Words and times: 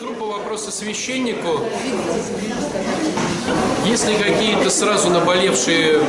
группа 0.00 0.26
вопросы 0.26 0.70
священнику. 0.70 1.60
Если 3.86 4.14
какие-то 4.14 4.70
сразу 4.70 5.10
наболевшие 5.10 5.94
э, 5.94 6.02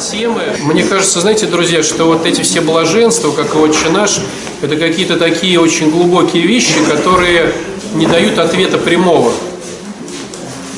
темы, 0.00 0.42
мне 0.62 0.84
кажется, 0.84 1.20
знаете, 1.20 1.46
друзья, 1.46 1.82
что 1.82 2.04
вот 2.04 2.24
эти 2.24 2.40
все 2.42 2.60
блаженства, 2.62 3.32
как 3.32 3.54
и 3.54 3.58
«Отче 3.58 3.90
наш», 3.90 4.20
это 4.62 4.76
какие-то 4.76 5.18
такие 5.18 5.60
очень 5.60 5.90
глубокие 5.90 6.46
вещи, 6.46 6.78
которые 6.88 7.52
не 7.94 8.06
дают 8.06 8.38
ответа 8.38 8.78
прямого. 8.78 9.32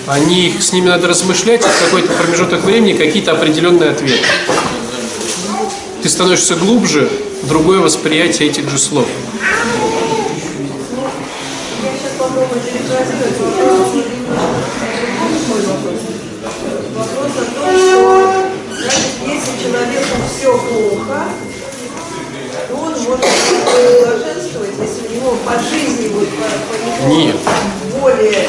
Они, 0.07 0.53
с 0.59 0.73
ними 0.73 0.89
надо 0.89 1.07
размышлять, 1.07 1.61
и 1.61 1.69
в 1.69 1.85
какой-то 1.85 2.13
промежуток 2.15 2.65
времени 2.65 2.95
какие-то 2.95 3.33
определенные 3.33 3.91
ответы. 3.91 4.27
Ты 6.03 6.09
становишься 6.09 6.57
глубже, 6.57 7.09
другое 7.43 7.79
восприятие 7.81 8.49
этих 8.49 8.69
же 8.69 8.79
слов. 8.79 9.07
Плохо, 21.09 21.25
то 22.69 22.75
он 22.77 22.91
может 22.91 23.21
блаженствовать, 23.21 24.71
если 24.81 25.09
у 25.09 25.21
него 25.21 25.37
по 25.45 25.53
жизни 25.59 26.09
вот, 26.09 26.29
по, 26.29 26.45
по 26.45 27.07
его 27.07 27.17
Нет. 27.17 27.37
более 28.01 28.49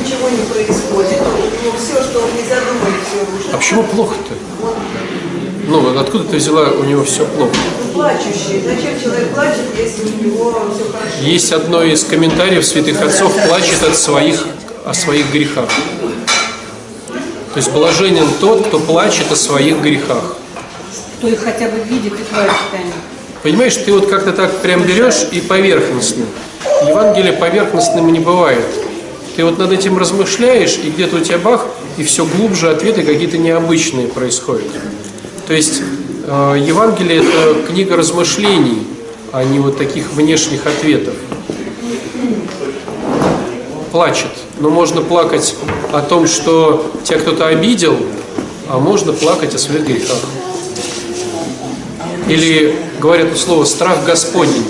ничего 0.00 0.28
не 0.28 0.42
происходит, 0.44 1.20
у 1.20 1.64
него 1.64 1.76
все, 1.78 2.02
что 2.02 2.20
он 2.20 2.30
не 2.34 2.42
задумает, 2.48 2.94
все 3.06 3.20
рушится. 3.30 3.54
А 3.54 3.56
почему 3.56 3.82
плохо-то? 3.84 4.34
Он 4.66 4.74
Ну, 5.68 5.98
откуда 5.98 6.24
ты 6.24 6.36
взяла, 6.36 6.70
у 6.70 6.84
него 6.84 7.04
все 7.04 7.24
плохо? 7.26 7.52
плачущий. 7.92 8.60
Зачем 8.64 9.00
человек 9.00 9.32
плачет, 9.32 9.66
если 9.78 10.02
у 10.04 10.24
него 10.24 10.50
все 10.74 10.90
хорошо? 10.90 11.16
Есть 11.20 11.52
одно 11.52 11.82
из 11.82 12.02
комментариев 12.04 12.66
святых 12.66 13.00
отцов 13.00 13.32
плачет 13.46 13.82
от 13.84 13.96
своих, 13.96 14.46
о 14.84 14.92
своих 14.94 15.30
грехах. 15.32 15.68
То 17.54 17.58
есть 17.58 17.70
блаженен 17.70 18.26
тот, 18.40 18.66
кто 18.66 18.80
плачет 18.80 19.30
о 19.30 19.36
своих 19.36 19.80
грехах. 19.80 20.36
Кто 21.24 21.32
их 21.32 21.42
хотя 21.42 21.70
бы 21.70 21.78
видит 21.88 22.12
и 22.12 22.76
они. 22.76 22.92
Понимаешь, 23.42 23.76
ты 23.76 23.90
вот 23.94 24.08
как-то 24.08 24.32
так 24.32 24.58
прям 24.58 24.82
берешь 24.82 25.24
и 25.32 25.40
поверхностно. 25.40 26.26
Евангелие 26.86 27.32
поверхностным 27.32 28.12
не 28.12 28.20
бывает. 28.20 28.66
Ты 29.34 29.46
вот 29.46 29.56
над 29.56 29.72
этим 29.72 29.96
размышляешь, 29.96 30.76
и 30.76 30.90
где-то 30.90 31.16
у 31.16 31.20
тебя 31.20 31.38
бах, 31.38 31.66
и 31.96 32.04
все 32.04 32.26
глубже 32.26 32.68
ответы 32.68 33.04
какие-то 33.04 33.38
необычные 33.38 34.06
происходят. 34.06 34.66
То 35.46 35.54
есть 35.54 35.80
э, 36.26 36.56
Евангелие 36.60 37.22
это 37.22 37.72
книга 37.72 37.96
размышлений, 37.96 38.86
а 39.32 39.44
не 39.44 39.60
вот 39.60 39.78
таких 39.78 40.12
внешних 40.12 40.66
ответов. 40.66 41.14
Плачет. 43.92 44.28
Но 44.58 44.68
можно 44.68 45.00
плакать 45.00 45.54
о 45.90 46.02
том, 46.02 46.26
что 46.26 46.92
тебя 47.02 47.18
кто-то 47.18 47.46
обидел, 47.46 47.96
а 48.68 48.78
можно 48.78 49.14
плакать 49.14 49.54
о 49.54 49.58
своих 49.58 49.86
грехах. 49.86 50.18
Или 52.28 52.74
говорят 53.00 53.36
слово 53.36 53.64
страх 53.64 54.04
Господень. 54.04 54.64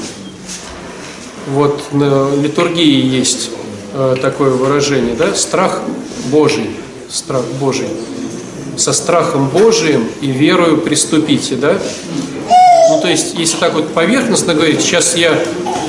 Вот 1.49 1.93
на 1.93 2.35
литургии 2.35 3.07
есть 3.07 3.51
э, 3.93 4.17
такое 4.21 4.51
выражение, 4.51 5.15
да? 5.15 5.35
Страх 5.35 5.81
Божий, 6.27 6.71
страх 7.09 7.45
Божий. 7.61 7.89
Со 8.77 8.93
страхом 8.93 9.49
Божиим 9.49 10.09
и 10.21 10.27
верою 10.27 10.79
приступите, 10.79 11.55
да? 11.55 11.79
Ну, 12.91 13.01
то 13.01 13.09
есть, 13.09 13.35
если 13.35 13.57
так 13.59 13.75
вот 13.75 13.95
поверхностно 13.95 14.55
говорить, 14.55 14.81
сейчас 14.81 15.17
я 15.17 15.39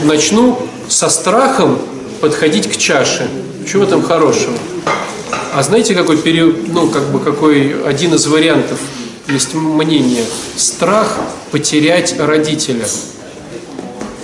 начну 0.04 0.60
со 0.88 1.10
страхом 1.10 1.80
подходить 2.22 2.72
к 2.72 2.78
чаше. 2.78 3.28
Чего 3.70 3.86
там 3.86 4.04
хорошего? 4.04 4.54
А 5.54 5.64
знаете, 5.64 5.96
какой 5.96 6.18
период, 6.18 6.68
ну, 6.68 6.88
как 6.90 7.12
бы, 7.12 7.20
какой 7.20 7.84
один 7.86 8.14
из 8.14 8.28
вариантов 8.28 8.80
есть 9.28 9.54
мнение? 9.54 10.24
Страх 10.56 11.18
потерять 11.52 12.16
родителя. 12.20 12.86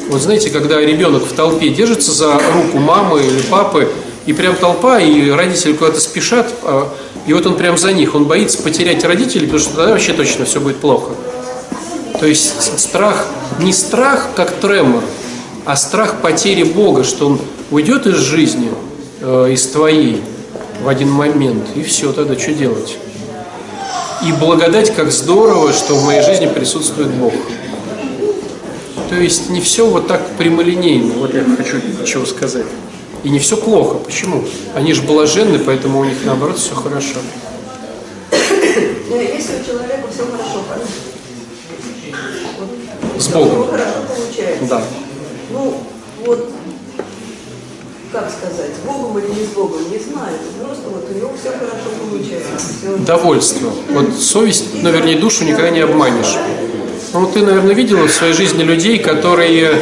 Вот 0.10 0.22
знаете, 0.22 0.50
когда 0.50 0.80
ребенок 0.80 1.24
в 1.24 1.34
толпе 1.34 1.70
держится 1.70 2.12
за 2.12 2.34
руку 2.34 2.78
мамы 2.78 3.22
или 3.22 3.42
папы, 3.44 3.90
и 4.26 4.34
прям 4.34 4.56
толпа, 4.56 5.00
и 5.00 5.30
родители 5.32 5.74
куда-то 5.74 6.00
спешат, 6.00 6.54
а, 6.64 6.94
и 7.26 7.34
вот 7.34 7.46
он 7.46 7.56
прям 7.56 7.78
за 7.78 7.92
них, 7.94 8.14
он 8.14 8.26
боится 8.26 8.62
потерять 8.62 9.04
родителей, 9.04 9.46
потому 9.46 9.60
что 9.60 9.76
тогда 9.76 9.92
вообще 9.92 10.14
точно 10.14 10.46
все 10.46 10.60
будет 10.60 10.78
плохо. 10.78 11.12
То 12.20 12.28
есть 12.28 12.80
страх, 12.80 13.26
не 13.60 13.74
страх 13.74 14.30
как 14.36 14.52
тремор, 14.60 15.04
а 15.66 15.76
страх 15.76 16.22
потери 16.22 16.64
Бога, 16.64 17.04
что 17.04 17.28
он 17.28 17.42
уйдет 17.72 18.06
из 18.06 18.18
жизни, 18.18 18.70
э, 19.22 19.50
из 19.52 19.66
твоей 19.68 20.22
в 20.84 20.88
один 20.88 21.10
момент, 21.10 21.66
и 21.76 21.82
все, 21.82 22.12
тогда 22.12 22.38
что 22.38 22.54
делать? 22.54 22.98
И 24.26 24.32
благодать, 24.34 24.94
как 24.94 25.12
здорово, 25.12 25.74
что 25.74 25.96
в 25.96 26.06
моей 26.06 26.22
жизни 26.22 26.46
присутствует 26.46 27.10
Бог. 27.10 27.34
То 29.10 29.16
есть 29.16 29.50
не 29.50 29.60
все 29.62 29.86
вот 29.88 30.08
так 30.08 30.26
прямолинейно, 30.38 31.14
вот 31.16 31.34
я 31.34 31.44
хочу 31.44 31.78
чего 32.06 32.26
сказать. 32.26 32.66
И 33.24 33.30
не 33.30 33.40
все 33.40 33.58
плохо. 33.58 33.96
Почему? 33.96 34.44
Они 34.74 34.94
же 34.94 35.02
блаженны, 35.02 35.60
поэтому 35.60 36.00
у 36.00 36.06
них 36.06 36.18
наоборот 36.24 36.58
все 36.58 36.74
хорошо. 36.76 37.18
Ну, 39.10 39.20
Если 39.20 39.60
у 39.62 39.66
человека 39.66 40.08
все 40.12 40.24
хорошо, 40.26 40.64
С 43.18 43.28
Богом. 43.28 43.68
Да. 44.70 44.84
Ну, 45.52 45.78
вот, 46.26 46.50
как 48.12 48.30
сказать, 48.30 48.72
с 48.76 48.86
Богом 48.86 49.18
или 49.20 49.28
не 49.28 49.46
с 49.46 49.50
Богом, 49.50 49.80
не 49.90 49.98
знаю. 50.00 50.36
Просто 50.64 50.84
вот 50.90 51.08
у 51.10 51.18
него 51.18 51.32
все 51.40 51.50
хорошо 51.52 51.90
получается. 52.00 52.52
Всё- 52.58 52.98
Довольство. 53.06 53.72
Вот 53.92 54.14
совесть, 54.16 54.66
ну, 54.82 54.92
вернее, 54.92 55.18
душу 55.18 55.44
никогда 55.46 55.70
не 55.70 55.80
обманешь. 55.82 56.36
Ну, 57.14 57.22
вот 57.22 57.34
ты, 57.34 57.42
наверное, 57.42 57.74
видела 57.74 58.08
в 58.08 58.12
своей 58.12 58.34
жизни 58.34 58.64
людей, 58.64 58.98
которые, 59.00 59.76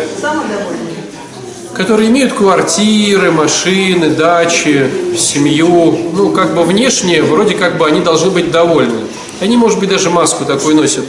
которые 1.73 2.09
имеют 2.09 2.33
квартиры, 2.33 3.31
машины, 3.31 4.09
дачи, 4.09 4.89
семью. 5.17 5.97
Ну, 6.13 6.31
как 6.31 6.53
бы 6.55 6.63
внешне, 6.63 7.21
вроде 7.21 7.55
как 7.55 7.77
бы 7.77 7.87
они 7.87 8.01
должны 8.01 8.31
быть 8.31 8.51
довольны. 8.51 9.01
Они, 9.41 9.57
может 9.57 9.79
быть, 9.79 9.89
даже 9.89 10.09
маску 10.09 10.43
такую 10.45 10.75
носят. 10.75 11.05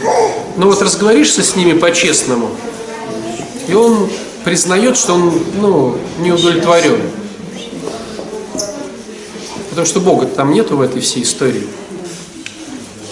Но 0.57 0.67
вот 0.67 0.81
разговоришься 0.83 1.43
с 1.43 1.57
ними 1.57 1.73
по-честному, 1.77 2.51
и 3.67 3.75
он 3.75 4.09
признает, 4.45 4.97
что 4.97 5.15
он 5.15 5.33
ну, 5.61 5.97
не 6.19 6.33
удовлетворен. 6.33 7.01
Потому 9.71 9.87
что 9.87 10.01
Бога 10.01 10.27
там 10.27 10.53
нету 10.53 10.77
в 10.77 10.81
этой 10.81 11.01
всей 11.01 11.23
истории. 11.23 11.67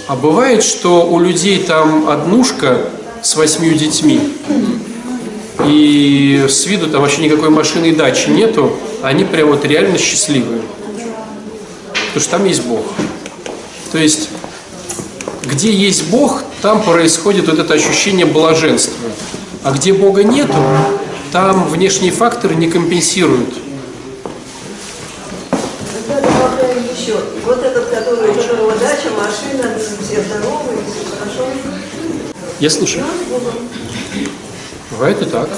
А 0.07 0.17
бывает, 0.17 0.65
что 0.65 1.07
у 1.09 1.21
людей 1.21 1.63
там 1.63 2.09
однушка 2.09 2.89
с 3.23 3.37
восьмью 3.37 3.75
детьми, 3.75 4.21
и 5.67 6.47
с 6.49 6.67
виду 6.67 6.89
там 6.89 7.03
вообще 7.03 7.23
никакой 7.23 7.51
машины 7.51 7.87
и 7.87 7.95
дачи 7.95 8.31
нету, 8.31 8.73
они 9.03 9.25
прям 9.25 9.49
вот 9.49 9.65
реально 9.65 9.99
счастливые. 9.99 10.63
Потому 11.93 12.21
что 12.21 12.31
там 12.31 12.45
есть 12.47 12.63
Бог. 12.63 12.85
То 13.93 13.99
есть, 13.99 14.29
где 15.45 15.73
есть 15.73 16.09
Бог, 16.11 16.43
там 16.63 16.83
происходит 16.83 17.49
вот 17.49 17.59
это 17.59 17.75
ощущение 17.75 18.27
блаженства. 18.27 18.95
А 19.65 19.73
где 19.73 19.93
Бога 19.93 20.25
нету, 20.25 20.55
там 21.33 21.69
внешние 21.69 22.13
факторы 22.13 22.55
не 22.55 22.69
компенсируют. 22.69 23.55
Я 32.61 32.71
слушаю. 32.71 33.05
Бывает 34.91 35.23
и 35.23 35.25
так. 35.27 35.49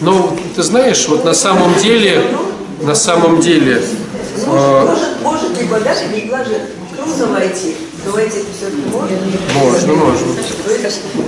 Но 0.00 0.36
ты 0.56 0.62
знаешь, 0.62 1.06
вот 1.08 1.24
на 1.24 1.34
самом 1.34 1.74
деле, 1.78 2.24
на 2.80 2.94
самом 2.94 3.40
деле, 3.40 3.82
э, 3.82 4.86
Может, 4.86 5.22
может 5.22 5.60
ли 5.60 5.66
богатый 5.66 6.08
быть 6.08 6.28
блажен? 6.28 6.62
Трудно 6.96 7.26
войти. 7.26 7.76
Но 8.04 8.12
войти 8.12 8.38
все-таки 8.56 8.82
можно? 8.92 9.18
можно, 9.54 9.94
можно. 9.94 10.26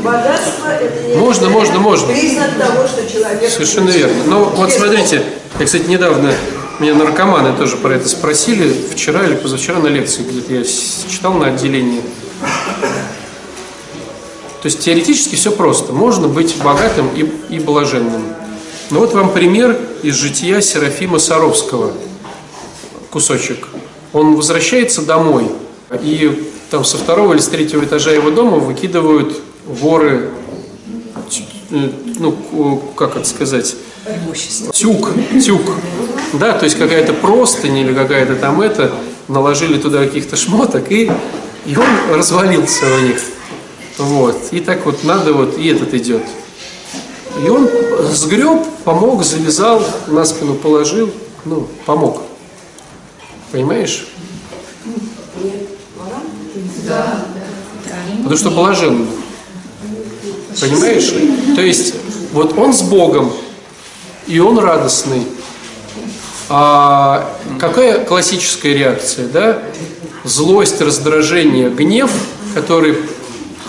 Богатство 0.03 0.69
это 0.69 1.09
не 1.09 1.17
Можно, 1.17 1.49
можно, 1.49 1.79
можно. 1.79 2.13
признак 2.13 2.59
того, 2.59 2.87
что 2.87 3.11
человек... 3.11 3.51
Совершенно 3.51 3.91
верно. 3.91 4.25
Но 4.27 4.45
вот 4.45 4.73
смотрите, 4.73 5.23
я, 5.59 5.65
кстати, 5.65 5.87
недавно 5.87 6.33
меня 6.79 6.95
наркоманы 6.95 7.57
тоже 7.57 7.77
про 7.77 7.95
это 7.95 8.09
спросили, 8.09 8.75
вчера 8.93 9.25
или 9.25 9.35
позавчера 9.35 9.79
на 9.79 9.87
лекции, 9.87 10.23
где-то 10.23 10.53
я 10.53 10.65
читал 10.65 11.33
на 11.35 11.47
отделении. 11.47 12.03
То 14.63 14.67
есть 14.67 14.81
теоретически 14.81 15.37
все 15.37 15.53
просто. 15.53 15.93
Можно 15.93 16.29
быть 16.29 16.57
богатым 16.63 17.09
и, 17.15 17.55
и 17.55 17.59
блаженным. 17.59 18.23
Ну 18.91 19.01
вот 19.01 19.15
вам 19.15 19.33
пример 19.33 19.79
из 20.03 20.15
жития 20.15 20.61
Серафима 20.61 21.19
Саровского. 21.19 21.93
Кусочек. 23.11 23.69
Он 24.13 24.37
возвращается 24.37 25.03
домой, 25.03 25.51
и 26.03 26.51
там 26.77 26.85
со 26.85 26.99
второго 26.99 27.33
или 27.33 27.41
с 27.41 27.49
третьего 27.49 27.83
этажа 27.83 28.11
его 28.11 28.29
дома 28.29 28.59
выкидывают 28.59 29.41
воры 29.65 30.29
э, 31.71 31.89
ну, 32.19 32.83
как 32.95 33.17
это 33.17 33.27
сказать, 33.27 33.75
тюк, 34.75 35.09
тюк 35.43 35.63
Да, 36.35 36.53
то 36.53 36.67
есть 36.67 36.77
какая-то 36.77 37.15
простынь 37.15 37.79
или 37.79 37.95
какая-то 37.95 38.37
там 38.37 38.61
это, 38.61 38.93
наложили 39.27 39.81
туда 39.81 40.05
каких-то 40.05 40.37
шмоток, 40.37 40.93
и, 40.93 41.11
и 41.65 41.77
он 41.79 42.15
развалился 42.15 42.85
у 42.95 43.07
них. 43.07 43.23
Вот. 43.97 44.37
И 44.51 44.61
так 44.61 44.85
вот 44.85 45.03
надо 45.03 45.33
вот, 45.33 45.57
и 45.57 45.69
этот 45.69 45.95
идет. 45.95 46.25
И 47.43 47.49
он 47.49 47.71
сгреб, 48.13 48.67
помог, 48.85 49.25
завязал, 49.25 49.83
на 50.09 50.27
спину 50.27 50.53
положил, 50.53 51.11
ну, 51.47 51.67
помог. 51.87 52.21
Понимаешь? 53.51 54.09
Потому 58.19 58.37
что 58.37 58.51
блаженный. 58.51 59.07
Понимаешь? 60.61 61.13
То 61.55 61.63
есть, 61.63 61.95
вот 62.33 62.59
он 62.59 62.73
с 62.73 62.83
Богом, 62.83 63.33
и 64.27 64.39
он 64.39 64.59
радостный. 64.59 65.23
А 66.49 67.37
какая 67.59 68.05
классическая 68.05 68.75
реакция, 68.75 69.29
да? 69.29 69.63
Злость, 70.25 70.81
раздражение, 70.81 71.71
гнев, 71.71 72.11
который 72.55 72.97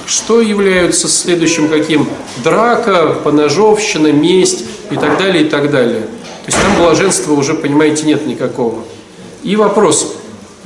что 0.08 0.40
являются 0.40 1.10
следующим 1.10 1.68
каким? 1.68 2.08
Драка, 2.44 3.16
поножовщина, 3.24 4.12
месть 4.12 4.64
и 4.90 4.96
так 4.96 5.18
далее, 5.18 5.44
и 5.44 5.50
так 5.50 5.70
далее. 5.70 6.02
То 6.02 6.52
есть 6.52 6.58
там 6.62 6.82
блаженства 6.82 7.34
уже, 7.34 7.54
понимаете, 7.54 8.06
нет 8.06 8.26
никакого. 8.26 8.84
И 9.44 9.58
вопрос. 9.58 10.16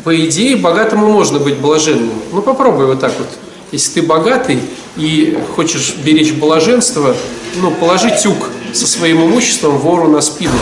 По 0.04 0.20
идее, 0.26 0.56
богатому 0.56 1.08
можно 1.08 1.40
быть 1.40 1.58
блаженным. 1.58 2.12
Ну, 2.32 2.42
попробуй 2.42 2.86
вот 2.88 3.00
так 3.00 3.14
вот. 3.18 3.28
Если 3.72 4.02
ты 4.02 4.08
богатый 4.08 4.60
и 4.98 5.38
хочешь 5.56 5.96
беречь 6.04 6.34
блаженство, 6.34 7.16
ну, 7.56 7.72
положи 7.72 8.12
тюк 8.22 8.50
со 8.74 8.88
своим 8.88 9.24
имуществом 9.24 9.78
вору 9.78 10.08
на 10.08 10.22
спину. 10.22 10.58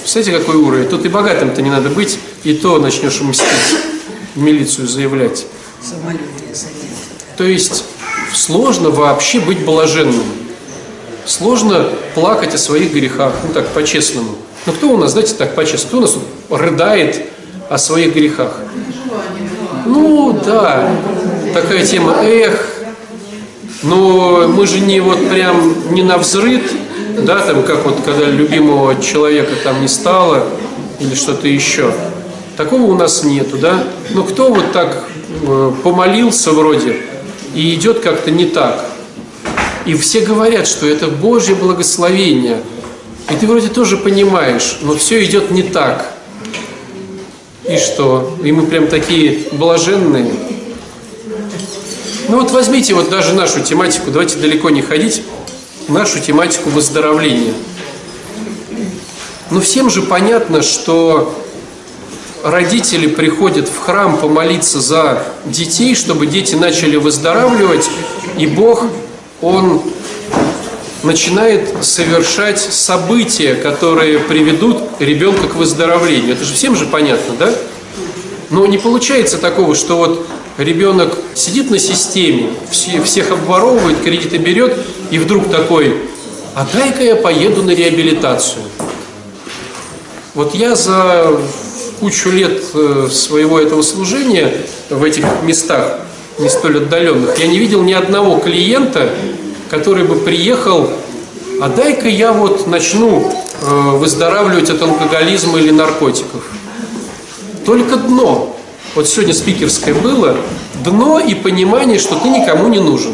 Представляете, 0.00 0.38
какой 0.38 0.56
уровень? 0.56 0.88
Тут 0.88 1.04
и 1.04 1.08
богатым-то 1.08 1.62
не 1.62 1.70
надо 1.70 1.90
быть, 1.90 2.18
и 2.42 2.54
то 2.54 2.78
начнешь 2.78 3.20
мстить, 3.20 3.46
в 4.34 4.40
милицию 4.40 4.88
заявлять. 4.88 5.46
То 7.36 7.44
есть 7.44 7.84
сложно 8.34 8.90
вообще 8.90 9.38
быть 9.38 9.64
блаженным. 9.64 10.24
Сложно 11.24 11.90
плакать 12.14 12.54
о 12.54 12.58
своих 12.58 12.92
грехах, 12.92 13.34
ну 13.46 13.52
так, 13.52 13.68
по-честному. 13.68 14.34
Ну 14.66 14.72
кто 14.72 14.90
у 14.90 14.96
нас, 14.96 15.12
знаете, 15.12 15.34
так 15.34 15.54
по-честному, 15.54 15.88
кто 15.88 15.98
у 15.98 16.00
нас 16.00 16.18
рыдает 16.50 17.24
о 17.68 17.78
своих 17.78 18.14
грехах? 18.14 18.60
Ну 19.86 20.38
да, 20.44 20.90
такая 21.54 21.84
тема, 21.86 22.16
эх, 22.22 22.78
но 23.82 24.48
мы 24.48 24.66
же 24.66 24.80
не 24.80 25.00
вот 25.00 25.28
прям 25.28 25.94
не 25.94 26.02
на 26.02 26.18
взрыв, 26.18 26.70
да, 27.22 27.40
там 27.40 27.62
как 27.62 27.84
вот 27.84 28.00
когда 28.04 28.26
любимого 28.26 29.00
человека 29.00 29.52
там 29.64 29.80
не 29.80 29.88
стало 29.88 30.44
или 31.00 31.14
что-то 31.14 31.48
еще. 31.48 31.92
Такого 32.56 32.82
у 32.82 32.94
нас 32.94 33.22
нету, 33.22 33.56
да? 33.56 33.84
Но 34.10 34.24
кто 34.24 34.52
вот 34.52 34.72
так 34.72 35.04
э, 35.42 35.72
помолился 35.84 36.50
вроде 36.50 36.96
и 37.54 37.74
идет 37.74 38.00
как-то 38.00 38.30
не 38.30 38.46
так? 38.46 38.84
И 39.86 39.94
все 39.94 40.20
говорят, 40.20 40.66
что 40.66 40.86
это 40.86 41.06
Божье 41.06 41.54
благословение. 41.54 42.58
И 43.30 43.36
ты 43.36 43.46
вроде 43.46 43.68
тоже 43.68 43.96
понимаешь, 43.96 44.78
но 44.82 44.96
все 44.96 45.22
идет 45.24 45.50
не 45.50 45.62
так. 45.62 46.12
И 47.68 47.76
что? 47.76 48.36
И 48.42 48.50
мы 48.52 48.66
прям 48.66 48.88
такие 48.88 49.40
блаженные. 49.52 50.32
Ну 52.28 52.40
вот 52.40 52.50
возьмите 52.50 52.94
вот 52.94 53.10
даже 53.10 53.34
нашу 53.34 53.60
тематику, 53.60 54.10
давайте 54.10 54.38
далеко 54.38 54.70
не 54.70 54.80
ходить, 54.80 55.22
нашу 55.88 56.20
тематику 56.20 56.70
выздоровления. 56.70 57.54
Ну 59.50 59.60
всем 59.60 59.90
же 59.90 60.02
понятно, 60.02 60.62
что 60.62 61.34
родители 62.42 63.06
приходят 63.06 63.68
в 63.68 63.78
храм 63.78 64.16
помолиться 64.16 64.80
за 64.80 65.24
детей, 65.46 65.94
чтобы 65.94 66.26
дети 66.26 66.54
начали 66.54 66.96
выздоравливать, 66.96 67.88
и 68.38 68.46
Бог, 68.46 68.84
Он 69.40 69.82
начинает 71.02 71.84
совершать 71.84 72.60
события, 72.60 73.54
которые 73.54 74.18
приведут 74.18 74.82
ребенка 74.98 75.48
к 75.48 75.54
выздоровлению. 75.54 76.32
Это 76.32 76.44
же 76.44 76.54
всем 76.54 76.76
же 76.76 76.86
понятно, 76.86 77.34
да? 77.38 77.52
Но 78.50 78.66
не 78.66 78.78
получается 78.78 79.38
такого, 79.38 79.74
что 79.74 79.96
вот 79.98 80.26
ребенок 80.56 81.16
сидит 81.34 81.70
на 81.70 81.78
системе, 81.78 82.50
все, 82.70 83.00
всех 83.02 83.30
обворовывает, 83.30 84.00
кредиты 84.02 84.38
берет, 84.38 84.76
и 85.10 85.18
вдруг 85.18 85.50
такой, 85.50 85.96
а 86.54 86.66
дай-ка 86.72 87.02
я 87.02 87.16
поеду 87.16 87.62
на 87.62 87.70
реабилитацию. 87.70 88.62
Вот 90.34 90.54
я 90.54 90.74
за 90.74 91.38
кучу 92.00 92.30
лет 92.30 92.62
э, 92.74 93.08
своего 93.10 93.60
этого 93.60 93.82
служения 93.82 94.52
в 94.88 95.02
этих 95.02 95.24
местах, 95.42 96.00
не 96.38 96.48
столь 96.48 96.78
отдаленных, 96.78 97.38
я 97.38 97.48
не 97.48 97.58
видел 97.58 97.82
ни 97.82 97.92
одного 97.92 98.38
клиента, 98.38 99.10
который 99.70 100.04
бы 100.04 100.16
приехал, 100.16 100.90
а 101.60 101.68
дай-ка 101.68 102.08
я 102.08 102.32
вот 102.32 102.66
начну 102.66 103.32
э, 103.62 103.90
выздоравливать 103.96 104.70
от 104.70 104.80
алкоголизма 104.82 105.58
или 105.58 105.70
наркотиков. 105.70 106.44
Только 107.66 107.96
дно. 107.96 108.56
Вот 108.94 109.08
сегодня 109.08 109.34
спикерское 109.34 109.94
было. 109.94 110.36
Дно 110.84 111.18
и 111.18 111.34
понимание, 111.34 111.98
что 111.98 112.16
ты 112.16 112.28
никому 112.28 112.68
не 112.68 112.78
нужен. 112.78 113.12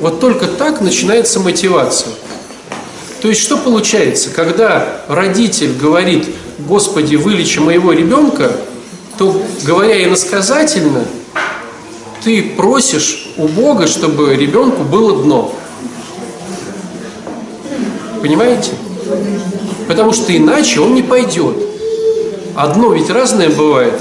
Вот 0.00 0.20
только 0.20 0.46
так 0.46 0.80
начинается 0.80 1.40
мотивация. 1.40 2.12
То 3.22 3.28
есть 3.28 3.40
что 3.40 3.56
получается? 3.56 4.28
Когда 4.30 5.02
родитель 5.08 5.72
говорит, 5.72 6.28
Господи, 6.58 7.16
вылечи 7.16 7.58
моего 7.58 7.92
ребенка, 7.92 8.52
то, 9.16 9.40
говоря 9.64 10.04
иносказательно, 10.04 11.04
ты 12.24 12.42
просишь 12.42 13.28
у 13.36 13.46
Бога, 13.46 13.86
чтобы 13.86 14.34
ребенку 14.34 14.82
было 14.82 15.22
дно. 15.22 15.54
Понимаете? 18.22 18.70
Потому 19.86 20.14
что 20.14 20.34
иначе 20.34 20.80
он 20.80 20.94
не 20.94 21.02
пойдет. 21.02 21.56
Одно 22.56 22.94
ведь 22.94 23.10
разное 23.10 23.50
бывает. 23.50 24.00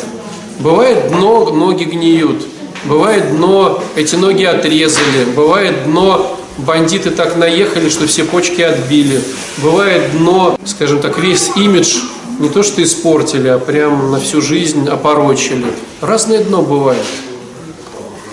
Бывает 0.60 1.10
дно, 1.10 1.50
ноги 1.50 1.84
гниют. 1.84 2.44
Бывает 2.86 3.36
дно, 3.36 3.84
эти 3.98 4.16
ноги 4.16 4.46
отрезали. 4.46 5.26
Бывает 5.36 5.84
дно, 5.86 6.40
бандиты 6.58 7.12
так 7.12 7.36
наехали, 7.36 7.90
что 7.90 8.08
все 8.08 8.24
почки 8.24 8.62
отбили. 8.62 9.22
Бывает 9.58 10.18
дно, 10.18 10.58
скажем 10.66 11.02
так, 11.02 11.20
весь 11.20 11.52
имидж 11.58 11.98
не 12.40 12.50
то 12.50 12.64
что 12.64 12.82
испортили, 12.82 13.50
а 13.50 13.60
прям 13.60 14.12
на 14.12 14.20
всю 14.20 14.42
жизнь 14.42 14.88
опорочили. 14.88 15.66
Разное 16.02 16.44
дно 16.44 16.62
бывает. 16.62 17.04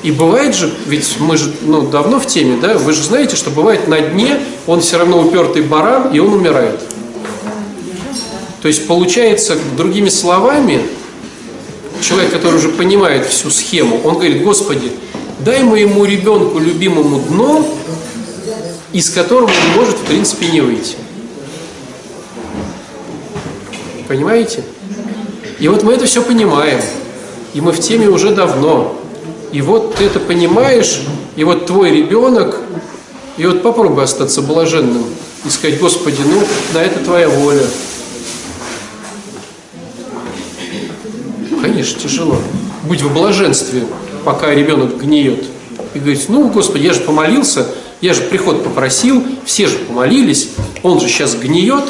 И 0.03 0.13
бывает 0.13 0.55
же, 0.55 0.73
ведь 0.87 1.17
мы 1.21 1.37
же 1.37 1.53
ну, 1.61 1.83
давно 1.83 2.19
в 2.19 2.27
теме, 2.27 2.59
да, 2.61 2.79
вы 2.79 2.93
же 2.93 3.03
знаете, 3.03 3.37
что 3.37 3.51
бывает 3.51 3.87
на 3.87 4.01
дне, 4.01 4.39
он 4.67 4.81
все 4.81 4.97
равно 4.97 5.21
упертый 5.21 5.63
баран, 5.63 6.13
и 6.13 6.19
он 6.19 6.33
умирает. 6.33 6.81
То 8.63 8.69
есть 8.69 8.87
получается, 8.87 9.57
другими 9.77 10.09
словами, 10.09 10.81
человек, 12.01 12.33
который 12.33 12.57
уже 12.57 12.71
понимает 12.71 13.27
всю 13.27 13.51
схему, 13.51 14.01
он 14.05 14.15
говорит, 14.15 14.43
Господи, 14.43 14.93
дай 15.41 15.63
моему 15.63 16.05
ребенку 16.05 16.59
любимому 16.59 17.21
дно, 17.21 17.67
из 18.93 19.11
которого 19.11 19.51
он 19.51 19.79
может, 19.81 19.97
в 19.97 20.05
принципе, 20.05 20.47
не 20.49 20.61
выйти. 20.61 20.97
Понимаете? 24.09 24.65
И 25.59 25.69
вот 25.69 25.83
мы 25.83 25.93
это 25.93 26.07
все 26.07 26.23
понимаем. 26.23 26.81
И 27.55 27.61
мы 27.61 27.73
в 27.73 27.81
теме 27.81 28.09
уже 28.09 28.35
давно. 28.35 29.00
И 29.53 29.63
вот 29.63 29.97
ты 29.97 30.05
это 30.05 30.21
понимаешь, 30.21 31.01
и 31.37 31.45
вот 31.45 31.67
твой 31.67 31.91
ребенок, 31.91 32.61
и 33.37 33.47
вот 33.47 33.63
попробуй 33.63 34.05
остаться 34.05 34.43
блаженным 34.43 35.05
и 35.45 35.51
сказать, 35.51 35.81
Господи, 35.81 36.21
ну, 36.25 36.43
да, 36.73 36.83
это 36.83 37.01
твоя 37.05 37.29
воля. 37.29 37.65
Конечно, 41.61 42.01
тяжело. 42.01 42.37
Будь 42.85 43.03
в 43.03 43.13
блаженстве, 43.13 43.85
пока 44.25 44.55
ребенок 44.55 44.99
гниет. 44.99 45.45
И 45.95 45.99
говорить, 45.99 46.29
ну, 46.29 46.49
Господи, 46.49 46.85
я 46.85 46.93
же 46.93 47.01
помолился, 47.01 47.67
я 48.01 48.15
же 48.15 48.23
приход 48.23 48.63
попросил, 48.63 49.25
все 49.45 49.67
же 49.67 49.79
помолились, 49.79 50.51
он 50.83 51.01
же 51.01 51.09
сейчас 51.09 51.35
гниет, 51.35 51.85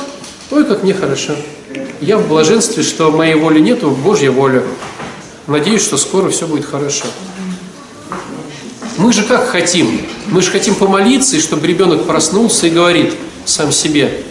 ой, 0.51 0.65
как 0.65 0.83
мне 0.83 0.95
хорошо. 0.95 1.35
Я 2.01 2.17
в 2.17 2.27
блаженстве, 2.27 2.83
что 2.83 3.11
моей 3.11 3.35
воли 3.35 3.61
нету, 3.61 3.91
Божья 3.91 4.31
воля. 4.31 4.63
Надеюсь, 5.47 5.83
что 5.83 5.99
скоро 5.99 6.31
все 6.31 6.47
будет 6.47 6.65
хорошо. 6.65 7.05
Мы 9.01 9.15
же 9.15 9.23
как 9.23 9.49
хотим? 9.49 10.03
Мы 10.27 10.43
же 10.43 10.51
хотим 10.51 10.75
помолиться, 10.75 11.35
и 11.35 11.41
чтобы 11.41 11.67
ребенок 11.67 12.07
проснулся 12.07 12.67
и 12.67 12.71
говорит 12.71 13.15
сам 13.47 13.73
себе, 13.73 14.25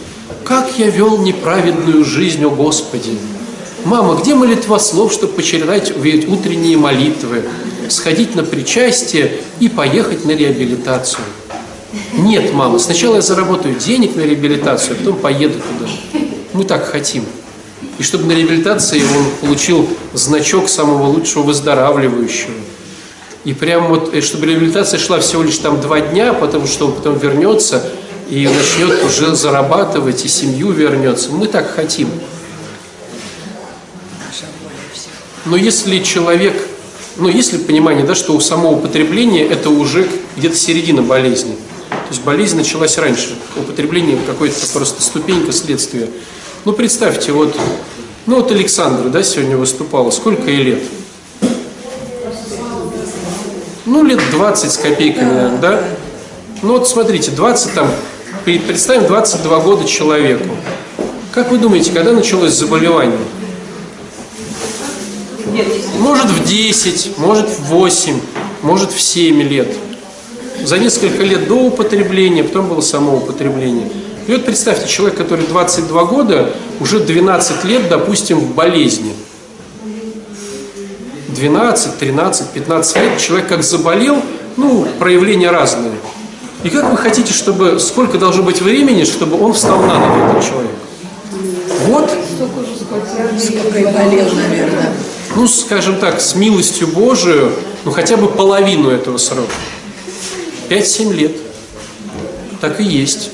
«Как 0.44 0.78
я 0.78 0.88
вел 0.88 1.18
неправедную 1.18 2.04
жизнь, 2.04 2.44
о 2.44 2.50
Господи!» 2.50 3.18
«Мама, 3.84 4.14
где 4.14 4.36
молитва 4.36 4.78
слов, 4.78 5.12
чтобы 5.12 5.32
почитать 5.32 5.90
утренние 5.90 6.76
молитвы, 6.76 7.42
сходить 7.88 8.36
на 8.36 8.44
причастие 8.44 9.38
и 9.58 9.68
поехать 9.68 10.24
на 10.24 10.30
реабилитацию?» 10.30 11.24
Нет, 12.12 12.52
мама, 12.54 12.78
сначала 12.78 13.16
я 13.16 13.22
заработаю 13.22 13.74
денег 13.74 14.14
на 14.14 14.20
реабилитацию, 14.20 14.92
а 14.92 14.98
потом 14.98 15.16
поеду 15.16 15.54
туда. 15.54 15.90
Мы 16.52 16.62
так 16.62 16.84
хотим. 16.84 17.24
И 17.98 18.04
чтобы 18.04 18.26
на 18.26 18.32
реабилитации 18.32 19.02
он 19.02 19.24
получил 19.40 19.88
значок 20.12 20.68
самого 20.68 21.08
лучшего 21.08 21.42
выздоравливающего. 21.42 22.54
И 23.44 23.54
прям 23.54 23.88
вот, 23.88 24.14
э, 24.14 24.20
чтобы 24.20 24.46
реабилитация 24.46 24.98
шла 24.98 25.18
всего 25.20 25.42
лишь 25.42 25.58
там 25.58 25.80
два 25.80 26.00
дня, 26.00 26.34
потому 26.34 26.66
что 26.66 26.86
он 26.86 26.92
потом 26.92 27.18
вернется 27.18 27.90
и 28.28 28.46
начнет 28.46 29.02
уже 29.04 29.34
зарабатывать, 29.34 30.24
и 30.24 30.28
семью 30.28 30.70
вернется. 30.72 31.30
Мы 31.30 31.46
так 31.46 31.74
хотим. 31.74 32.08
Но 35.46 35.56
если 35.56 35.98
человек, 36.00 36.54
ну 37.16 37.28
если 37.28 37.56
понимание, 37.56 38.04
да, 38.04 38.14
что 38.14 38.34
у 38.34 38.40
самого 38.40 38.76
употребления 38.76 39.44
это 39.44 39.70
уже 39.70 40.06
где-то 40.36 40.56
середина 40.56 41.02
болезни. 41.02 41.56
То 41.88 42.10
есть 42.10 42.22
болезнь 42.22 42.56
началась 42.56 42.98
раньше. 42.98 43.36
Употребление 43.56 44.18
какой-то 44.26 44.66
просто 44.72 45.02
ступенька 45.02 45.50
следствия. 45.50 46.08
Ну 46.66 46.72
представьте, 46.72 47.32
вот, 47.32 47.56
ну 48.26 48.36
вот 48.36 48.52
Александра, 48.52 49.08
да, 49.08 49.22
сегодня 49.22 49.56
выступала. 49.56 50.10
Сколько 50.10 50.50
ей 50.50 50.62
лет? 50.62 50.82
Ну, 53.90 54.04
лет 54.04 54.20
20 54.30 54.70
с 54.70 54.76
копейками, 54.76 55.32
наверное, 55.32 55.58
да? 55.58 55.80
Ну 56.62 56.74
вот 56.74 56.88
смотрите, 56.88 57.32
20 57.32 57.74
там, 57.74 57.90
представим 58.44 59.08
22 59.08 59.58
года 59.58 59.84
человеку. 59.84 60.48
Как 61.32 61.50
вы 61.50 61.58
думаете, 61.58 61.90
когда 61.90 62.12
началось 62.12 62.52
заболевание? 62.52 63.18
Может 65.98 66.26
в 66.26 66.44
10, 66.44 67.18
может 67.18 67.48
в 67.48 67.64
8, 67.64 68.20
может 68.62 68.92
в 68.92 69.00
7 69.00 69.42
лет. 69.42 69.74
За 70.62 70.78
несколько 70.78 71.24
лет 71.24 71.48
до 71.48 71.54
употребления, 71.56 72.44
потом 72.44 72.68
было 72.68 72.82
само 72.82 73.16
употребление. 73.16 73.90
И 74.28 74.30
вот 74.30 74.44
представьте, 74.44 74.88
человек, 74.88 75.18
который 75.18 75.44
22 75.46 76.04
года, 76.04 76.52
уже 76.78 77.00
12 77.00 77.64
лет, 77.64 77.88
допустим, 77.88 78.38
в 78.38 78.54
болезни. 78.54 79.14
12, 81.40 81.98
13, 81.98 82.50
15 82.50 82.96
лет 82.96 83.18
человек 83.18 83.48
как 83.48 83.62
заболел, 83.62 84.22
ну, 84.58 84.86
проявления 84.98 85.50
разные. 85.50 85.94
И 86.64 86.68
как 86.68 86.90
вы 86.90 86.98
хотите, 86.98 87.32
чтобы, 87.32 87.80
сколько 87.80 88.18
должно 88.18 88.42
быть 88.42 88.60
времени, 88.60 89.04
чтобы 89.04 89.42
он 89.42 89.54
встал 89.54 89.80
на 89.80 89.98
ноги, 89.98 90.30
этот 90.30 90.46
человек? 90.46 90.70
Вот. 91.86 92.10
Сколько 93.38 93.78
и 93.78 93.84
болел, 93.84 94.28
наверное. 94.34 94.92
Ну, 95.34 95.48
скажем 95.48 95.96
так, 95.96 96.20
с 96.20 96.34
милостью 96.34 96.88
Божию, 96.88 97.52
ну, 97.84 97.90
хотя 97.90 98.18
бы 98.18 98.28
половину 98.28 98.90
этого 98.90 99.16
срока. 99.16 99.52
5-7 100.68 101.12
лет. 101.14 101.36
Так 102.60 102.80
и 102.80 102.84
есть. 102.84 103.30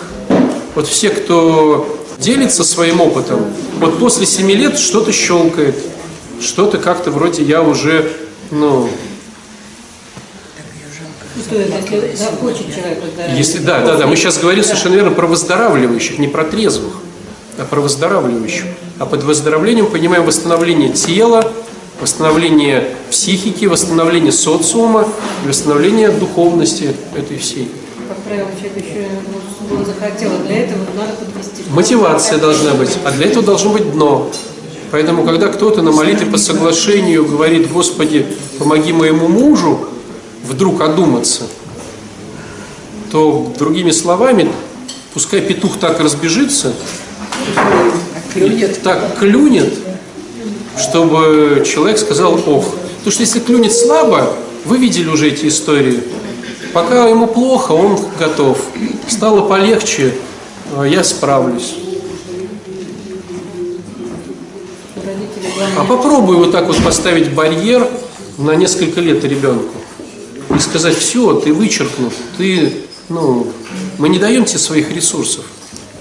Вот 0.76 0.86
все, 0.86 1.10
кто 1.10 1.98
делится 2.20 2.62
своим 2.62 3.00
опытом, 3.00 3.40
вот 3.80 3.98
после 3.98 4.26
7 4.26 4.48
лет 4.52 4.78
что-то 4.78 5.10
щелкает, 5.10 5.74
что-то 6.40 6.78
как-то 6.78 7.10
вроде 7.10 7.42
я 7.42 7.62
уже, 7.62 8.12
ну, 8.50 8.88
это, 11.50 13.36
если 13.36 13.58
да, 13.58 13.80
да, 13.80 13.96
да, 13.96 14.06
мы 14.06 14.16
сейчас 14.16 14.38
говорим 14.38 14.64
совершенно 14.64 14.94
верно 14.94 15.10
про 15.10 15.26
выздоравливающих, 15.26 16.18
не 16.18 16.28
про 16.28 16.44
трезвых, 16.44 16.94
а 17.58 17.64
про 17.64 17.80
выздоравливающих. 17.80 18.64
А 18.98 19.06
под 19.06 19.22
выздоровлением 19.24 19.86
понимаем 19.86 20.24
восстановление 20.24 20.90
тела, 20.90 21.52
восстановление 22.00 22.94
психики, 23.10 23.66
восстановление 23.66 24.32
социума 24.32 25.06
восстановление 25.44 26.10
духовности 26.10 26.94
этой 27.14 27.38
всей. 27.38 27.70
Как 28.08 28.18
правило, 28.18 28.48
человек 28.60 28.84
еще, 28.84 29.08
ну, 29.70 29.84
захотел, 29.84 30.32
а 30.32 30.46
для 30.46 30.64
этого 30.64 30.80
надо 30.96 31.12
подвести. 31.14 31.64
Мотивация 31.70 32.38
должна 32.38 32.74
быть, 32.74 32.96
а 33.04 33.10
для 33.12 33.26
этого 33.26 33.44
должно 33.44 33.72
быть 33.72 33.92
дно. 33.92 34.30
Поэтому, 34.90 35.24
когда 35.24 35.48
кто-то 35.48 35.82
на 35.82 35.90
молитве 35.92 36.26
по 36.26 36.38
соглашению 36.38 37.26
говорит, 37.26 37.70
Господи, 37.70 38.26
помоги 38.58 38.92
моему 38.92 39.28
мужу 39.28 39.88
вдруг 40.44 40.80
одуматься, 40.80 41.44
то, 43.10 43.52
другими 43.58 43.90
словами, 43.90 44.50
пускай 45.12 45.40
петух 45.40 45.78
так 45.78 46.00
разбежится, 46.00 46.72
Клюнет. 48.32 48.82
так 48.82 49.18
клюнет, 49.18 49.74
чтобы 50.78 51.64
человек 51.66 51.98
сказал 51.98 52.34
«ох». 52.46 52.66
Потому 52.98 53.12
что 53.12 53.22
если 53.22 53.40
клюнет 53.40 53.72
слабо, 53.72 54.34
вы 54.64 54.78
видели 54.78 55.08
уже 55.08 55.28
эти 55.28 55.46
истории, 55.46 56.02
пока 56.72 57.06
ему 57.08 57.26
плохо, 57.28 57.72
он 57.72 57.98
готов. 58.18 58.58
Стало 59.08 59.48
полегче, 59.48 60.12
я 60.84 61.04
справлюсь. 61.04 61.76
Родители, 64.96 65.52
главное, 65.56 65.65
А 65.76 65.84
попробуй 65.84 66.36
вот 66.36 66.52
так 66.52 66.68
вот 66.68 66.82
поставить 66.82 67.34
барьер 67.34 67.86
на 68.38 68.52
несколько 68.52 69.02
лет 69.02 69.22
ребенку 69.24 69.74
и 70.54 70.58
сказать, 70.58 70.96
все, 70.96 71.34
ты 71.34 71.52
вычеркнут, 71.52 72.14
ты, 72.38 72.72
ну, 73.10 73.46
мы 73.98 74.08
не 74.08 74.18
даем 74.18 74.46
тебе 74.46 74.58
своих 74.58 74.90
ресурсов, 74.90 75.44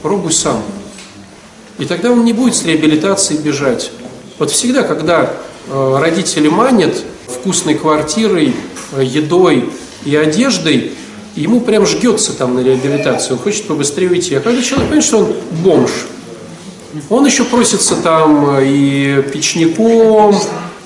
пробуй 0.01 0.32
сам. 0.32 0.62
И 1.77 1.84
тогда 1.84 2.12
он 2.13 2.24
не 2.24 2.32
будет 2.32 2.55
с 2.55 2.63
реабилитацией 2.63 3.41
бежать. 3.41 3.91
Вот 4.39 4.50
всегда, 4.50 4.84
когда 4.84 5.34
э, 5.67 5.98
родители 6.00 6.48
манят 6.48 6.96
вкусной 7.27 7.75
квартирой, 7.75 8.53
э, 8.94 9.03
едой 9.03 9.70
и 10.05 10.15
одеждой, 10.15 10.94
ему 11.36 11.60
прям 11.60 11.86
жгется 11.86 12.32
там 12.32 12.55
на 12.55 12.62
реабилитацию, 12.62 13.36
он 13.36 13.44
хочет 13.44 13.65
побыстрее 13.67 14.10
уйти. 14.10 14.36
А 14.36 14.39
когда 14.39 14.62
человек 14.62 14.88
понимает, 14.88 15.03
что 15.03 15.17
он 15.17 15.34
бомж, 15.63 15.91
он 17.09 17.25
еще 17.25 17.43
просится 17.43 17.95
там 17.95 18.57
э, 18.57 18.65
и 18.65 19.21
печником, 19.33 20.35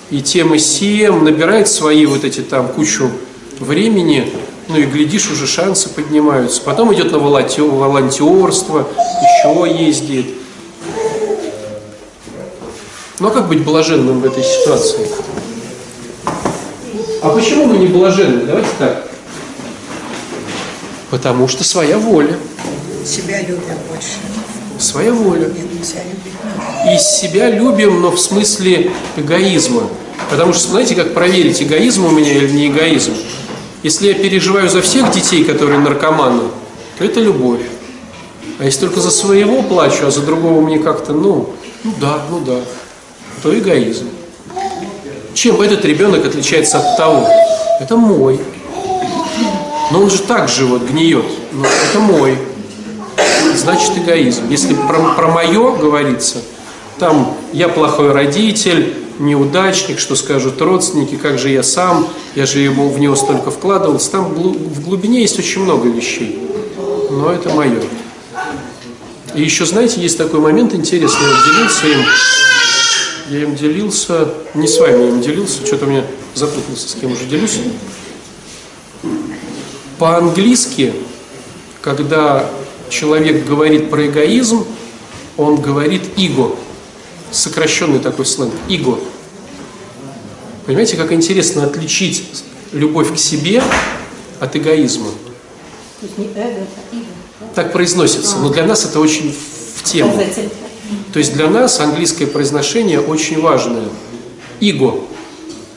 и 0.09 0.21
тем, 0.21 0.53
и 0.53 0.59
сем, 0.59 1.23
набирает 1.23 1.67
свои 1.67 2.05
вот 2.05 2.23
эти 2.23 2.41
там 2.41 2.67
кучу 2.67 3.11
времени, 3.59 4.33
ну 4.67 4.77
и 4.77 4.83
глядишь, 4.83 5.29
уже 5.31 5.47
шансы 5.47 5.89
поднимаются. 5.89 6.61
Потом 6.61 6.93
идет 6.93 7.11
на 7.11 7.17
волонтер- 7.17 7.69
волонтерство, 7.69 8.87
еще 9.21 9.85
ездит. 9.85 10.27
Ну 13.19 13.27
а 13.27 13.31
как 13.31 13.47
быть 13.47 13.63
блаженным 13.63 14.21
в 14.21 14.25
этой 14.25 14.43
ситуации? 14.43 15.07
А 17.21 17.29
почему 17.29 17.65
мы 17.65 17.77
не 17.77 17.87
блаженны? 17.87 18.45
Давайте 18.45 18.69
так. 18.79 19.09
Потому 21.09 21.47
что 21.47 21.63
своя 21.63 21.97
воля. 21.97 22.37
Себя 23.05 23.41
любим 23.41 23.59
больше. 23.89 24.38
Любить 25.35 25.95
надо. 25.95 26.93
И 26.93 26.97
себя 26.97 27.49
любим, 27.49 28.01
но 28.01 28.11
в 28.11 28.19
смысле 28.19 28.91
эгоизма. 29.17 29.83
Потому 30.29 30.53
что, 30.53 30.69
знаете, 30.69 30.95
как 30.95 31.13
проверить, 31.13 31.61
эгоизм 31.61 32.05
у 32.05 32.11
меня 32.11 32.31
или 32.31 32.49
не 32.51 32.67
эгоизм? 32.67 33.13
Если 33.83 34.07
я 34.07 34.13
переживаю 34.13 34.69
за 34.69 34.81
всех 34.81 35.11
детей, 35.11 35.43
которые 35.43 35.79
наркоманы, 35.79 36.43
то 36.97 37.05
это 37.05 37.19
любовь. 37.19 37.61
А 38.59 38.65
если 38.65 38.81
только 38.81 38.99
за 38.99 39.11
своего 39.11 39.61
плачу, 39.61 40.05
а 40.05 40.11
за 40.11 40.21
другого 40.21 40.61
мне 40.61 40.79
как-то, 40.79 41.13
ну, 41.13 41.49
ну 41.83 41.93
да, 41.99 42.21
ну 42.29 42.39
да, 42.41 42.59
то 43.41 43.57
эгоизм. 43.57 44.09
Чем 45.33 45.61
этот 45.61 45.85
ребенок 45.85 46.25
отличается 46.25 46.79
от 46.79 46.97
того? 46.97 47.27
Это 47.79 47.95
мой. 47.95 48.39
Но 49.91 50.01
он 50.01 50.09
же 50.09 50.19
так 50.19 50.49
же 50.49 50.65
вот 50.65 50.83
гниет. 50.83 51.25
Но 51.53 51.65
это 51.65 51.99
мой. 51.99 52.37
Значит 53.55 53.97
эгоизм. 53.97 54.49
Если 54.49 54.73
про, 54.73 55.13
про 55.15 55.27
мое 55.27 55.75
говорится, 55.75 56.37
там 56.97 57.35
я 57.53 57.69
плохой 57.69 58.11
родитель, 58.11 58.93
неудачник, 59.19 59.99
что 59.99 60.15
скажут 60.15 60.61
родственники, 60.61 61.15
как 61.15 61.37
же 61.37 61.49
я 61.49 61.63
сам, 61.63 62.07
я 62.35 62.45
же 62.45 62.59
ему 62.59 62.89
в 62.89 62.99
него 62.99 63.15
столько 63.15 63.51
вкладывался. 63.51 64.11
Там 64.11 64.33
в 64.33 64.83
глубине 64.83 65.21
есть 65.21 65.37
очень 65.37 65.63
много 65.63 65.89
вещей. 65.89 66.39
Но 67.09 67.31
это 67.31 67.49
мое. 67.49 67.81
И 69.35 69.41
еще, 69.41 69.65
знаете, 69.65 70.01
есть 70.01 70.17
такой 70.17 70.39
момент 70.39 70.73
интересный, 70.73 71.27
я 71.27 71.53
делился 71.53 71.87
им, 71.87 72.05
я 73.29 73.43
им 73.43 73.55
делился, 73.55 74.33
не 74.55 74.67
с 74.67 74.79
вами 74.79 75.03
я 75.03 75.09
им 75.09 75.21
делился, 75.21 75.65
что-то 75.65 75.85
у 75.85 75.89
меня 75.89 76.03
запутался, 76.33 76.89
с 76.89 76.95
кем 76.95 77.11
уже 77.11 77.25
делюсь. 77.25 77.59
По-английски, 79.99 80.93
когда 81.81 82.49
человек 82.89 83.45
говорит 83.45 83.89
про 83.89 84.07
эгоизм, 84.07 84.65
он 85.37 85.57
говорит 85.61 86.03
«иго», 86.17 86.55
сокращенный 87.31 87.99
такой 87.99 88.25
сленг, 88.25 88.53
«иго». 88.67 88.99
Понимаете, 90.65 90.97
как 90.97 91.11
интересно 91.11 91.63
отличить 91.63 92.23
любовь 92.71 93.13
к 93.13 93.17
себе 93.17 93.63
от 94.39 94.55
эгоизма. 94.55 95.09
то 95.99 96.05
есть 96.05 96.17
не 96.17 96.25
эго, 96.25 96.39
это 96.41 96.95
иго. 96.95 97.05
Так 97.55 97.71
произносится, 97.71 98.37
но 98.37 98.49
для 98.49 98.65
нас 98.65 98.85
это 98.85 98.99
очень 98.99 99.33
в 99.75 99.83
тему. 99.83 100.21
То 101.13 101.19
есть 101.19 101.33
для 101.33 101.49
нас 101.49 101.79
английское 101.79 102.27
произношение 102.27 102.99
очень 102.99 103.41
важное. 103.41 103.89
Иго. 104.59 105.01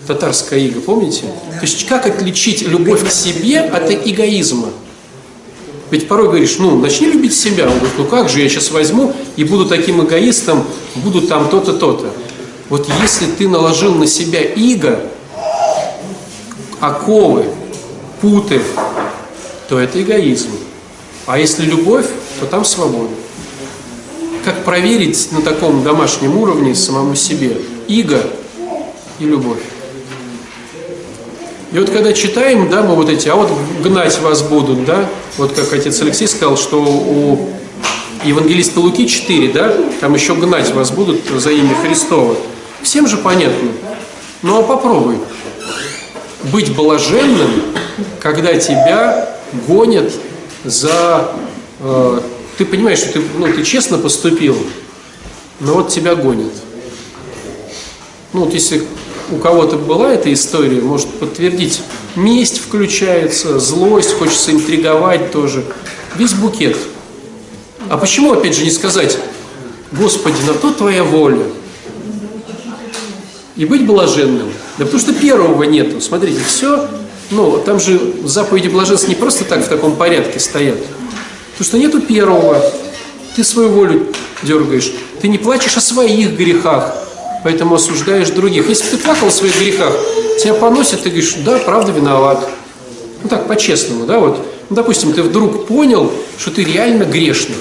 Татарское 0.06 0.58
иго, 0.58 0.80
помните? 0.80 1.22
То 1.22 1.62
есть 1.62 1.86
как 1.86 2.06
отличить 2.06 2.62
любовь 2.62 3.06
к 3.06 3.10
себе 3.10 3.60
от 3.60 3.90
эгоизма? 3.90 4.70
Ведь 5.92 6.08
порой 6.08 6.28
говоришь, 6.28 6.56
ну, 6.58 6.78
начни 6.78 7.06
любить 7.06 7.36
себя. 7.36 7.64
Он 7.64 7.74
говорит, 7.74 7.98
ну 7.98 8.06
как 8.06 8.30
же, 8.30 8.40
я 8.40 8.48
сейчас 8.48 8.70
возьму 8.70 9.14
и 9.36 9.44
буду 9.44 9.66
таким 9.66 10.02
эгоистом, 10.02 10.64
буду 10.94 11.20
там 11.20 11.50
то-то, 11.50 11.74
то-то. 11.74 12.10
Вот 12.70 12.88
если 13.02 13.26
ты 13.26 13.46
наложил 13.46 13.94
на 13.94 14.06
себя 14.06 14.40
иго, 14.40 15.00
оковы, 16.80 17.44
путы, 18.22 18.62
то 19.68 19.78
это 19.78 20.00
эгоизм. 20.00 20.48
А 21.26 21.38
если 21.38 21.66
любовь, 21.66 22.06
то 22.40 22.46
там 22.46 22.64
свобода. 22.64 23.12
Как 24.46 24.64
проверить 24.64 25.30
на 25.30 25.42
таком 25.42 25.84
домашнем 25.84 26.38
уровне 26.38 26.74
самому 26.74 27.14
себе 27.14 27.58
иго 27.86 28.22
и 29.18 29.24
любовь? 29.26 29.60
И 31.72 31.78
вот 31.78 31.88
когда 31.88 32.12
читаем, 32.12 32.68
да, 32.68 32.82
мы 32.82 32.94
вот 32.94 33.08
эти, 33.08 33.28
а 33.28 33.34
вот 33.34 33.50
гнать 33.82 34.20
вас 34.20 34.42
будут, 34.42 34.84
да, 34.84 35.08
вот 35.38 35.52
как 35.52 35.72
отец 35.72 36.02
Алексей 36.02 36.28
сказал, 36.28 36.58
что 36.58 36.82
у 36.82 37.48
Евангелиста 38.24 38.80
Луки 38.80 39.08
4, 39.08 39.52
да, 39.52 39.74
там 40.00 40.14
еще 40.14 40.34
гнать 40.34 40.70
вас 40.74 40.90
будут 40.90 41.22
за 41.26 41.50
имя 41.50 41.74
Христова. 41.82 42.36
Всем 42.82 43.08
же 43.08 43.16
понятно. 43.16 43.70
Ну 44.42 44.58
а 44.58 44.62
попробуй. 44.62 45.16
Быть 46.52 46.74
блаженным, 46.76 47.50
когда 48.20 48.54
тебя 48.58 49.38
гонят 49.66 50.12
за... 50.64 51.32
Э, 51.80 52.20
ты 52.58 52.66
понимаешь, 52.66 52.98
что 52.98 53.14
ты, 53.14 53.22
ну, 53.38 53.50
ты 53.50 53.62
честно 53.62 53.96
поступил, 53.96 54.58
но 55.60 55.74
вот 55.74 55.88
тебя 55.88 56.16
гонят. 56.16 56.52
Ну 58.34 58.44
вот 58.44 58.52
если 58.52 58.84
у 59.30 59.36
кого-то 59.36 59.76
была 59.76 60.12
эта 60.12 60.32
история, 60.32 60.80
может 60.80 61.08
подтвердить. 61.08 61.82
Месть 62.16 62.58
включается, 62.58 63.58
злость, 63.58 64.12
хочется 64.14 64.52
интриговать 64.52 65.30
тоже. 65.30 65.64
Весь 66.16 66.34
букет. 66.34 66.76
А 67.88 67.96
почему, 67.96 68.32
опять 68.32 68.56
же, 68.56 68.64
не 68.64 68.70
сказать, 68.70 69.18
Господи, 69.92 70.36
на 70.46 70.54
то 70.54 70.72
Твоя 70.72 71.04
воля? 71.04 71.44
И 73.56 73.64
быть 73.64 73.86
блаженным. 73.86 74.50
Да 74.78 74.84
потому 74.84 75.00
что 75.00 75.12
первого 75.12 75.62
нету. 75.64 76.00
Смотрите, 76.00 76.40
все, 76.46 76.88
ну, 77.30 77.58
там 77.58 77.78
же 77.78 78.00
заповеди 78.24 78.68
блаженства 78.68 79.08
не 79.08 79.14
просто 79.14 79.44
так 79.44 79.64
в 79.64 79.68
таком 79.68 79.96
порядке 79.96 80.40
стоят. 80.40 80.78
Потому 81.52 81.66
что 81.66 81.78
нету 81.78 82.00
первого. 82.00 82.62
Ты 83.36 83.44
свою 83.44 83.68
волю 83.70 84.08
дергаешь. 84.42 84.92
Ты 85.20 85.28
не 85.28 85.38
плачешь 85.38 85.76
о 85.76 85.80
своих 85.80 86.32
грехах 86.32 86.96
поэтому 87.42 87.74
осуждаешь 87.74 88.30
других. 88.30 88.68
Если 88.68 88.96
ты 88.96 88.98
плакал 88.98 89.28
о 89.28 89.30
своих 89.30 89.58
грехах, 89.58 89.94
тебя 90.42 90.54
поносят, 90.54 91.02
ты 91.02 91.10
говоришь, 91.10 91.34
да, 91.44 91.58
правда 91.58 91.92
виноват. 91.92 92.48
Ну 93.22 93.28
так, 93.28 93.46
по-честному, 93.46 94.06
да, 94.06 94.18
вот. 94.18 94.46
Ну, 94.68 94.76
допустим, 94.76 95.12
ты 95.12 95.22
вдруг 95.22 95.66
понял, 95.66 96.12
что 96.38 96.50
ты 96.50 96.64
реально 96.64 97.04
грешник. 97.04 97.58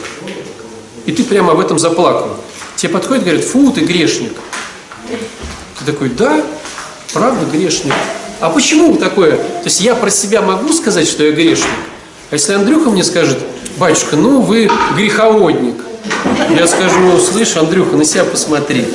И 1.05 1.11
ты 1.11 1.23
прямо 1.23 1.53
об 1.53 1.59
этом 1.59 1.77
заплакал. 1.77 2.29
Тебе 2.75 2.93
подходит 2.93 3.23
говорят, 3.23 3.43
фу, 3.43 3.71
ты 3.71 3.81
грешник. 3.81 4.33
Ты 5.79 5.85
такой, 5.85 6.09
да, 6.09 6.43
правда 7.13 7.45
грешник. 7.45 7.93
А 8.39 8.49
почему 8.49 8.95
такое? 8.95 9.37
То 9.37 9.65
есть 9.65 9.81
я 9.81 9.93
про 9.93 10.09
себя 10.09 10.41
могу 10.41 10.73
сказать, 10.73 11.07
что 11.07 11.23
я 11.23 11.31
грешник? 11.31 11.69
А 12.31 12.35
если 12.35 12.53
Андрюха 12.53 12.89
мне 12.89 13.03
скажет, 13.03 13.37
батюшка, 13.77 14.15
ну 14.15 14.41
вы 14.41 14.69
греховодник, 14.95 15.75
я 16.49 16.67
скажу, 16.67 17.17
слышь, 17.19 17.55
Андрюха, 17.55 17.95
на 17.95 18.05
себя 18.05 18.23
посмотри. 18.23 18.85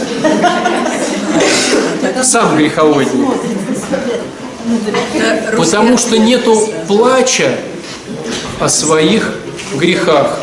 Сам 2.23 2.57
греховодник. 2.57 3.29
Потому 5.57 5.97
что 5.99 6.19
нету 6.19 6.69
плача 6.89 7.57
о 8.61 8.69
своих 8.69 9.33
грехах. 9.75 10.41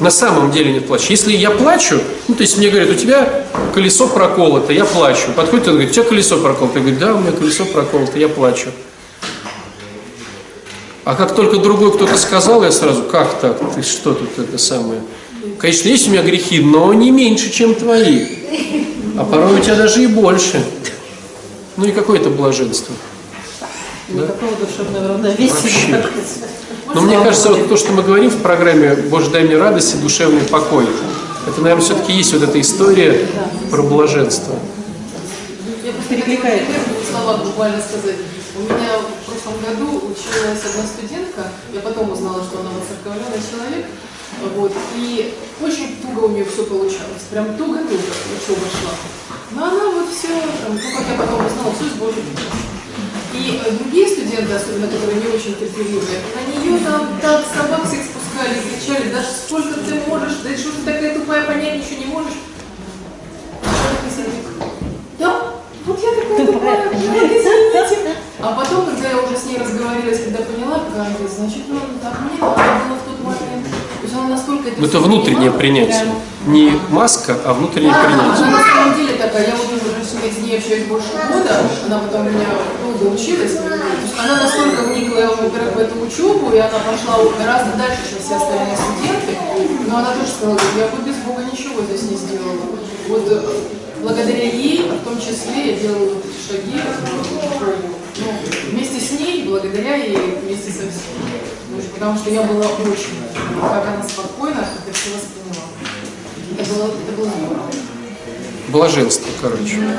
На 0.00 0.10
самом 0.10 0.52
деле 0.52 0.72
нет 0.72 0.86
плача. 0.86 1.06
Если 1.10 1.32
я 1.32 1.50
плачу, 1.50 2.00
ну, 2.28 2.34
то 2.34 2.42
есть 2.42 2.56
мне 2.56 2.68
говорят, 2.68 2.90
у 2.90 2.94
тебя 2.94 3.44
колесо 3.74 4.06
проколото, 4.06 4.72
я 4.72 4.84
плачу. 4.84 5.32
Подходит 5.34 5.66
он 5.66 5.74
говорит, 5.74 5.90
у 5.90 5.94
тебя 5.94 6.04
колесо 6.04 6.38
проколото. 6.38 6.78
Я 6.78 6.84
говорю, 6.84 7.00
да, 7.00 7.14
у 7.14 7.18
меня 7.18 7.32
колесо 7.32 7.64
проколото, 7.64 8.18
я 8.18 8.28
плачу. 8.28 8.68
А 11.04 11.14
как 11.14 11.34
только 11.34 11.56
другой 11.56 11.92
кто-то 11.92 12.16
сказал, 12.16 12.62
я 12.62 12.70
сразу, 12.70 13.02
как 13.02 13.40
так, 13.40 13.58
ты 13.74 13.82
что 13.82 14.14
тут 14.14 14.38
это 14.38 14.58
самое? 14.58 15.00
Конечно, 15.58 15.88
есть 15.88 16.08
у 16.08 16.10
меня 16.10 16.22
грехи, 16.22 16.60
но 16.60 16.92
не 16.94 17.10
меньше, 17.10 17.50
чем 17.50 17.74
твои. 17.74 18.26
А 19.16 19.24
порой 19.24 19.58
у 19.58 19.62
тебя 19.62 19.74
даже 19.74 20.02
и 20.02 20.06
больше. 20.06 20.64
Ну 21.76 21.86
и 21.86 21.92
какое 21.92 22.20
это 22.20 22.30
блаженство? 22.30 22.94
Никакого 24.08 24.52
да? 24.52 24.66
душевного 24.66 25.08
равновесия. 25.08 25.52
Вообще. 25.52 26.04
Но 26.94 27.02
мне 27.02 27.18
кажется, 27.18 27.50
вот 27.50 27.68
то, 27.68 27.76
что 27.76 27.92
мы 27.92 28.02
говорим 28.02 28.30
в 28.30 28.40
программе 28.40 28.94
«Боже, 28.94 29.30
дай 29.30 29.44
мне 29.44 29.58
радость 29.58 29.94
и 29.94 29.98
душевный 29.98 30.42
покой», 30.42 30.86
это, 31.46 31.60
наверное, 31.60 31.84
все-таки 31.84 32.12
есть 32.12 32.32
вот 32.32 32.42
эта 32.42 32.60
история 32.60 33.26
про 33.70 33.82
блаженство. 33.82 34.54
Перекликает. 36.08 36.62
слова 37.10 37.38
буквально 37.38 37.80
сказать. 37.80 38.16
У 38.56 38.60
меня 38.62 38.98
в 38.98 39.30
прошлом 39.30 39.54
году 39.60 39.96
училась 39.96 40.60
одна 40.64 40.84
студентка, 40.84 41.52
я 41.72 41.80
потом 41.80 42.10
узнала, 42.10 42.42
что 42.42 42.60
она 42.60 42.70
воцерковленный 42.70 43.40
человек, 43.48 43.86
вот, 44.54 44.72
и 44.96 45.34
очень 45.60 45.96
туго 46.00 46.26
у 46.26 46.28
нее 46.28 46.44
все 46.44 46.64
получалось, 46.64 47.26
прям 47.30 47.56
туго-туго 47.56 47.94
учеба 47.94 48.66
шла. 48.70 48.92
Но 49.52 49.64
она 49.64 49.90
вот 49.90 50.08
все, 50.10 50.28
ну 50.28 50.74
как 50.74 51.06
я 51.08 51.16
потом 51.16 51.46
узнала, 51.46 51.74
все 51.74 51.84
с 51.84 51.98
Божьей 51.98 52.22
И 53.34 53.60
э, 53.64 53.70
другие 53.72 54.06
студенты, 54.08 54.52
особенно 54.52 54.86
которые 54.86 55.20
не 55.20 55.28
очень 55.28 55.56
терпеливые, 55.56 56.20
на 56.34 56.60
нее 56.60 56.78
там 56.84 57.08
так 57.20 57.44
собак 57.54 57.86
всех 57.86 58.04
спускали, 58.04 58.60
кричали, 58.60 59.10
да 59.10 59.22
сколько 59.22 59.80
ты 59.80 59.94
можешь, 60.06 60.36
да 60.44 60.56
что 60.56 60.70
ты 60.70 60.82
такая 60.84 61.18
тупая, 61.18 61.44
понять 61.44 61.76
ничего 61.78 62.00
не 62.00 62.06
можешь. 62.06 62.38
Да, 65.18 65.54
вот 65.84 66.00
я 66.00 66.10
такая 66.10 66.46
тупая, 66.46 66.84
да, 66.84 66.96
извините. 66.96 68.14
А 68.40 68.52
потом, 68.52 68.86
когда 68.86 69.10
я 69.10 69.18
уже 69.18 69.36
с 69.36 69.46
ней 69.46 69.58
разговаривалась, 69.58 70.22
когда 70.22 70.44
поняла, 70.44 70.78
как, 70.94 71.28
значит, 71.28 71.64
ну, 71.68 71.80
так 72.00 72.20
мне 72.20 72.38
надо 72.40 72.54
было 72.54 72.96
в 72.96 73.02
тот 73.02 73.24
момент. 73.24 73.37
Настолько 74.28 74.68
это 74.68 74.78
Это 74.80 74.88
всё 74.88 75.00
внутреннее 75.00 75.50
принятие. 75.50 76.00
прям. 76.02 76.52
Не 76.54 76.72
маска, 76.90 77.36
а 77.44 77.52
внутреннее 77.54 77.92
Да, 77.92 78.00
она 78.06 78.06
принятие. 78.16 78.46
на 78.46 78.62
самом 78.62 78.94
деле 78.96 79.12
такая, 79.14 79.46
я 79.48 79.54
вот 79.56 79.66
уже 79.66 79.88
ней- 80.22 80.32
с 80.32 80.38
ней 80.38 80.58
общаюсь 80.58 80.84
больше 80.86 81.08
года, 81.30 81.60
она 81.86 81.98
потом 81.98 82.26
у 82.26 82.30
меня 82.30 82.46
долго 82.82 83.14
училась, 83.14 83.56
она 83.56 84.42
настолько 84.42 84.82
вникла, 84.88 85.34
во-первых, 85.40 85.74
в 85.74 85.78
эту 85.78 86.00
учебу, 86.00 86.50
и 86.52 86.58
она 86.58 86.78
пошла 86.78 87.18
гораздо 87.38 87.76
дальше, 87.76 88.02
чем 88.10 88.18
все 88.18 88.36
остальные 88.36 88.76
студенты, 88.76 89.32
но 89.88 89.98
она 89.98 90.10
тоже 90.14 90.30
сказала, 90.30 90.58
я 90.76 90.86
бы 90.88 91.02
без 91.06 91.16
Бога 91.26 91.42
ничего 91.50 91.82
здесь 91.82 92.10
не 92.10 92.16
сделала. 92.16 92.66
Вот 93.08 93.24
э, 93.28 93.40
благодаря 94.02 94.44
ей, 94.44 94.88
в 94.88 95.04
том 95.04 95.18
числе, 95.20 95.72
я 95.72 95.78
делала 95.78 96.14
вот 96.14 96.24
эти 96.24 96.52
шаги 96.52 96.78
в. 96.78 97.98
Ну, 98.20 98.32
вместе 98.72 99.00
с 99.00 99.20
ней, 99.20 99.44
благодаря 99.44 99.96
ей, 99.96 100.16
вместе 100.42 100.70
со 100.70 100.78
всеми. 100.78 101.38
Ну, 101.70 101.80
Потому 101.94 102.18
что 102.18 102.30
я 102.30 102.42
была 102.42 102.66
очень, 102.66 103.18
как 103.60 103.86
она 103.86 104.02
спокойно 104.02 104.58
это 104.60 104.96
все 104.96 105.10
восприняла. 105.14 105.68
Это 106.58 106.74
было, 106.74 106.86
это 106.86 107.12
было. 107.16 107.30
Блаженство, 108.68 109.28
короче. 109.40 109.76
Ну, 109.76 109.90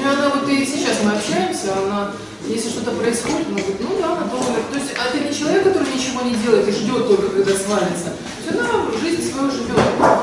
и 0.00 0.04
она 0.04 0.30
вот 0.30 0.48
и 0.48 0.64
сейчас 0.64 0.98
мы 1.04 1.12
общаемся, 1.12 1.72
она, 1.84 2.12
если 2.48 2.68
что-то 2.68 2.90
происходит, 2.92 3.46
она 3.48 3.58
говорит, 3.58 3.80
ну 3.80 3.96
да, 4.00 4.12
она 4.12 4.28
тоже. 4.28 4.48
То 4.72 4.78
есть 4.78 4.92
а 4.98 5.08
это 5.08 5.28
не 5.28 5.34
человек, 5.34 5.64
который 5.64 5.88
ничего 5.94 6.22
не 6.22 6.34
делает 6.36 6.68
и 6.68 6.72
ждет 6.72 7.06
только, 7.08 7.28
когда 7.28 7.52
свалится. 7.52 8.12
То 8.44 8.54
есть 8.54 8.58
она 8.58 8.68
жизнь 9.00 9.32
свою 9.32 9.50
живет. 9.50 9.78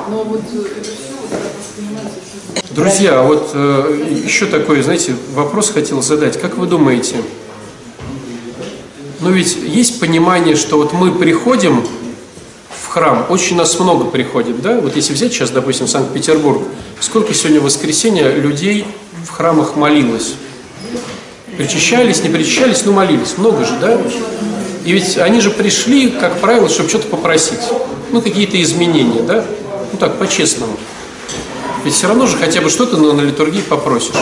Но 0.10 0.23
вот 0.23 0.41
э, 0.53 0.65
это 0.77 0.89
все 0.89 1.15
вот 1.21 1.29
так 1.29 1.51
воспринимается 1.58 2.19
Друзья, 2.71 3.23
вот 3.23 3.51
э, 3.53 4.21
еще 4.25 4.45
такой, 4.45 4.82
знаете, 4.82 5.15
вопрос 5.34 5.69
хотел 5.71 6.01
задать. 6.01 6.39
Как 6.39 6.58
вы 6.58 6.67
думаете, 6.67 7.17
ну 9.21 9.32
ведь 9.32 9.55
есть 9.55 9.99
понимание, 9.99 10.55
что 10.55 10.77
вот 10.77 10.93
мы 10.93 11.12
приходим 11.12 11.86
в 12.69 12.88
храм, 12.88 13.25
очень 13.29 13.55
нас 13.55 13.79
много 13.79 14.05
приходит, 14.05 14.62
да? 14.62 14.79
Вот 14.79 14.95
если 14.95 15.13
взять 15.13 15.32
сейчас, 15.34 15.51
допустим, 15.51 15.88
Санкт-Петербург, 15.88 16.63
сколько 16.99 17.34
сегодня 17.34 17.60
в 17.60 17.63
воскресенье 17.63 18.32
людей 18.32 18.86
в 19.25 19.29
храмах 19.29 19.75
молилось? 19.75 20.36
Причащались, 21.60 22.24
не 22.24 22.30
причащались, 22.30 22.86
но 22.86 22.93
молились. 22.93 23.38
Много 23.38 23.65
же, 23.65 23.74
да? 23.82 24.00
И 24.86 24.93
ведь 24.93 25.17
они 25.17 25.41
же 25.41 25.52
пришли, 25.52 26.10
как 26.10 26.39
правило, 26.39 26.69
чтобы 26.69 26.88
что-то 26.88 27.10
попросить. 27.10 27.60
Ну, 28.12 28.22
какие-то 28.22 28.62
изменения, 28.63 29.24
да? 29.24 29.43
Ну 29.91 30.00
так, 30.00 30.17
по-честному. 30.17 30.72
Ведь 31.84 31.93
все 31.93 32.08
равно 32.08 32.28
же 32.28 32.38
хотя 32.38 32.62
бы 32.62 32.69
что-то 32.69 32.95
на, 32.95 33.12
на 33.12 33.19
литургии 33.19 33.60
попросишь. 33.60 34.15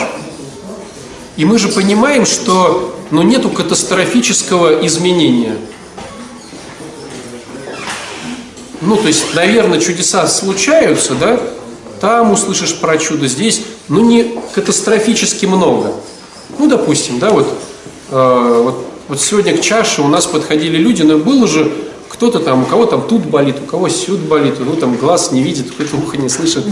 И 1.35 1.45
мы 1.45 1.59
же 1.59 1.67
понимаем, 1.67 2.25
что 2.25 2.99
ну, 3.11 3.21
нету 3.21 3.51
катастрофического 3.51 4.83
изменения. 4.87 5.57
Ну, 8.81 8.95
то 8.95 9.09
есть, 9.09 9.35
наверное, 9.35 9.79
чудеса 9.79 10.25
случаются, 10.25 11.13
да? 11.13 11.39
Там 12.01 12.31
услышишь 12.31 12.79
про 12.79 12.97
чудо, 12.97 13.27
здесь, 13.27 13.61
ну, 13.89 13.99
не 13.99 14.39
катастрофически 14.55 15.45
много. 15.45 15.93
Ну, 16.57 16.67
допустим, 16.67 17.19
да, 17.19 17.31
вот, 17.31 17.47
э, 18.11 18.61
вот, 18.63 18.85
вот 19.07 19.21
сегодня 19.21 19.57
к 19.57 19.61
чаше 19.61 20.01
у 20.01 20.07
нас 20.07 20.25
подходили 20.25 20.77
люди, 20.77 21.01
но 21.01 21.17
было 21.17 21.47
же 21.47 21.71
кто-то 22.09 22.39
там, 22.39 22.63
у 22.63 22.65
кого 22.65 22.85
там 22.85 23.07
тут 23.07 23.25
болит, 23.25 23.57
у 23.63 23.65
кого 23.65 23.89
сюда 23.89 24.25
болит, 24.27 24.55
ну 24.59 24.75
там 24.75 24.95
глаз 24.95 25.31
не 25.31 25.43
видит, 25.43 25.69
какое-то 25.69 25.97
ухо 25.97 26.17
не 26.17 26.29
слышит. 26.29 26.65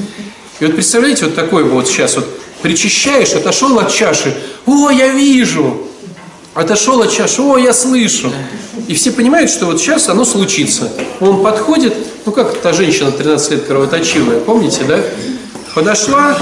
И 0.60 0.66
вот 0.66 0.74
представляете, 0.74 1.26
вот 1.26 1.36
такой 1.36 1.64
вот 1.64 1.88
сейчас 1.88 2.16
вот 2.16 2.26
причащаешь, 2.62 3.34
отошел 3.34 3.78
от 3.78 3.94
чаши, 3.94 4.36
о, 4.66 4.90
я 4.90 5.10
вижу, 5.10 5.82
отошел 6.54 7.02
от 7.02 7.12
чаши, 7.12 7.42
о, 7.42 7.58
я 7.58 7.74
слышу. 7.74 8.32
И 8.88 8.94
все 8.96 9.12
понимают, 9.12 9.50
что 9.50 9.66
вот 9.66 9.80
сейчас 9.80 10.10
оно 10.10 10.26
случится. 10.26 10.92
Он 11.20 11.44
подходит, 11.44 11.94
ну 12.26 12.32
как 12.32 12.58
та 12.58 12.74
женщина 12.74 13.12
13 13.12 13.52
лет 13.52 13.66
кровоточивая, 13.66 14.40
помните, 14.40 14.84
да? 14.88 15.00
Подошла, 15.74 16.38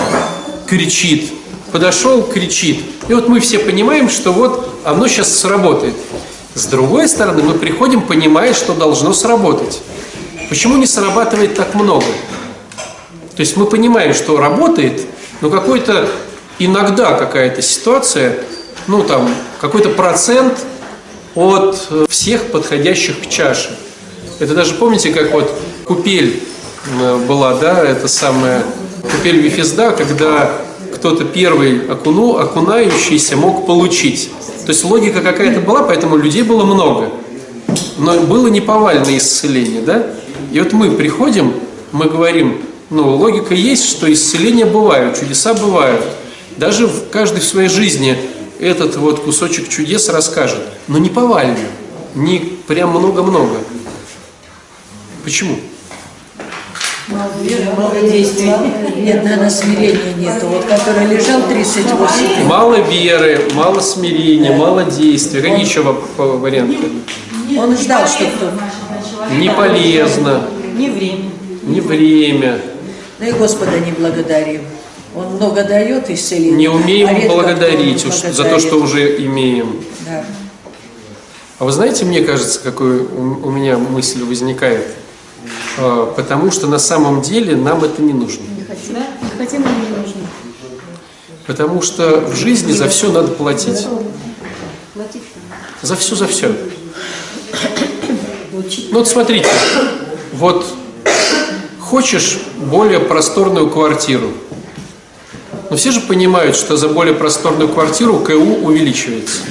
кричит, 0.68 1.32
подошел, 1.74 2.22
кричит. 2.22 2.86
И 3.10 3.14
вот 3.14 3.28
мы 3.28 3.40
все 3.40 3.58
понимаем, 3.60 4.08
что 4.08 4.32
вот 4.32 4.80
оно 4.86 5.08
сейчас 5.08 5.38
сработает. 5.38 5.96
С 6.54 6.68
другой 6.68 7.10
стороны, 7.10 7.42
мы 7.42 7.56
приходим, 7.56 8.04
понимая, 8.04 8.54
что 8.54 8.76
должно 8.76 9.12
сработать. 9.12 9.82
Почему 10.50 10.78
не 10.78 10.86
срабатывает 10.86 11.56
так 11.56 11.74
много? 11.74 12.06
То 13.36 13.40
есть 13.40 13.58
мы 13.58 13.66
понимаем, 13.66 14.14
что 14.14 14.38
работает, 14.38 15.02
но 15.42 15.50
какой-то 15.50 16.08
иногда 16.60 17.14
какая-то 17.14 17.64
ситуация, 17.64 18.38
ну 18.86 19.04
там 19.04 19.34
какой-то 19.60 19.90
процент 19.90 20.60
от 21.34 21.88
э, 21.90 22.06
всех 22.08 22.52
подходящих 22.52 23.22
к 23.22 23.30
чаше. 23.30 23.76
Это 24.40 24.54
даже 24.54 24.76
помните, 24.76 25.12
как 25.12 25.32
вот 25.32 25.52
купель 25.86 26.44
э, 27.00 27.18
была, 27.28 27.56
да, 27.56 27.84
это 27.84 28.08
самая 28.08 28.64
купель 29.02 29.42
Вифизда, 29.42 29.92
когда 29.92 30.52
кто-то 31.04 31.26
первый 31.26 31.86
окуну, 31.92 32.38
окунающийся 32.38 33.36
мог 33.36 33.66
получить. 33.66 34.32
То 34.66 34.70
есть 34.70 34.86
логика 34.86 35.20
какая-то 35.20 35.60
была, 35.60 35.84
поэтому 35.84 36.16
людей 36.16 36.44
было 36.44 36.64
много. 36.64 37.10
Но 37.98 38.22
было 38.22 38.48
неповальное 38.48 39.18
исцеление, 39.18 39.82
да? 39.82 40.08
И 40.54 40.62
вот 40.62 40.72
мы 40.72 40.92
приходим, 40.92 41.56
мы 41.92 42.06
говорим, 42.06 42.62
ну, 42.90 43.18
логика 43.18 43.54
есть, 43.54 43.84
что 43.84 44.12
исцеления 44.14 44.66
бывают, 44.66 45.20
чудеса 45.20 45.54
бывают. 45.54 46.06
Даже 46.56 46.88
в 46.88 47.10
каждой 47.10 47.42
в 47.42 47.46
своей 47.46 47.68
жизни 47.68 48.18
этот 48.62 48.96
вот 48.96 49.26
кусочек 49.26 49.68
чудес 49.68 50.08
расскажет, 50.08 50.62
но 50.88 51.00
не 51.00 51.10
повально, 51.10 51.58
не 52.16 52.40
прям 52.66 52.92
много-много. 52.92 53.58
Почему? 55.26 55.58
Мало 57.10 57.32
веры, 57.42 57.66
мало 57.78 58.00
действий. 58.10 58.52
Нет, 58.98 59.24
наверное, 59.24 59.50
смирения 59.50 60.14
нету. 60.18 60.48
Вот 60.48 60.64
который 60.66 61.06
лежал 61.08 61.42
38 61.50 62.22
лет. 62.22 62.46
Мало 62.46 62.76
веры, 62.76 63.42
мало 63.54 63.82
смирения, 63.82 64.56
мало 64.56 64.86
действия. 64.86 65.42
Какие 65.42 65.66
еще 65.66 65.82
варианты? 65.82 66.78
Он 67.58 67.78
ждал, 67.78 68.08
что 68.08 68.24
кто 68.26 68.52
Не 69.36 69.50
полезно, 69.50 70.48
Не 70.78 70.90
время. 70.90 71.30
не 71.64 71.82
время, 71.82 72.60
Ну 73.20 73.28
и 73.28 73.32
Господа 73.34 73.80
не 73.80 73.92
благодарим. 73.92 74.62
Он 75.16 75.36
много 75.36 75.64
дает 75.64 76.10
исцеления. 76.10 76.56
не 76.56 76.68
умеем 76.70 77.10
а 77.10 77.28
благодарить 77.28 78.04
уж 78.06 78.14
за 78.16 78.44
то, 78.46 78.60
что 78.60 78.78
уже 78.78 79.18
имеем. 79.26 79.84
Да. 80.08 80.26
А 81.60 81.66
вы 81.66 81.72
знаете, 81.72 82.06
мне 82.06 82.22
кажется, 82.22 82.60
какой 82.60 83.02
у 83.02 83.46
у 83.48 83.52
меня 83.52 83.78
мысль 83.78 84.24
возникает? 84.24 84.88
А, 85.78 86.14
Потому 86.16 86.52
что 86.52 86.68
на 86.68 86.80
самом 86.80 87.22
деле 87.22 87.56
нам 87.56 87.84
это 87.84 88.02
не 88.02 88.14
нужно. 88.14 88.44
Да? 88.90 89.00
Не 89.22 89.38
хотим, 89.38 89.62
но 89.62 89.70
не 89.70 89.98
нужно. 89.98 90.22
Потому 91.48 91.82
что 91.82 92.22
в 92.22 92.36
жизни 92.36 92.72
за 92.72 92.88
все 92.88 93.12
надо 93.12 93.30
платить. 93.30 93.88
Платить 94.94 95.24
За 95.82 95.96
все, 95.96 96.16
за 96.16 96.28
все. 96.28 96.56
Ну 98.92 99.00
вот 99.00 99.08
смотрите, 99.08 99.50
вот 100.34 100.66
хочешь 101.80 102.40
более 102.58 103.00
просторную 103.00 103.70
квартиру. 103.70 104.32
Но 105.70 105.76
все 105.76 105.92
же 105.92 106.02
понимают, 106.02 106.56
что 106.56 106.78
за 106.78 106.88
более 106.88 107.16
просторную 107.16 107.68
квартиру 107.68 108.20
КУ 108.20 108.66
увеличивается. 108.66 109.42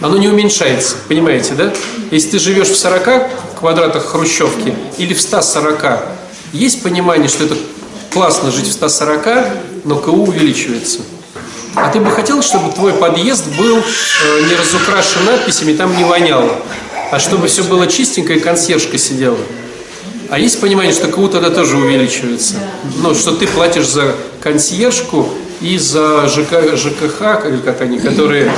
Оно 0.00 0.16
не 0.16 0.28
уменьшается, 0.28 0.96
понимаете, 1.08 1.54
да? 1.54 1.72
Если 2.10 2.32
ты 2.32 2.38
живешь 2.38 2.68
в 2.68 2.76
40 2.76 3.30
квадратах 3.58 4.06
хрущевки 4.06 4.74
или 4.98 5.14
в 5.14 5.20
140, 5.20 6.00
есть 6.52 6.82
понимание, 6.82 7.28
что 7.28 7.44
это 7.44 7.56
классно 8.12 8.50
жить 8.50 8.68
в 8.68 8.72
140, 8.72 9.26
но 9.84 9.96
КУ 9.96 10.12
увеличивается. 10.12 11.00
А 11.74 11.90
ты 11.90 12.00
бы 12.00 12.10
хотел, 12.10 12.42
чтобы 12.42 12.72
твой 12.72 12.92
подъезд 12.92 13.44
был 13.56 13.78
э, 13.78 14.40
не 14.48 14.54
разукрашен 14.54 15.24
надписями, 15.26 15.74
там 15.74 15.96
не 15.96 16.04
воняло, 16.04 16.56
а 17.12 17.18
чтобы 17.18 17.46
все 17.46 17.62
было 17.62 17.86
чистенько 17.86 18.32
и 18.32 18.40
консьержка 18.40 18.98
сидела. 18.98 19.38
А 20.30 20.38
есть 20.38 20.60
понимание, 20.60 20.92
что 20.92 21.08
КУ 21.08 21.28
тогда 21.28 21.50
тоже 21.50 21.76
увеличивается. 21.76 22.54
Ну, 22.96 23.14
что 23.14 23.32
ты 23.32 23.46
платишь 23.46 23.86
за 23.86 24.14
консьержку 24.42 25.28
и 25.60 25.78
за 25.78 26.28
ЖК, 26.28 26.76
ЖКХ, 26.76 27.46
или 27.46 27.58
как 27.64 27.80
они, 27.80 27.98
которые 27.98 28.52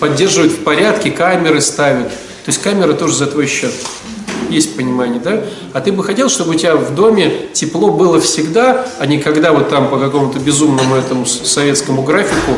поддерживают 0.00 0.52
в 0.52 0.64
порядке, 0.64 1.10
камеры 1.10 1.60
ставят. 1.60 2.08
То 2.08 2.48
есть 2.48 2.60
камеры 2.62 2.94
тоже 2.94 3.14
за 3.14 3.26
твой 3.26 3.46
счет. 3.46 3.72
Есть 4.50 4.76
понимание, 4.76 5.20
да? 5.20 5.42
А 5.72 5.80
ты 5.80 5.92
бы 5.92 6.04
хотел, 6.04 6.28
чтобы 6.28 6.50
у 6.50 6.54
тебя 6.54 6.76
в 6.76 6.94
доме 6.94 7.32
тепло 7.52 7.90
было 7.90 8.20
всегда, 8.20 8.86
а 8.98 9.06
не 9.06 9.18
когда 9.18 9.52
вот 9.52 9.68
там 9.70 9.88
по 9.88 9.98
какому-то 9.98 10.38
безумному 10.38 10.94
этому 10.96 11.26
советскому 11.26 12.02
графику, 12.02 12.52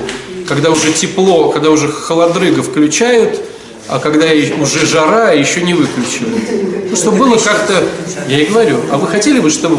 когда 0.49 0.71
уже 0.71 0.93
тепло, 0.93 1.51
когда 1.51 1.71
уже 1.71 1.89
холодрыга 1.89 2.63
включают, 2.63 3.41
а 3.89 3.99
когда 3.99 4.27
уже 4.61 4.87
жара, 4.87 5.31
еще 5.33 5.63
не 5.63 5.75
выключили. 5.75 6.87
Ну, 6.91 6.97
чтобы 6.97 7.19
было 7.19 7.37
как-то, 7.37 7.85
я 8.29 8.41
и 8.41 8.47
говорю, 8.47 8.77
а 8.91 8.99
вы 8.99 9.07
хотели 9.07 9.39
бы, 9.39 9.51
чтобы... 9.51 9.79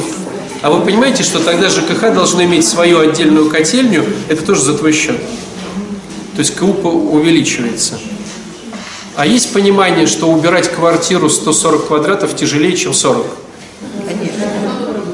А 0.61 0.71
вы 0.71 0.83
понимаете, 0.83 1.23
что 1.23 1.39
тогда 1.39 1.69
ЖКХ 1.69 2.13
должно 2.13 2.43
иметь 2.43 2.67
свою 2.67 2.99
отдельную 2.99 3.49
котельню, 3.49 4.03
это 4.27 4.43
тоже 4.45 4.61
за 4.63 4.73
твой 4.77 4.91
счет. 4.91 5.17
То 6.35 6.39
есть 6.39 6.55
КУ 6.55 6.73
по- 6.73 6.87
увеличивается. 6.87 7.99
А 9.17 9.25
есть 9.25 9.51
понимание, 9.51 10.05
что 10.05 10.27
убирать 10.27 10.69
квартиру 10.71 11.27
140 11.27 11.87
квадратов 11.87 12.35
тяжелее, 12.35 12.77
чем 12.77 12.93
40? 12.93 13.25
Конечно. 14.07 14.45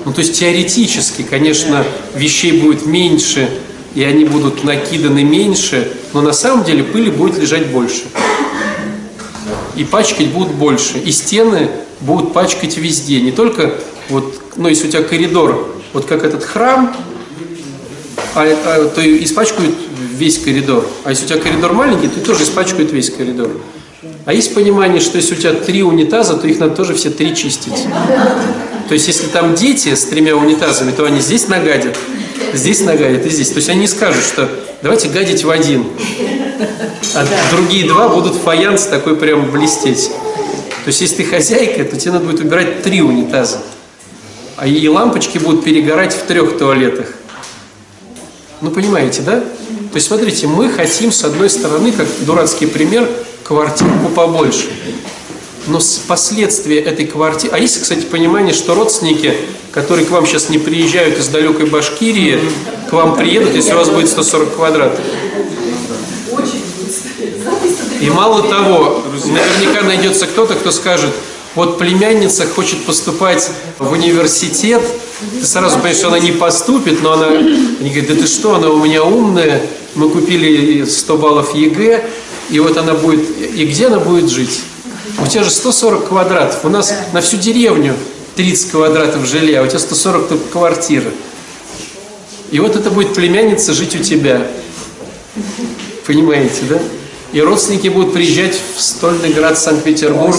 Ну, 0.04 0.12
то 0.12 0.20
есть 0.20 0.38
теоретически, 0.38 1.22
конечно, 1.22 1.86
вещей 2.14 2.60
будет 2.60 2.86
меньше, 2.86 3.50
и 3.96 4.04
они 4.04 4.26
будут 4.26 4.66
накиданы 4.66 5.24
меньше, 5.24 5.94
но 6.12 6.20
на 6.20 6.34
самом 6.34 6.66
деле 6.66 6.84
пыли 6.84 7.12
будет 7.12 7.38
лежать 7.38 7.68
больше. 7.68 8.04
И 9.78 9.86
пачкать 9.86 10.28
будут 10.28 10.54
больше. 10.56 10.98
И 10.98 11.14
стены 11.14 11.70
будут 12.02 12.34
пачкать 12.34 12.76
везде. 12.76 13.22
Не 13.22 13.32
только 13.32 13.76
вот, 14.10 14.38
ну, 14.58 14.68
если 14.68 14.90
у 14.90 14.92
тебя 14.92 15.04
коридор, 15.04 15.80
вот 15.94 16.04
как 16.08 16.26
этот 16.26 16.44
храм, 16.44 16.94
а, 18.36 18.44
а, 18.44 18.90
то 18.90 19.24
испачкают 19.24 19.76
весь 20.14 20.40
коридор. 20.40 20.86
А 21.06 21.12
если 21.12 21.24
у 21.24 21.28
тебя 21.30 21.40
коридор 21.40 21.72
маленький, 21.72 22.10
то 22.10 22.20
тоже 22.20 22.44
испачкают 22.44 22.92
весь 22.92 23.10
коридор. 23.10 23.50
А 24.26 24.34
есть 24.34 24.54
понимание, 24.54 25.02
что 25.02 25.18
если 25.18 25.36
у 25.36 25.38
тебя 25.38 25.54
три 25.54 25.84
унитаза, 25.84 26.36
то 26.36 26.48
их 26.48 26.60
надо 26.60 26.76
тоже 26.76 26.94
все 26.94 27.10
три 27.10 27.36
чистить. 27.36 27.86
То 28.88 28.94
есть, 28.94 29.08
если 29.08 29.28
там 29.28 29.54
дети 29.56 29.94
с 29.94 30.06
тремя 30.06 30.36
унитазами, 30.36 30.92
то 30.92 31.06
они 31.06 31.20
здесь 31.20 31.48
нагадят, 31.48 31.98
здесь 32.54 32.82
нагадят 32.82 33.26
и 33.26 33.30
здесь. 33.30 33.50
То 33.50 33.58
есть, 33.58 33.70
они 33.70 33.88
скажут, 33.88 34.24
что 34.24 34.50
давайте 34.82 35.10
гадить 35.10 35.44
в 35.44 35.50
один, 35.50 35.86
а 37.16 37.26
другие 37.52 37.86
два 37.86 38.08
будут 38.08 38.36
фаянс 38.36 38.86
такой 38.86 39.18
прям 39.18 39.52
блестеть. 39.52 40.10
То 40.10 40.88
есть, 40.88 41.02
если 41.02 41.18
ты 41.18 41.26
хозяйка, 41.26 41.84
то 41.84 41.98
тебе 41.98 42.14
надо 42.14 42.26
будет 42.26 42.42
убирать 42.42 42.82
три 42.82 43.02
унитаза. 43.02 43.60
А 44.56 44.68
и 44.68 44.88
лампочки 44.88 45.38
будут 45.38 45.66
перегорать 45.66 46.14
в 46.14 46.24
трех 46.26 46.58
туалетах. 46.58 47.08
Ну, 48.62 48.72
понимаете, 48.72 49.22
да? 49.22 49.40
То 49.40 49.96
есть, 49.96 50.08
смотрите, 50.08 50.48
мы 50.48 50.70
хотим, 50.70 51.12
с 51.12 51.24
одной 51.24 51.50
стороны, 51.50 51.92
как 51.92 52.08
дурацкий 52.26 52.66
пример, 52.66 53.10
квартирку 53.44 54.10
побольше. 54.16 54.70
Но 55.68 55.80
последствия 56.08 56.80
этой 56.80 57.06
квартиры... 57.06 57.54
А 57.54 57.60
есть, 57.60 57.82
кстати, 57.82 58.02
понимание, 58.02 58.54
что 58.54 58.76
родственники, 58.76 59.34
которые 59.72 60.06
к 60.06 60.12
вам 60.12 60.26
сейчас 60.26 60.50
не 60.50 60.58
приезжают 60.58 61.18
из 61.18 61.28
далекой 61.30 61.68
Башкирии, 61.68 62.40
к 62.90 62.94
вам 62.94 63.16
приедут, 63.16 63.56
если 63.56 63.74
у 63.74 63.78
вас 63.78 63.90
будет 63.90 64.10
140 64.10 64.56
квадратов. 64.56 65.00
И 68.02 68.10
мало 68.10 68.44
того, 68.44 69.02
наверняка 69.26 69.86
найдется 69.86 70.28
кто-то, 70.28 70.56
кто 70.56 70.72
скажет, 70.72 71.12
вот 71.56 71.78
племянница 71.78 72.46
хочет 72.48 72.84
поступать 72.84 73.50
в 73.80 73.92
университет, 73.92 74.82
ты 75.40 75.46
сразу 75.46 75.76
понимаешь, 75.76 75.98
что 75.98 76.08
она 76.08 76.20
не 76.20 76.32
поступит, 76.32 77.02
но 77.02 77.14
она, 77.14 77.28
они 77.28 77.90
говорят, 77.90 78.08
да 78.08 78.16
ты 78.16 78.28
что, 78.28 78.56
она 78.56 78.70
у 78.70 78.84
меня 78.84 79.04
умная, 79.04 79.62
мы 79.96 80.10
купили 80.10 80.84
100 80.84 81.18
баллов 81.18 81.56
ЕГЭ, 81.56 82.04
и 82.54 82.60
вот 82.60 82.78
она 82.78 82.94
будет, 82.94 83.28
и 83.56 83.66
где 83.66 83.88
она 83.88 83.98
будет 83.98 84.30
жить? 84.30 84.62
У 85.20 85.26
тебя 85.26 85.44
же 85.44 85.50
140 85.50 86.08
квадратов, 86.08 86.64
у 86.64 86.70
нас 86.70 86.94
на 87.12 87.22
всю 87.22 87.38
деревню 87.38 87.96
30 88.36 88.70
квадратов 88.70 89.26
жилья, 89.26 89.62
а 89.62 89.64
у 89.64 89.68
тебя 89.68 89.80
140 89.80 90.28
только 90.28 90.50
квартира. 90.50 91.10
И 92.52 92.60
вот 92.60 92.76
это 92.76 92.92
будет 92.92 93.16
племянница 93.16 93.74
жить 93.74 93.96
у 93.96 94.04
тебя. 94.04 94.46
Понимаете, 96.06 96.62
да? 96.70 96.80
И 97.32 97.42
родственники 97.42 97.88
будут 97.88 98.14
приезжать 98.14 98.62
в 98.78 98.80
Стольный 98.80 99.34
град 99.34 99.58
Санкт-Петербург 99.58 100.36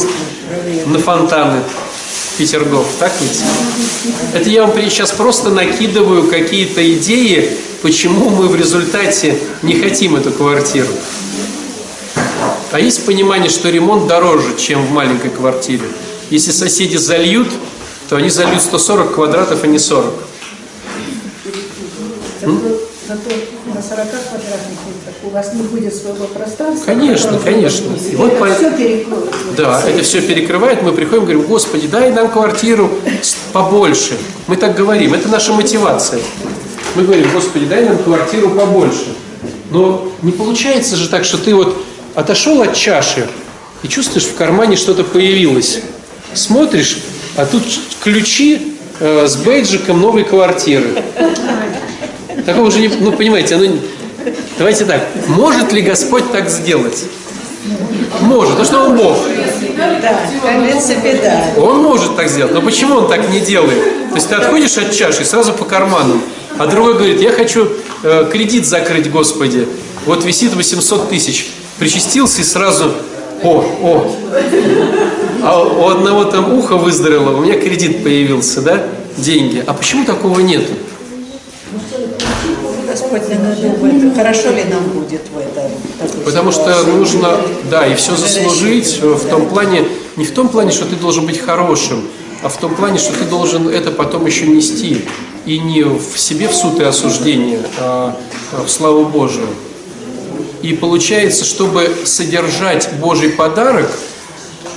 на 0.86 1.00
фонтаны 1.00 1.62
Петергоф, 2.38 2.86
так 3.00 3.12
ведь? 3.20 3.40
Это 4.34 4.48
я 4.48 4.64
вам 4.64 4.80
сейчас 4.88 5.10
просто 5.10 5.50
накидываю 5.50 6.28
какие-то 6.28 6.80
идеи, 6.94 7.50
почему 7.82 8.30
мы 8.30 8.46
в 8.46 8.54
результате 8.54 9.36
не 9.62 9.74
хотим 9.74 10.14
эту 10.14 10.30
квартиру. 10.30 10.92
А 12.74 12.80
есть 12.80 13.06
понимание, 13.06 13.48
что 13.50 13.70
ремонт 13.70 14.08
дороже, 14.08 14.56
чем 14.58 14.84
в 14.84 14.90
маленькой 14.90 15.30
квартире. 15.30 15.84
Если 16.30 16.50
соседи 16.50 16.96
зальют, 16.96 17.46
то 18.08 18.16
они 18.16 18.28
зальют 18.28 18.60
140 18.62 19.14
квадратов, 19.14 19.62
а 19.62 19.66
не 19.68 19.78
40. 19.78 20.12
Зато 22.40 23.30
на 23.72 23.80
40 23.80 24.08
квадратных 24.10 24.78
метрах 24.88 25.14
у 25.22 25.28
вас 25.28 25.54
не 25.54 25.62
будет 25.62 25.94
своего 25.94 26.24
пространства. 26.24 26.86
Конечно, 26.86 27.38
конечно. 27.38 27.94
И 28.10 28.16
вот 28.16 28.32
это 28.32 28.40
по- 28.44 28.52
все 28.52 28.70
перекроет. 28.72 29.30
Да, 29.56 29.80
это 29.88 30.02
все 30.02 30.20
перекрывает, 30.20 30.82
мы 30.82 30.90
приходим, 30.90 31.26
говорим, 31.26 31.42
Господи, 31.42 31.86
дай 31.86 32.10
нам 32.10 32.28
квартиру 32.28 32.90
побольше. 33.52 34.18
Мы 34.48 34.56
так 34.56 34.74
говорим, 34.74 35.14
это 35.14 35.28
наша 35.28 35.52
мотивация. 35.52 36.20
Мы 36.96 37.04
говорим, 37.04 37.30
Господи, 37.32 37.66
дай 37.66 37.84
нам 37.84 37.98
квартиру 37.98 38.50
побольше. 38.50 39.14
Но 39.70 40.10
не 40.22 40.32
получается 40.32 40.96
же 40.96 41.08
так, 41.08 41.24
что 41.24 41.38
ты 41.38 41.54
вот 41.54 41.76
отошел 42.14 42.62
от 42.62 42.74
чаши 42.74 43.28
и 43.82 43.88
чувствуешь, 43.88 44.24
в 44.24 44.34
кармане 44.34 44.76
что-то 44.76 45.04
появилось. 45.04 45.80
Смотришь, 46.32 46.98
а 47.36 47.46
тут 47.46 47.62
ключи 48.02 48.76
э, 49.00 49.26
с 49.26 49.36
бейджиком 49.36 50.00
новой 50.00 50.24
квартиры. 50.24 51.02
Такого 52.46 52.70
же 52.70 52.80
не... 52.80 52.88
Ну, 52.88 53.12
понимаете, 53.12 53.56
оно... 53.56 53.66
Давайте 54.58 54.84
так. 54.84 55.06
Может 55.26 55.72
ли 55.72 55.82
Господь 55.82 56.30
так 56.32 56.48
сделать? 56.48 57.04
Может, 58.20 58.56
потому 58.56 58.64
что 58.64 58.84
Он 58.84 58.96
Бог. 58.96 59.18
Да, 59.76 60.20
в 60.42 60.62
принципе, 60.62 61.20
да. 61.22 61.60
Он 61.60 61.82
может 61.82 62.16
так 62.16 62.28
сделать, 62.28 62.52
но 62.52 62.62
почему 62.62 62.96
он 62.96 63.08
так 63.08 63.28
не 63.30 63.40
делает? 63.40 63.82
То 64.10 64.14
есть 64.14 64.28
ты 64.28 64.34
отходишь 64.34 64.76
от 64.76 64.92
чаши 64.92 65.22
и 65.22 65.24
сразу 65.24 65.52
по 65.52 65.64
карманам, 65.64 66.22
а 66.58 66.66
другой 66.66 66.94
говорит, 66.94 67.20
я 67.20 67.32
хочу 67.32 67.68
э, 68.02 68.28
кредит 68.30 68.66
закрыть, 68.66 69.10
Господи, 69.10 69.66
вот 70.06 70.24
висит 70.24 70.54
800 70.54 71.08
тысяч, 71.08 71.50
причастился 71.78 72.40
и 72.40 72.44
сразу, 72.44 72.92
о, 73.42 73.64
о, 73.82 74.16
а 75.42 75.62
у 75.62 75.88
одного 75.88 76.24
там 76.24 76.52
ухо 76.54 76.76
выздоровело, 76.76 77.36
у 77.36 77.40
меня 77.40 77.58
кредит 77.58 78.02
появился, 78.02 78.62
да, 78.62 78.82
деньги. 79.16 79.62
А 79.66 79.74
почему 79.74 80.04
такого 80.04 80.40
нет? 80.40 80.64
Господь 82.86 83.28
наверное, 83.28 83.76
думает, 83.76 84.16
хорошо 84.16 84.50
ли 84.50 84.64
нам 84.64 84.84
будет 84.84 85.22
в 85.32 85.38
этом. 85.38 86.24
Потому 86.24 86.52
что 86.52 86.84
нужно, 86.84 87.36
да, 87.70 87.86
и 87.86 87.94
все 87.96 88.14
заслужить 88.16 89.00
э, 89.02 89.06
в 89.06 89.28
том 89.28 89.48
плане, 89.48 89.84
не 90.16 90.24
в 90.24 90.32
том 90.32 90.48
плане, 90.48 90.70
что 90.70 90.84
ты 90.86 90.94
должен 90.94 91.26
быть 91.26 91.40
хорошим, 91.40 92.04
а 92.42 92.48
в 92.48 92.56
том 92.56 92.74
плане, 92.74 92.98
что 92.98 93.12
ты 93.12 93.24
должен 93.24 93.68
это 93.68 93.90
потом 93.90 94.26
еще 94.26 94.46
нести. 94.46 95.04
И 95.44 95.58
не 95.58 95.82
в 95.82 96.18
себе 96.18 96.48
в 96.48 96.54
суд 96.54 96.80
и 96.80 96.84
осуждение, 96.84 97.60
а 97.78 98.16
в 98.64 98.68
славу 98.68 99.04
Божию. 99.04 99.48
И 100.64 100.72
получается, 100.72 101.44
чтобы 101.44 101.94
содержать 102.06 102.88
Божий 102.94 103.28
подарок, 103.28 103.86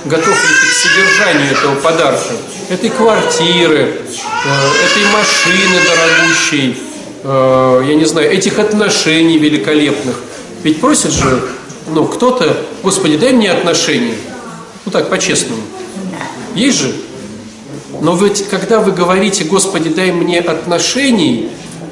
готов 0.04 0.28
ли 0.28 0.34
ты 0.34 0.66
к 0.66 0.74
содержанию 0.74 1.52
этого 1.52 1.76
подарка, 1.76 2.34
этой 2.68 2.90
квартиры, 2.90 3.78
э, 3.78 4.58
этой 4.84 5.04
машины 5.10 5.78
дорогущей, 5.88 6.76
э, 7.24 7.84
я 7.88 7.94
не 7.94 8.04
знаю, 8.04 8.30
этих 8.30 8.58
отношений 8.58 9.38
великолепных. 9.38 10.16
Ведь 10.62 10.78
просит 10.78 11.12
же, 11.12 11.40
ну, 11.88 12.04
кто-то, 12.04 12.54
Господи, 12.82 13.16
дай 13.16 13.32
мне 13.32 13.50
отношения. 13.50 14.16
Ну 14.84 14.92
так, 14.92 15.08
по-честному. 15.08 15.62
Есть 16.54 16.80
же? 16.82 16.92
Но 18.02 18.14
ведь, 18.14 18.46
когда 18.50 18.80
вы 18.80 18.92
говорите, 18.92 19.44
Господи, 19.44 19.88
дай 19.88 20.12
мне 20.12 20.40
отношений, 20.40 21.48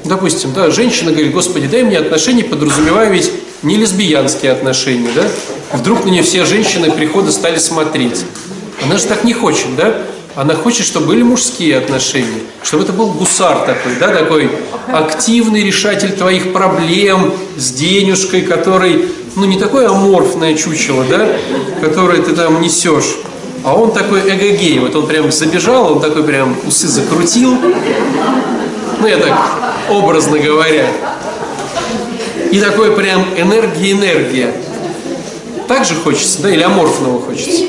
допустим, 0.07 0.53
да, 0.53 0.71
женщина 0.71 1.11
говорит, 1.11 1.33
Господи, 1.33 1.67
дай 1.67 1.83
мне 1.83 1.97
отношений, 1.97 2.43
подразумевая 2.43 3.09
ведь 3.09 3.31
не 3.63 3.75
лесбиянские 3.75 4.51
отношения, 4.51 5.09
да? 5.15 5.23
Вдруг 5.73 6.05
на 6.05 6.09
нее 6.09 6.23
все 6.23 6.45
женщины 6.45 6.91
прихода 6.91 7.31
стали 7.31 7.57
смотреть. 7.57 8.23
Она 8.83 8.97
же 8.97 9.05
так 9.05 9.23
не 9.23 9.33
хочет, 9.33 9.75
да? 9.75 9.93
Она 10.35 10.53
хочет, 10.53 10.85
чтобы 10.85 11.07
были 11.07 11.23
мужские 11.23 11.77
отношения, 11.77 12.41
чтобы 12.61 12.83
это 12.83 12.93
был 12.93 13.07
гусар 13.07 13.65
такой, 13.65 13.93
да, 13.99 14.09
такой 14.09 14.51
активный 14.93 15.63
решатель 15.63 16.11
твоих 16.11 16.53
проблем 16.53 17.33
с 17.57 17.71
денежкой, 17.71 18.43
который, 18.43 19.09
ну, 19.35 19.45
не 19.45 19.57
такое 19.57 19.89
аморфное 19.89 20.53
чучело, 20.53 21.03
да, 21.09 21.27
которое 21.81 22.21
ты 22.21 22.35
там 22.35 22.61
несешь, 22.61 23.17
а 23.63 23.73
он 23.73 23.91
такой 23.91 24.21
эгогей, 24.21 24.77
вот 24.77 24.95
он 24.95 25.07
прям 25.07 25.31
забежал, 25.31 25.93
он 25.93 26.01
такой 26.01 26.21
прям 26.23 26.55
усы 26.67 26.87
закрутил, 26.87 27.57
ну, 29.01 29.07
я 29.07 29.17
так 29.17 29.66
образно 29.89 30.39
говоря, 30.39 30.87
и 32.51 32.59
такой 32.59 32.91
прям 32.95 33.25
энергия-энергия. 33.35 34.53
Так 35.67 35.83
же 35.85 35.95
хочется, 35.95 36.41
да, 36.41 36.49
или 36.49 36.63
аморфного 36.63 37.21
хочется? 37.21 37.63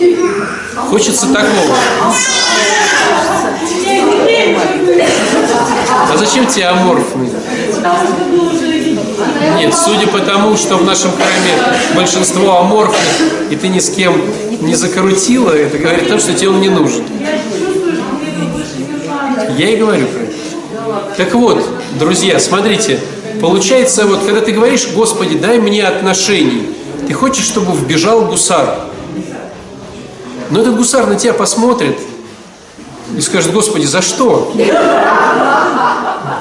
Хочется 0.89 1.27
такого. 1.33 1.75
А 6.11 6.17
зачем 6.17 6.47
тебе 6.47 6.67
аморфный? 6.67 7.29
Нет, 9.57 9.75
судя 9.75 10.07
по 10.07 10.21
тому, 10.21 10.57
что 10.57 10.77
в 10.77 10.85
нашем 10.85 11.11
храме 11.13 11.77
большинство 11.95 12.61
аморфных, 12.61 13.01
и 13.51 13.57
ты 13.57 13.69
ни 13.69 13.81
с 13.81 13.91
кем 13.91 14.21
не 14.61 14.75
закрутила, 14.75 15.51
это 15.51 15.79
говорит 15.79 16.07
о 16.07 16.11
том, 16.11 16.21
что 16.21 16.33
тебе 16.35 16.51
он 16.51 16.61
не 16.61 16.69
нужен. 16.69 17.05
Я 19.57 19.71
и 19.71 19.77
говорю 19.77 20.07
про 20.07 20.21
это. 20.23 20.35
Так 21.17 21.35
вот, 21.35 21.67
друзья, 21.99 22.39
смотрите, 22.39 23.01
получается, 23.41 24.07
вот 24.07 24.21
когда 24.25 24.41
ты 24.41 24.53
говоришь, 24.53 24.89
Господи, 24.95 25.37
дай 25.37 25.59
мне 25.59 25.85
отношений, 25.85 26.71
ты 27.07 27.13
хочешь, 27.13 27.45
чтобы 27.45 27.77
вбежал 27.77 28.23
гусар. 28.23 28.81
Но 30.51 30.61
этот 30.61 30.77
гусар 30.77 31.07
на 31.07 31.17
тебя 31.17 31.35
посмотрит 31.35 31.99
и 33.17 33.21
скажет, 33.21 33.53
Господи, 33.53 33.85
за 33.85 34.01
что? 34.01 34.53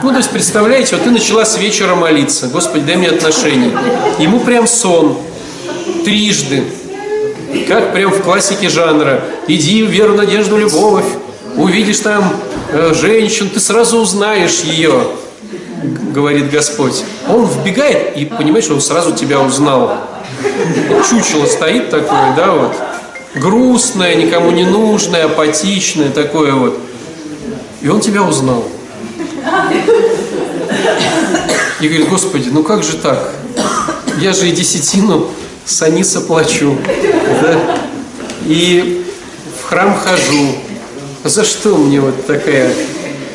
Ну, 0.04 0.12
то 0.12 0.17
есть, 0.17 0.30
представляете, 0.30 0.96
вот 0.96 1.04
ты 1.04 1.12
начала 1.12 1.43
с 1.43 1.58
вечера 1.58 1.96
молиться, 1.96 2.48
Господи, 2.48 2.86
дай 2.86 2.96
мне 2.96 3.10
отношения. 3.10 3.72
Ему 4.20 4.39
прям 4.39 4.67
сон, 4.67 5.17
трижды, 6.06 6.63
как 7.67 7.93
прям 7.93 8.12
в 8.12 8.22
классике 8.22 8.70
жанра. 8.70 9.24
Иди 9.48 9.82
веру, 9.82 10.13
надежду, 10.13 10.58
любовь, 10.58 11.06
увидишь 11.56 12.00
там 12.00 12.32
э, 12.72 12.93
женщину, 12.93 13.50
ты 13.50 13.60
сразу 13.60 13.98
узнаешь 13.98 14.60
ее, 14.60 15.08
говорит 16.17 16.49
Господь. 16.49 17.03
Он 17.30 17.45
вбегает 17.45 18.17
и 18.17 18.25
понимаешь, 18.25 18.65
что 18.65 18.73
он 18.73 18.82
сразу 18.82 19.13
тебя 19.13 19.39
узнал. 19.39 19.97
Чучело 21.08 21.45
стоит 21.45 21.91
такое, 21.91 22.36
да, 22.36 22.53
вот, 22.53 22.75
грустное, 23.36 24.15
никому 24.15 24.49
не 24.49 24.63
нужное, 24.63 25.25
апатичное, 25.25 26.10
такое 26.10 26.53
вот. 26.53 26.80
И 27.82 27.88
он 27.88 27.99
тебя 28.01 28.23
узнал. 28.23 28.65
И 31.82 31.88
говорит, 31.88 32.10
Господи, 32.10 32.49
ну 32.51 32.63
как 32.63 32.84
же 32.84 32.97
так? 32.97 33.36
Я 34.19 34.34
же 34.34 34.49
и 34.49 34.51
десятину 34.51 35.30
с 35.65 35.80
Аниса 35.84 36.21
плачу. 36.21 36.75
Да? 37.43 37.77
И 38.47 39.06
в 39.62 39.69
храм 39.69 39.95
хожу. 39.95 40.56
За 41.23 41.43
что 41.43 41.77
мне 41.77 42.01
вот 42.01 42.25
такая 42.25 42.73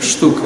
штука? 0.01 0.43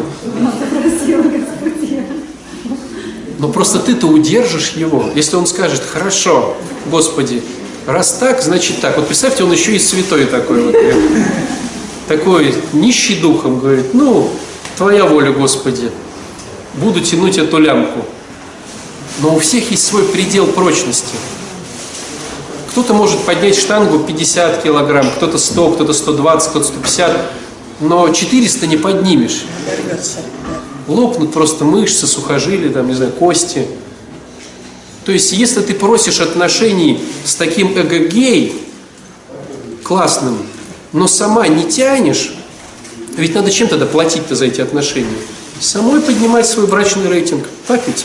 Но 3.38 3.49
просто 3.49 3.79
ты-то 3.79 4.07
удержишь 4.07 4.72
его, 4.77 5.11
если 5.14 5.37
он 5.37 5.46
скажет, 5.46 5.83
хорошо, 5.85 6.57
Господи, 6.87 7.42
раз 7.87 8.14
так, 8.18 8.42
значит 8.42 8.81
так. 8.81 8.96
Вот 8.96 9.07
представьте, 9.07 9.44
он 9.44 9.53
еще 9.53 9.77
и 9.77 9.79
святой 9.79 10.25
такой 10.27 10.62
вот. 10.62 10.77
Такой 12.09 12.55
нищий 12.72 13.16
духом, 13.16 13.59
говорит, 13.59 13.92
ну, 13.92 14.31
твоя 14.77 15.05
воля, 15.05 15.33
Господи, 15.33 15.90
буду 16.75 17.01
тянуть 17.01 17.37
эту 17.37 17.59
лямку. 17.59 18.05
Но 19.20 19.35
у 19.35 19.38
всех 19.38 19.70
есть 19.70 19.85
свой 19.85 20.05
предел 20.05 20.46
прочности. 20.46 21.14
Кто-то 22.70 22.94
может 22.94 23.20
поднять 23.20 23.57
штангу 23.57 23.99
50 23.99 24.62
килограмм, 24.62 25.11
кто-то 25.16 25.38
100, 25.38 25.70
кто-то 25.72 25.92
120, 25.92 26.51
кто-то 26.51 26.66
150, 26.66 27.31
но 27.81 28.09
400 28.09 28.66
не 28.66 28.77
поднимешь. 28.77 29.44
Лопнут 30.87 31.33
просто 31.33 31.64
мышцы, 31.64 32.07
сухожилия, 32.07 32.70
там, 32.70 32.88
не 32.88 32.94
знаю, 32.94 33.12
кости. 33.12 33.66
То 35.05 35.12
есть, 35.12 35.33
если 35.33 35.61
ты 35.61 35.75
просишь 35.75 36.20
отношений 36.20 37.01
с 37.25 37.35
таким 37.35 37.81
эгогей, 37.81 38.61
классным, 39.83 40.38
но 40.92 41.07
сама 41.07 41.46
не 41.46 41.64
тянешь, 41.64 42.35
ведь 43.16 43.35
надо 43.35 43.51
чем 43.51 43.68
тогда 43.68 43.87
платить-то 43.87 44.35
за 44.35 44.46
эти 44.46 44.61
отношения? 44.61 45.16
Самой 45.61 46.01
поднимать 46.01 46.46
свой 46.46 46.66
брачный 46.66 47.09
рейтинг. 47.09 47.46
Так 47.66 47.83
ведь? 47.87 48.05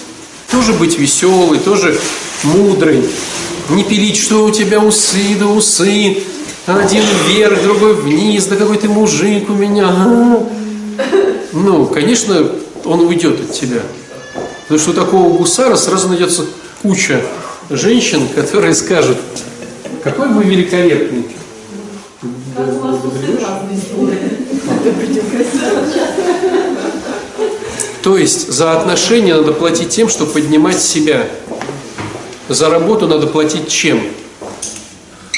Тоже 0.50 0.74
быть 0.74 0.98
веселой, 0.98 1.60
тоже 1.60 2.00
мудрой. 2.44 3.04
не 3.70 3.84
пилить, 3.84 4.18
что 4.18 4.46
у 4.46 4.52
тебя 4.52 4.80
усы, 4.80 5.36
да 5.40 5.48
усы, 5.48 6.24
один 6.66 7.04
вверх, 7.28 7.64
другой 7.64 7.94
вниз, 7.94 8.46
да 8.46 8.56
какой 8.56 8.78
ты 8.78 8.90
мужик 8.90 9.50
у 9.50 9.54
меня. 9.54 9.88
а». 9.90 10.48
Ну, 11.54 11.86
конечно, 11.86 12.52
он 12.92 13.02
уйдет 13.02 13.40
от 13.40 13.52
тебя. 13.52 13.82
Потому 14.64 14.80
что 14.80 14.92
у 14.92 14.94
такого 14.94 15.38
гусара 15.38 15.76
сразу 15.76 16.10
найдется 16.10 16.46
куча 16.82 17.22
женщин, 17.70 18.28
которые 18.36 18.74
скажут, 18.74 19.18
какой 20.04 20.30
вы 20.30 20.44
великолепный. 20.44 21.26
То 28.02 28.18
есть 28.18 28.52
за 28.52 28.78
отношения 28.78 29.36
надо 29.36 29.54
платить 29.54 29.90
тем, 29.90 30.10
что 30.10 30.26
поднимать 30.26 30.82
себя. 30.82 31.28
За 32.50 32.70
работу 32.70 33.08
надо 33.08 33.28
платить 33.28 33.70
чем? 33.70 34.02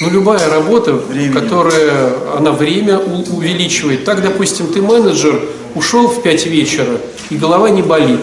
Ну, 0.03 0.09
любая 0.09 0.49
работа, 0.49 0.93
Временем. 0.93 1.33
которая, 1.33 2.13
она 2.37 2.51
время 2.51 2.99
увеличивает. 2.99 4.03
Так, 4.03 4.21
допустим, 4.21 4.67
ты 4.67 4.81
менеджер, 4.81 5.41
ушел 5.75 6.07
в 6.07 6.21
5 6.21 6.45
вечера, 6.47 6.97
и 7.29 7.35
голова 7.35 7.69
не 7.69 7.81
болит. 7.81 8.21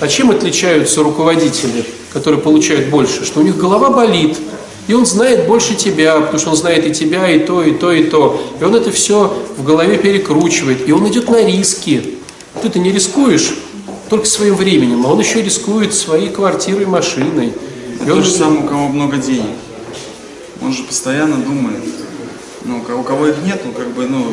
А 0.00 0.08
чем 0.08 0.30
отличаются 0.30 1.02
руководители, 1.02 1.84
которые 2.12 2.40
получают 2.40 2.88
больше? 2.88 3.24
Что 3.24 3.40
у 3.40 3.42
них 3.42 3.56
голова 3.56 3.90
болит, 3.90 4.36
и 4.88 4.92
он 4.92 5.06
знает 5.06 5.46
больше 5.46 5.74
тебя, 5.76 6.16
потому 6.16 6.38
что 6.38 6.50
он 6.50 6.56
знает 6.56 6.86
и 6.86 6.92
тебя, 6.92 7.30
и 7.30 7.38
то, 7.38 7.62
и 7.62 7.72
то, 7.72 7.92
и 7.92 8.04
то. 8.04 8.40
И 8.60 8.64
он 8.64 8.74
это 8.74 8.90
все 8.90 9.34
в 9.56 9.64
голове 9.64 9.96
перекручивает, 9.96 10.86
и 10.88 10.92
он 10.92 11.08
идет 11.08 11.30
на 11.30 11.44
риски. 11.44 12.18
Ты-то 12.60 12.78
не 12.78 12.92
рискуешь 12.92 13.54
только 14.10 14.26
своим 14.26 14.56
временем, 14.56 15.06
а 15.06 15.12
он 15.12 15.20
еще 15.20 15.42
рискует 15.42 15.94
своей 15.94 16.28
квартирой, 16.28 16.86
машиной. 16.86 17.52
И 18.02 18.06
То 18.06 18.14
он 18.14 18.22
же 18.22 18.30
самое, 18.30 18.64
у 18.64 18.66
кого 18.66 18.88
много 18.88 19.16
денег. 19.16 19.56
Он 20.64 20.72
же 20.72 20.82
постоянно 20.84 21.36
думает. 21.36 21.82
Ну, 22.64 22.78
у 22.78 23.02
кого 23.02 23.26
их 23.26 23.36
нет, 23.44 23.60
он 23.66 23.72
как 23.74 23.88
бы, 23.88 24.06
ну, 24.06 24.24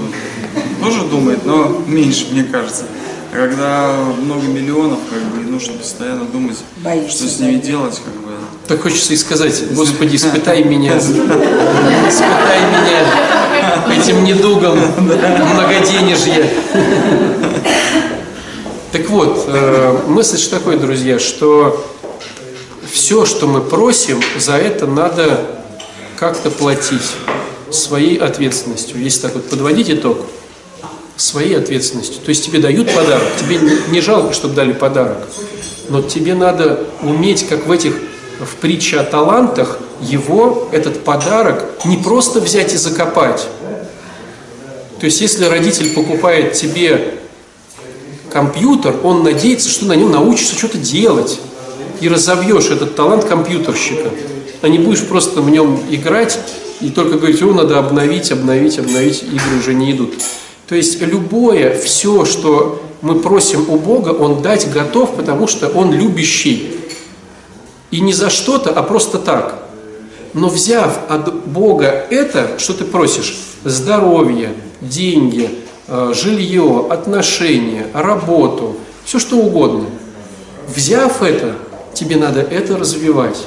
тоже 0.81 1.03
думает, 1.03 1.45
но 1.45 1.83
меньше, 1.85 2.27
мне 2.31 2.45
кажется. 2.45 2.85
А 3.33 3.35
когда 3.35 3.93
много 4.17 4.47
миллионов, 4.47 4.99
как 5.09 5.21
бы, 5.21 5.49
нужно 5.49 5.73
постоянно 5.73 6.23
думать, 6.25 6.57
Боишься, 6.77 7.25
что 7.25 7.27
с 7.27 7.39
ними 7.39 7.59
делать, 7.59 7.99
как 8.03 8.13
бы. 8.13 8.31
Так 8.67 8.81
хочется 8.81 9.13
и 9.13 9.17
сказать, 9.17 9.61
Господи, 9.71 10.15
испытай 10.15 10.63
меня, 10.63 10.97
испытай 10.97 12.59
меня 12.71 13.31
этим 14.01 14.23
недугом 14.23 14.79
многоденежья. 14.97 16.49
Так 18.93 19.09
вот, 19.09 19.45
э, 19.47 19.97
мысль 20.07 20.37
же 20.37 20.49
такой, 20.49 20.77
друзья, 20.77 21.19
что 21.19 21.85
все, 22.89 23.25
что 23.25 23.47
мы 23.47 23.61
просим, 23.61 24.21
за 24.37 24.53
это 24.53 24.87
надо 24.87 25.60
как-то 26.21 26.51
платить 26.51 27.15
своей 27.71 28.15
ответственностью. 28.17 29.01
Если 29.01 29.21
так 29.21 29.33
вот 29.33 29.49
подводить 29.49 29.89
итог, 29.89 30.19
своей 31.17 31.57
ответственностью. 31.57 32.21
То 32.21 32.29
есть 32.29 32.45
тебе 32.45 32.59
дают 32.59 32.93
подарок, 32.93 33.27
тебе 33.39 33.57
не- 33.91 34.01
жалко, 34.01 34.31
чтобы 34.31 34.53
дали 34.53 34.71
подарок, 34.71 35.27
но 35.89 36.03
тебе 36.03 36.35
надо 36.35 36.85
уметь, 37.01 37.47
как 37.47 37.65
в 37.65 37.71
этих 37.71 37.95
в 38.39 38.55
притче 38.57 38.99
о 38.99 39.03
талантах, 39.03 39.79
его, 39.99 40.69
этот 40.71 41.03
подарок, 41.03 41.65
не 41.85 41.97
просто 41.97 42.39
взять 42.39 42.71
и 42.73 42.77
закопать. 42.77 43.47
То 44.99 45.05
есть 45.05 45.21
если 45.21 45.45
родитель 45.45 45.91
покупает 45.91 46.53
тебе 46.53 47.15
компьютер, 48.31 48.95
он 49.03 49.23
надеется, 49.23 49.69
что 49.69 49.85
на 49.85 49.93
нем 49.93 50.11
научишься 50.11 50.55
что-то 50.55 50.77
делать 50.77 51.39
и 51.99 52.07
разовьешь 52.07 52.69
этот 52.69 52.95
талант 52.95 53.25
компьютерщика, 53.25 54.09
а 54.61 54.67
не 54.67 54.77
будешь 54.77 55.05
просто 55.05 55.41
в 55.41 55.49
нем 55.49 55.79
играть 55.89 56.39
и 56.81 56.89
только 56.89 57.17
говорить, 57.17 57.41
о, 57.41 57.53
надо 57.53 57.79
обновить, 57.79 58.31
обновить, 58.31 58.79
обновить, 58.79 59.23
игры 59.23 59.59
уже 59.59 59.73
не 59.73 59.91
идут. 59.91 60.13
То 60.67 60.75
есть 60.75 61.01
любое, 61.01 61.77
все, 61.77 62.25
что 62.25 62.81
мы 63.01 63.19
просим 63.19 63.69
у 63.69 63.77
Бога, 63.77 64.09
Он 64.09 64.41
дать 64.41 64.71
готов, 64.71 65.15
потому 65.15 65.47
что 65.47 65.67
Он 65.69 65.91
любящий. 65.91 66.77
И 67.89 67.99
не 67.99 68.13
за 68.13 68.29
что-то, 68.29 68.71
а 68.71 68.83
просто 68.83 69.17
так. 69.17 69.63
Но 70.33 70.47
взяв 70.47 70.97
от 71.09 71.45
Бога 71.47 72.05
это, 72.09 72.57
что 72.57 72.73
ты 72.73 72.85
просишь, 72.85 73.37
здоровье, 73.65 74.53
деньги, 74.79 75.49
э, 75.87 76.13
жилье, 76.15 76.87
отношения, 76.89 77.87
работу, 77.93 78.77
все 79.03 79.19
что 79.19 79.37
угодно, 79.37 79.85
взяв 80.73 81.21
это, 81.21 81.55
тебе 81.93 82.15
надо 82.15 82.39
это 82.39 82.77
развивать. 82.77 83.45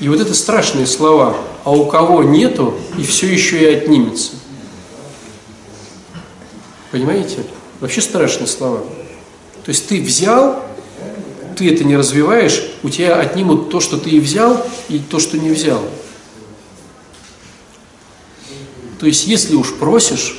И 0.00 0.08
вот 0.08 0.20
это 0.20 0.34
страшные 0.34 0.86
слова, 0.86 1.36
а 1.64 1.72
у 1.72 1.86
кого 1.86 2.22
нету, 2.22 2.74
и 2.98 3.02
все 3.02 3.26
еще 3.26 3.62
и 3.62 3.74
отнимется. 3.74 4.32
Понимаете? 6.90 7.44
Вообще 7.80 8.00
страшные 8.00 8.46
слова. 8.46 8.80
То 9.64 9.70
есть 9.70 9.88
ты 9.88 10.00
взял, 10.00 10.62
ты 11.56 11.72
это 11.72 11.84
не 11.84 11.96
развиваешь, 11.96 12.62
у 12.82 12.90
тебя 12.90 13.18
отнимут 13.18 13.70
то, 13.70 13.80
что 13.80 13.96
ты 13.96 14.10
и 14.10 14.20
взял, 14.20 14.64
и 14.88 14.98
то, 14.98 15.18
что 15.18 15.38
не 15.38 15.50
взял. 15.50 15.80
То 18.98 19.06
есть 19.06 19.26
если 19.26 19.56
уж 19.56 19.74
просишь, 19.74 20.38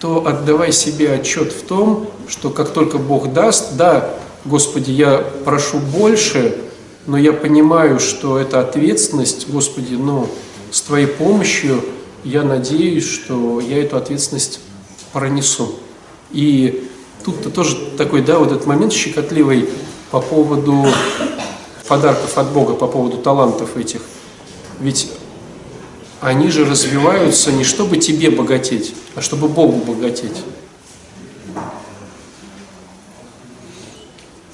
то 0.00 0.26
отдавай 0.26 0.72
себе 0.72 1.12
отчет 1.12 1.52
в 1.52 1.62
том, 1.62 2.10
что 2.28 2.50
как 2.50 2.72
только 2.72 2.98
Бог 2.98 3.32
даст, 3.32 3.76
да, 3.76 4.14
Господи, 4.44 4.92
я 4.92 5.18
прошу 5.44 5.78
больше, 5.78 6.56
но 7.08 7.16
я 7.16 7.32
понимаю, 7.32 7.98
что 8.00 8.38
это 8.38 8.60
ответственность, 8.60 9.48
Господи, 9.48 9.94
но 9.94 10.28
с 10.70 10.82
Твоей 10.82 11.06
помощью 11.06 11.82
я 12.22 12.42
надеюсь, 12.42 13.08
что 13.08 13.60
я 13.60 13.82
эту 13.82 13.96
ответственность 13.96 14.60
пронесу. 15.14 15.74
И 16.30 16.86
тут-то 17.24 17.48
тоже 17.48 17.76
такой, 17.96 18.20
да, 18.20 18.38
вот 18.38 18.52
этот 18.52 18.66
момент 18.66 18.92
щекотливый 18.92 19.70
по 20.10 20.20
поводу 20.20 20.86
подарков 21.88 22.36
от 22.36 22.52
Бога, 22.52 22.74
по 22.74 22.86
поводу 22.86 23.16
талантов 23.16 23.78
этих. 23.78 24.02
Ведь 24.78 25.10
они 26.20 26.50
же 26.50 26.66
развиваются 26.66 27.50
не 27.52 27.64
чтобы 27.64 27.96
тебе 27.96 28.30
богатеть, 28.30 28.94
а 29.14 29.22
чтобы 29.22 29.48
Богу 29.48 29.78
богатеть. 29.78 30.36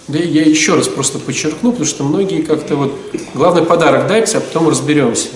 Да 0.07 0.19
я 0.19 0.43
еще 0.43 0.75
раз 0.75 0.89
просто 0.89 1.19
подчеркну, 1.19 1.71
потому 1.71 1.87
что 1.87 2.05
многие 2.05 2.43
как-то 2.43 2.77
вот... 2.77 2.95
Главный 3.33 3.63
подарок 3.63 4.07
дайте, 4.07 4.39
а 4.39 4.41
потом 4.41 4.69
разберемся. 4.69 5.29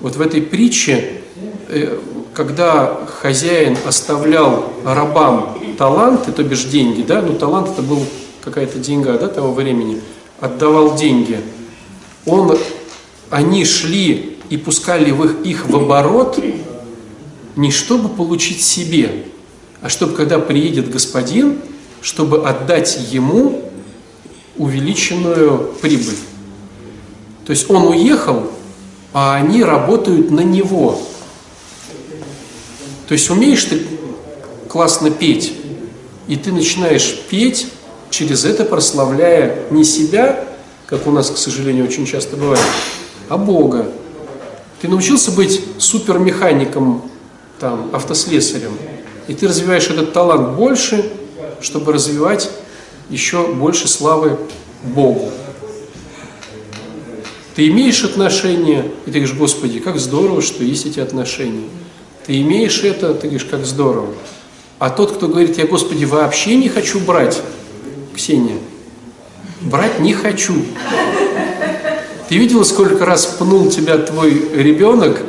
Вот 0.00 0.16
в 0.16 0.20
этой 0.20 0.42
притче, 0.42 1.22
э, 1.68 1.98
когда 2.32 3.00
хозяин 3.20 3.76
оставлял 3.84 4.72
рабам 4.84 5.58
таланты, 5.76 6.30
то 6.30 6.44
бишь 6.44 6.64
деньги, 6.64 7.02
да, 7.02 7.20
ну 7.20 7.34
талант 7.34 7.70
это 7.70 7.82
был 7.82 8.04
какая-то 8.42 8.78
деньга, 8.78 9.18
да, 9.18 9.28
того 9.28 9.52
времени, 9.52 10.00
отдавал 10.38 10.94
деньги, 10.94 11.40
он, 12.26 12.56
они 13.30 13.64
шли 13.64 14.38
и 14.50 14.56
пускали 14.56 15.10
в 15.10 15.24
их, 15.24 15.46
их 15.46 15.68
в 15.68 15.76
оборот 15.76 16.38
не 17.56 17.70
чтобы 17.70 18.08
получить 18.08 18.62
себе, 18.62 19.24
а 19.80 19.88
чтобы 19.88 20.14
когда 20.14 20.38
приедет 20.38 20.90
господин, 20.90 21.58
чтобы 22.00 22.46
отдать 22.48 22.98
ему 23.10 23.69
увеличенную 24.60 25.72
прибыль. 25.80 26.18
То 27.46 27.52
есть 27.52 27.70
он 27.70 27.88
уехал, 27.88 28.50
а 29.14 29.36
они 29.36 29.64
работают 29.64 30.30
на 30.30 30.40
него. 30.40 31.00
То 33.08 33.14
есть 33.14 33.30
умеешь 33.30 33.64
ты 33.64 33.82
классно 34.68 35.10
петь, 35.10 35.54
и 36.28 36.36
ты 36.36 36.52
начинаешь 36.52 37.20
петь, 37.30 37.68
через 38.10 38.44
это 38.44 38.66
прославляя 38.66 39.64
не 39.70 39.82
себя, 39.82 40.44
как 40.86 41.06
у 41.06 41.10
нас, 41.10 41.30
к 41.30 41.38
сожалению, 41.38 41.86
очень 41.86 42.04
часто 42.04 42.36
бывает, 42.36 42.60
а 43.30 43.38
Бога. 43.38 43.86
Ты 44.82 44.88
научился 44.88 45.30
быть 45.30 45.64
супермехаником, 45.78 47.10
там, 47.58 47.88
автослесарем, 47.94 48.72
и 49.26 49.32
ты 49.32 49.48
развиваешь 49.48 49.88
этот 49.88 50.12
талант 50.12 50.56
больше, 50.56 51.10
чтобы 51.62 51.94
развивать 51.94 52.50
еще 53.10 53.48
больше 53.48 53.88
славы 53.88 54.38
Богу. 54.82 55.30
Ты 57.54 57.68
имеешь 57.68 58.04
отношения, 58.04 58.86
и 59.04 59.10
ты 59.10 59.18
говоришь, 59.18 59.34
Господи, 59.34 59.80
как 59.80 59.98
здорово, 59.98 60.40
что 60.40 60.64
есть 60.64 60.86
эти 60.86 61.00
отношения. 61.00 61.68
Ты 62.26 62.40
имеешь 62.40 62.82
это, 62.84 63.12
ты 63.12 63.28
говоришь, 63.28 63.46
как 63.50 63.66
здорово. 63.66 64.14
А 64.78 64.88
тот, 64.88 65.12
кто 65.12 65.28
говорит, 65.28 65.58
я, 65.58 65.66
Господи, 65.66 66.04
вообще 66.04 66.56
не 66.56 66.68
хочу 66.68 67.00
брать, 67.00 67.42
Ксения, 68.14 68.56
брать 69.60 70.00
не 70.00 70.14
хочу. 70.14 70.64
Ты 72.28 72.38
видела, 72.38 72.62
сколько 72.62 73.04
раз 73.04 73.26
пнул 73.26 73.68
тебя 73.68 73.98
твой 73.98 74.30
ребенок 74.54 75.20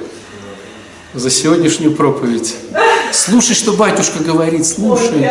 за 1.13 1.29
сегодняшнюю 1.29 1.95
проповедь? 1.95 2.55
Слушай, 3.11 3.55
что 3.55 3.73
батюшка 3.73 4.23
говорит, 4.23 4.65
слушай. 4.65 5.27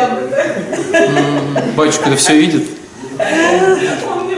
Батюшка 1.75 2.09
это 2.09 2.17
все 2.17 2.37
видит. 2.39 2.63
Он 3.19 4.27
мне 4.27 4.37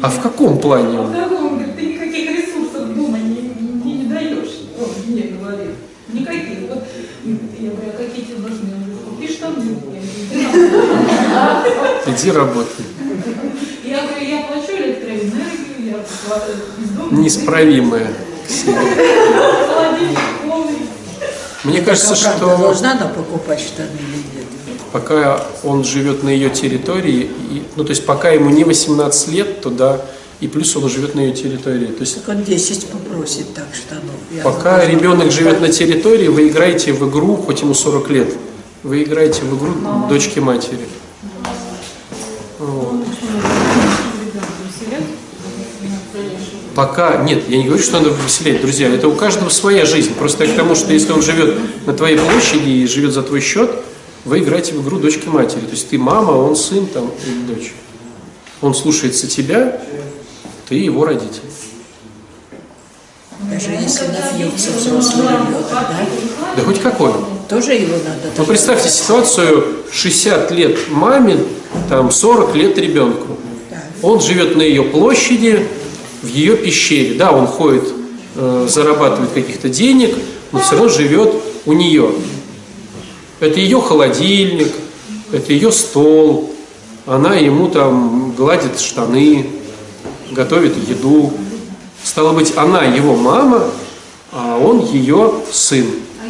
А 0.00 0.10
в 0.10 0.20
каком 0.22 0.58
плане 0.58 1.00
он? 1.00 1.12
Да, 1.12 1.26
он 1.26 1.56
говорит, 1.56 1.76
ты 1.76 1.86
никаких 1.86 2.30
ресурсов 2.30 2.94
дома 2.94 3.18
не, 3.18 3.52
не, 3.84 3.92
не 3.92 4.04
даешь. 4.04 4.68
Он 4.78 5.12
мне 5.12 5.22
говорит. 5.22 5.70
Никаких. 6.12 6.70
Вот, 6.70 6.84
я 7.24 7.70
говорю, 7.70 7.90
а 7.92 7.96
какие 7.96 8.24
тебе 8.24 8.36
должны? 8.36 8.74
Он 8.74 8.80
говорит, 8.84 9.04
купи 9.04 9.28
штаны. 9.32 9.78
Иди 12.06 12.30
работай. 12.30 12.84
Я 13.84 14.02
говорю, 14.02 14.24
я 14.24 14.42
плачу 14.42 14.72
электроэнергию, 14.76 15.86
я 15.86 15.94
из 16.82 16.90
дома. 16.90 17.16
Полный. 20.46 20.78
Мне 21.64 21.82
кажется, 21.82 22.14
правда, 22.14 22.38
что 22.38 22.56
должна 22.56 22.92
она 22.92 23.06
покупать 23.08 23.60
штаны 23.60 23.88
или? 23.98 24.17
Пока 24.92 25.46
он 25.62 25.84
живет 25.84 26.22
на 26.22 26.28
ее 26.28 26.50
территории, 26.50 27.30
и, 27.50 27.62
ну 27.76 27.84
то 27.84 27.90
есть 27.90 28.06
пока 28.06 28.30
ему 28.30 28.50
не 28.50 28.64
18 28.64 29.28
лет, 29.28 29.60
то 29.60 29.70
да, 29.70 30.00
и 30.40 30.46
плюс 30.46 30.74
он 30.76 30.88
живет 30.88 31.14
на 31.14 31.20
ее 31.20 31.32
территории. 31.32 31.86
То 31.86 32.00
есть 32.00 32.24
Так 32.24 32.36
он 32.36 32.44
10 32.44 32.86
попросит 32.86 33.54
так 33.54 33.66
штанов. 33.74 34.14
Я 34.34 34.42
пока 34.42 34.78
должна 34.78 34.94
ребенок 34.94 35.32
живет 35.32 35.60
на 35.60 35.68
территории, 35.68 36.28
вы 36.28 36.48
играете 36.48 36.92
в 36.92 37.08
игру, 37.08 37.36
хоть 37.36 37.62
ему 37.62 37.74
40 37.74 38.10
лет, 38.10 38.34
вы 38.82 39.02
играете 39.02 39.42
в 39.42 39.56
игру 39.56 39.74
дочки 40.08 40.38
матери. 40.38 40.86
Вот. 42.58 43.04
Пока, 46.78 47.16
нет, 47.24 47.42
я 47.48 47.56
не 47.56 47.64
говорю, 47.64 47.82
что 47.82 47.94
надо 47.94 48.10
выселять, 48.10 48.60
друзья, 48.60 48.88
это 48.88 49.08
у 49.08 49.12
каждого 49.12 49.48
своя 49.48 49.84
жизнь. 49.84 50.14
Просто 50.14 50.44
я 50.44 50.52
к 50.52 50.56
тому, 50.56 50.76
что 50.76 50.92
если 50.92 51.10
он 51.10 51.22
живет 51.22 51.58
на 51.86 51.92
твоей 51.92 52.16
площади 52.16 52.68
и 52.68 52.86
живет 52.86 53.12
за 53.12 53.22
твой 53.22 53.40
счет, 53.40 53.68
вы 54.28 54.40
играете 54.40 54.74
в 54.74 54.82
игру 54.82 54.98
дочки 54.98 55.26
матери. 55.26 55.60
То 55.60 55.72
есть 55.72 55.88
ты 55.88 55.98
мама, 55.98 56.32
он 56.32 56.54
сын 56.54 56.86
там 56.86 57.10
или 57.26 57.54
дочь. 57.54 57.72
Он 58.60 58.74
слушается 58.74 59.26
тебя, 59.26 59.80
ты 60.68 60.76
его 60.76 61.04
родитель. 61.04 61.42
Даже 63.50 63.70
если 63.70 64.06
напьется 64.08 64.70
взрослый 64.72 65.28
ребенок, 65.28 65.64
да? 65.70 66.06
Да 66.56 66.62
хоть 66.62 66.80
какой. 66.80 67.12
Тоже 67.48 67.72
его 67.72 67.94
надо. 67.96 68.32
Ну 68.36 68.44
представьте 68.44 68.90
ситуацию 68.90 69.84
60 69.90 70.50
лет 70.50 70.76
маме, 70.90 71.38
там 71.88 72.10
40 72.10 72.54
лет 72.56 72.76
ребенку. 72.78 73.38
Он 74.02 74.20
живет 74.20 74.56
на 74.56 74.62
ее 74.62 74.82
площади, 74.82 75.66
в 76.22 76.26
ее 76.26 76.56
пещере. 76.56 77.14
Да, 77.14 77.32
он 77.32 77.46
ходит, 77.46 77.84
э, 78.34 78.66
зарабатывает 78.68 79.30
каких-то 79.30 79.68
денег, 79.68 80.14
но 80.52 80.60
все 80.60 80.72
равно 80.72 80.88
живет 80.88 81.32
у 81.64 81.72
нее. 81.72 82.10
Это 83.40 83.60
ее 83.60 83.80
холодильник, 83.80 84.72
это 85.32 85.52
ее 85.52 85.70
стол. 85.70 86.52
Она 87.06 87.36
ему 87.36 87.68
там 87.68 88.32
гладит 88.36 88.80
штаны, 88.80 89.46
готовит 90.32 90.76
еду. 90.88 91.32
Стало 92.02 92.32
быть, 92.32 92.56
она 92.56 92.82
его 92.82 93.14
мама, 93.14 93.70
а 94.32 94.58
он 94.58 94.84
ее 94.84 95.32
сын. 95.52 95.86
А? 96.20 96.26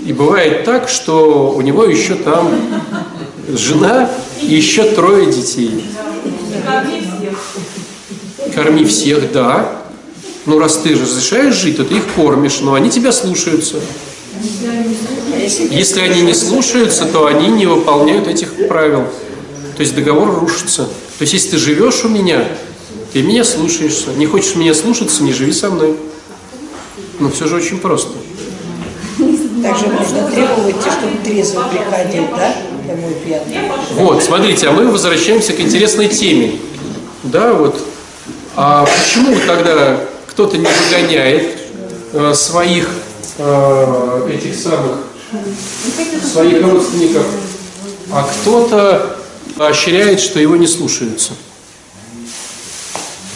И 0.00 0.12
бывает 0.12 0.64
так, 0.64 0.88
что 0.88 1.52
у 1.54 1.60
него 1.60 1.84
еще 1.84 2.14
там 2.14 2.50
жена 3.48 4.10
и 4.40 4.46
еще 4.46 4.84
трое 4.92 5.30
детей. 5.30 5.84
Корми 6.64 7.00
всех. 7.00 8.54
Корми 8.54 8.84
всех, 8.84 9.32
да. 9.32 9.82
Ну, 10.46 10.58
раз 10.58 10.78
ты 10.78 10.94
разрешаешь 10.94 11.54
жить, 11.54 11.76
то 11.76 11.84
ты 11.84 11.96
их 11.96 12.04
кормишь, 12.16 12.60
но 12.60 12.74
они 12.74 12.90
тебя 12.90 13.12
слушаются. 13.12 13.76
Если 15.70 16.00
они 16.00 16.22
не 16.22 16.34
слушаются, 16.34 17.06
то 17.06 17.26
они 17.26 17.48
не 17.48 17.66
выполняют 17.66 18.28
этих 18.28 18.68
правил. 18.68 19.04
То 19.76 19.82
есть 19.82 19.94
договор 19.94 20.40
рушится. 20.40 20.84
То 21.18 21.22
есть 21.22 21.32
если 21.32 21.50
ты 21.50 21.58
живешь 21.58 22.04
у 22.04 22.08
меня, 22.08 22.44
ты 23.12 23.22
меня 23.22 23.44
слушаешься. 23.44 24.10
Не 24.16 24.26
хочешь 24.26 24.54
меня 24.56 24.74
слушаться, 24.74 25.22
не 25.22 25.32
живи 25.32 25.52
со 25.52 25.70
мной. 25.70 25.96
Ну, 27.20 27.30
все 27.30 27.46
же 27.46 27.56
очень 27.56 27.78
просто. 27.78 28.12
Также 29.62 29.86
можно 29.88 30.30
требовать, 30.30 30.76
чтобы 30.76 31.16
трезво 31.24 31.64
приходил, 31.68 32.24
да? 32.36 32.54
Домой 32.86 33.14
пьяный. 33.24 33.70
Вот, 33.94 34.22
смотрите, 34.22 34.68
а 34.68 34.72
мы 34.72 34.88
возвращаемся 34.90 35.52
к 35.52 35.60
интересной 35.60 36.08
теме. 36.08 36.58
Да, 37.24 37.52
вот. 37.54 37.80
А 38.54 38.86
почему 38.86 39.36
тогда 39.46 40.00
кто-то 40.26 40.56
не 40.56 40.66
выгоняет 40.66 41.58
э, 42.12 42.34
своих 42.34 42.88
э, 43.38 44.30
этих 44.34 44.54
самых 44.54 44.98
своих 46.24 46.62
родственников, 46.62 47.26
а 48.10 48.22
кто-то 48.22 49.16
поощряет, 49.56 50.20
что 50.20 50.38
его 50.40 50.56
не 50.56 50.66
слушаются? 50.66 51.32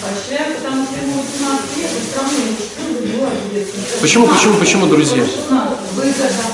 Поощряю, 0.00 0.56
потому 0.56 0.84
что 0.84 0.94
ему 1.00 1.22
18 1.22 1.76
лет, 1.76 1.90
и 1.90 2.00
все 2.06 2.18
равно 2.20 3.00
не 3.00 3.12
было 3.16 3.28
ответственность. 3.28 4.00
Почему, 4.00 4.26
почему, 4.26 4.54
почему, 4.58 4.86
друзья? 4.86 5.24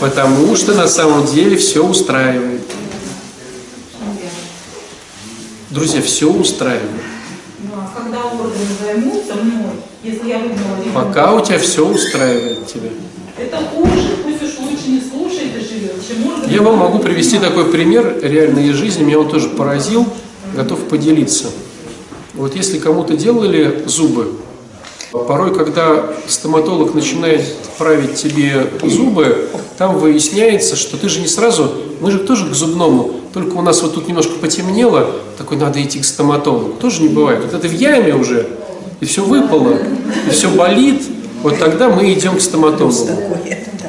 Потому 0.00 0.56
что 0.56 0.74
на 0.74 0.88
самом 0.88 1.26
деле 1.26 1.56
все 1.56 1.84
устраивает. 1.84 2.62
Друзья, 5.70 6.00
все 6.02 6.30
устраивает. 6.32 6.90
Ну, 7.60 7.72
а 7.76 7.86
Пока 10.94 11.34
у 11.34 11.44
тебя 11.44 11.58
все 11.58 11.86
устраивает 11.86 12.66
тебя. 12.66 12.90
это 13.36 13.58
хуже, 13.58 14.16
пусть 14.24 14.42
уж 14.42 14.58
лучше 14.60 14.88
не 14.88 15.00
слушает 15.00 15.56
и 15.56 15.60
живет, 15.60 15.94
чем 16.06 16.26
органы. 16.26 16.37
Я 16.50 16.62
вам 16.62 16.78
могу 16.78 16.98
привести 16.98 17.38
такой 17.38 17.66
пример 17.66 18.20
реальной 18.22 18.68
из 18.68 18.76
жизни, 18.76 19.04
меня 19.04 19.18
он 19.18 19.28
тоже 19.28 19.50
поразил, 19.50 20.06
готов 20.56 20.80
поделиться. 20.84 21.48
Вот 22.32 22.56
если 22.56 22.78
кому-то 22.78 23.16
делали 23.16 23.82
зубы, 23.86 24.32
порой, 25.12 25.54
когда 25.54 26.06
стоматолог 26.26 26.94
начинает 26.94 27.44
править 27.76 28.14
тебе 28.14 28.66
зубы, 28.82 29.50
там 29.76 29.98
выясняется, 29.98 30.74
что 30.74 30.96
ты 30.96 31.10
же 31.10 31.20
не 31.20 31.26
сразу, 31.26 31.70
мы 32.00 32.10
же 32.10 32.18
тоже 32.18 32.48
к 32.48 32.54
зубному, 32.54 33.12
только 33.34 33.54
у 33.56 33.62
нас 33.62 33.82
вот 33.82 33.94
тут 33.94 34.08
немножко 34.08 34.32
потемнело, 34.40 35.10
такой 35.36 35.58
надо 35.58 35.82
идти 35.82 36.00
к 36.00 36.04
стоматологу. 36.04 36.72
Тоже 36.80 37.02
не 37.02 37.08
бывает. 37.08 37.40
Вот 37.44 37.52
это 37.52 37.68
в 37.68 37.72
яме 37.72 38.14
уже, 38.14 38.48
и 39.00 39.04
все 39.04 39.22
выпало, 39.22 39.76
и 40.26 40.30
все 40.30 40.48
болит, 40.48 41.02
вот 41.42 41.58
тогда 41.58 41.90
мы 41.90 42.10
идем 42.12 42.36
к 42.36 42.40
стоматологу. 42.40 43.10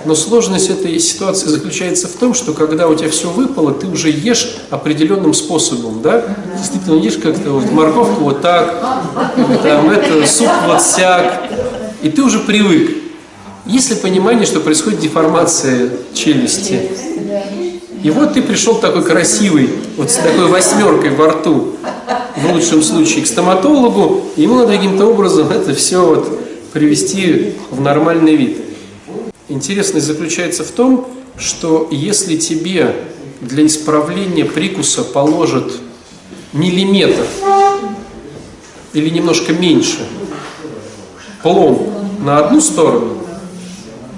Но 0.06 0.16
сложность 0.16 0.70
этой 0.70 0.97
ситуации 1.00 1.47
заключается 1.47 2.08
в 2.08 2.14
том, 2.14 2.34
что 2.34 2.54
когда 2.54 2.88
у 2.88 2.95
тебя 2.95 3.10
все 3.10 3.30
выпало, 3.30 3.74
ты 3.74 3.88
уже 3.88 4.10
ешь 4.10 4.58
определенным 4.70 5.34
способом, 5.34 6.02
да? 6.02 6.38
Действительно, 6.58 6.95
ешь 6.95 7.18
как-то 7.18 7.52
вот 7.52 7.72
морковку 7.72 8.24
вот 8.24 8.41
так, 8.41 8.82
там 9.64 9.89
это, 9.89 10.26
суп 10.28 10.50
вот 10.68 10.82
сяк, 10.82 11.43
и 12.02 12.10
ты 12.10 12.22
уже 12.22 12.39
привык. 12.39 12.97
Есть 13.66 13.89
ли 13.89 13.97
понимание, 13.97 14.45
что 14.45 14.60
происходит 14.62 15.00
деформация 15.00 15.89
челюсти? 16.14 16.89
И 18.02 18.10
вот 18.10 18.34
ты 18.34 18.41
пришел 18.41 18.76
такой 18.76 19.04
красивый, 19.04 19.70
вот 19.97 20.10
с 20.10 20.16
такой 20.16 20.47
восьмеркой 20.47 21.10
во 21.12 21.28
рту, 21.28 21.76
в 22.38 22.54
лучшем 22.54 22.82
случае, 22.82 23.24
к 23.24 23.28
стоматологу, 23.28 24.24
ему 24.38 24.56
надо 24.56 24.74
каким-то 24.74 25.06
образом 25.06 25.50
это 25.52 25.76
все 25.76 26.06
вот 26.06 26.39
привести 26.72 27.56
в 27.70 27.82
нормальный 27.82 28.36
вид. 28.36 28.58
Интересность 29.50 30.06
заключается 30.06 30.64
в 30.64 30.70
том, 30.70 31.10
что 31.36 31.88
если 31.89 32.38
тебе 32.38 32.95
для 33.41 33.66
исправления 33.66 34.45
прикуса 34.45 35.04
положат 35.04 35.74
миллиметр 36.54 37.26
или 38.93 39.10
немножко 39.10 39.54
меньше 39.54 40.06
пломб 41.41 41.82
на 42.20 42.38
одну 42.38 42.62
сторону, 42.62 43.18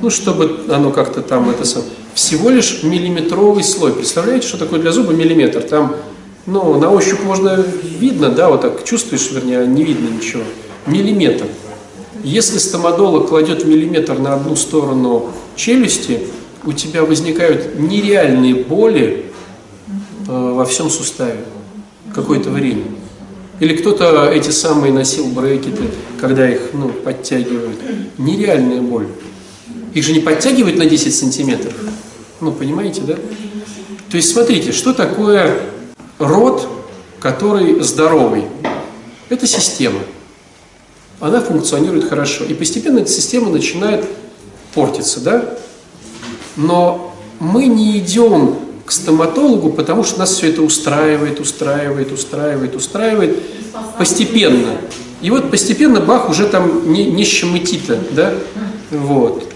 ну, 0.02 0.10
чтобы 0.10 0.66
оно 0.70 0.92
как-то 0.92 1.22
там 1.22 1.50
это 1.50 1.64
сам, 1.64 1.84
всего 2.14 2.50
лишь 2.50 2.84
миллиметровый 2.84 3.64
слой. 3.64 3.94
Представляете, 3.94 4.48
что 4.48 4.58
такое 4.58 4.80
для 4.80 4.92
зуба 4.92 5.14
миллиметр? 5.14 5.62
Там, 5.62 5.96
ну, 6.46 6.78
на 6.78 6.92
ощупь 6.92 7.24
можно 7.24 7.64
видно, 8.00 8.30
да, 8.30 8.50
вот 8.50 8.62
так 8.62 8.84
чувствуешь, 8.84 9.32
вернее, 9.32 9.60
а 9.60 9.66
не 9.66 9.84
видно 9.84 10.10
ничего. 10.10 10.44
Миллиметр. 10.88 11.46
Если 12.24 12.58
стоматолог 12.60 13.30
кладет 13.30 13.66
миллиметр 13.66 14.18
на 14.20 14.36
одну 14.36 14.56
сторону 14.56 15.30
челюсти, 15.56 16.28
у 16.64 16.74
тебя 16.74 17.04
возникают 17.04 17.80
нереальные 17.80 18.56
боли 18.56 19.26
э, 20.28 20.54
во 20.54 20.66
всем 20.66 20.90
суставе 20.90 21.40
какое-то 22.14 22.50
время. 22.50 22.84
Или 23.60 23.76
кто-то 23.76 24.32
эти 24.32 24.50
самые 24.50 24.94
носил 24.94 25.28
брекеты, 25.28 25.84
когда 26.20 26.50
их 26.50 26.72
ну, 26.74 26.90
подтягивают. 26.90 27.80
Нереальная 28.18 28.82
боль. 28.82 29.08
Их 29.94 30.04
же 30.04 30.14
не 30.14 30.20
подтягивают 30.20 30.78
на 30.78 30.86
10 30.86 31.14
сантиметров. 31.16 31.74
Ну, 32.40 32.52
понимаете, 32.52 33.02
да? 33.02 33.16
То 34.10 34.18
есть, 34.18 34.32
смотрите, 34.32 34.72
что 34.72 34.94
такое 34.94 35.60
рот, 36.18 36.68
который 37.20 37.82
здоровый? 37.82 38.46
Это 39.30 39.48
система. 39.48 40.00
Она 41.22 41.40
функционирует 41.40 42.10
хорошо. 42.10 42.44
И 42.44 42.54
постепенно 42.56 43.00
эта 43.00 43.12
система 43.12 43.52
начинает 43.52 44.06
портиться, 44.74 45.20
да? 45.20 45.58
Но 46.58 47.16
мы 47.40 47.68
не 47.68 48.00
идем 48.00 48.58
к 48.86 48.92
стоматологу, 48.92 49.72
потому 49.72 50.04
что 50.04 50.20
нас 50.20 50.32
все 50.34 50.50
это 50.50 50.64
устраивает, 50.64 51.40
устраивает, 51.40 52.12
устраивает, 52.12 52.76
устраивает 52.76 53.40
постепенно. 53.98 54.78
И 55.22 55.30
вот 55.30 55.52
постепенно 55.52 56.02
Бах 56.02 56.28
уже 56.30 56.48
там 56.48 56.92
не, 56.92 57.06
не 57.06 57.24
щемытито, 57.24 58.00
да, 58.12 58.34
вот. 58.90 59.48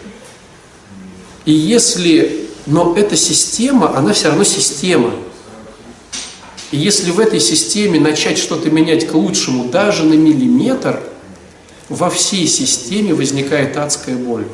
И 1.46 1.52
если, 1.52 2.48
но 2.68 2.96
эта 2.96 3.16
система, 3.16 3.98
она 3.98 4.14
все 4.14 4.28
равно 4.28 4.44
система. 4.44 5.12
И 6.72 6.78
если 6.78 7.10
в 7.10 7.20
этой 7.20 7.40
системе 7.40 8.00
начать 8.00 8.38
что-то 8.38 8.70
менять 8.70 9.08
к 9.08 9.14
лучшему 9.16 9.66
даже 9.66 10.04
на 10.04 10.14
миллиметр, 10.14 11.00
во 11.90 12.10
всей 12.10 12.48
системе 12.48 13.14
возникает 13.14 13.78
адская 13.78 14.16
боль. 14.16 14.46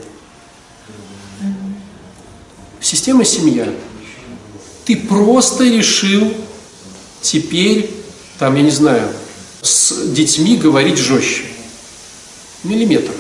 Система 2.79 3.23
семья. 3.23 3.71
Ты 4.85 4.97
просто 4.97 5.63
решил 5.63 6.33
теперь, 7.21 7.91
там, 8.39 8.55
я 8.55 8.63
не 8.63 8.71
знаю, 8.71 9.07
с 9.61 10.11
детьми 10.11 10.57
говорить 10.57 10.97
жестче. 10.97 11.43
Миллиметр. 12.63 13.11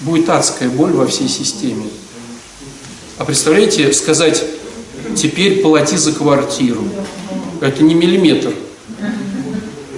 Будет 0.00 0.28
адская 0.28 0.68
боль 0.68 0.92
во 0.92 1.06
всей 1.06 1.28
системе. 1.28 1.86
А 3.16 3.24
представляете, 3.24 3.92
сказать, 3.92 4.44
теперь 5.16 5.62
плати 5.62 5.96
за 5.96 6.12
квартиру. 6.12 6.84
Это 7.60 7.82
не 7.82 7.94
миллиметр. 7.94 8.54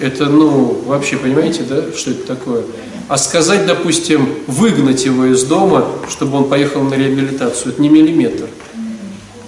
Это, 0.00 0.26
ну, 0.26 0.82
вообще, 0.86 1.16
понимаете, 1.16 1.62
да, 1.62 1.92
что 1.94 2.12
это 2.12 2.26
такое? 2.26 2.64
А 3.08 3.18
сказать, 3.18 3.66
допустим, 3.66 4.28
выгнать 4.46 5.04
его 5.04 5.26
из 5.26 5.42
дома, 5.42 5.86
чтобы 6.08 6.38
он 6.38 6.48
поехал 6.48 6.82
на 6.82 6.94
реабилитацию, 6.94 7.72
это 7.72 7.82
не 7.82 7.88
миллиметр. 7.88 8.46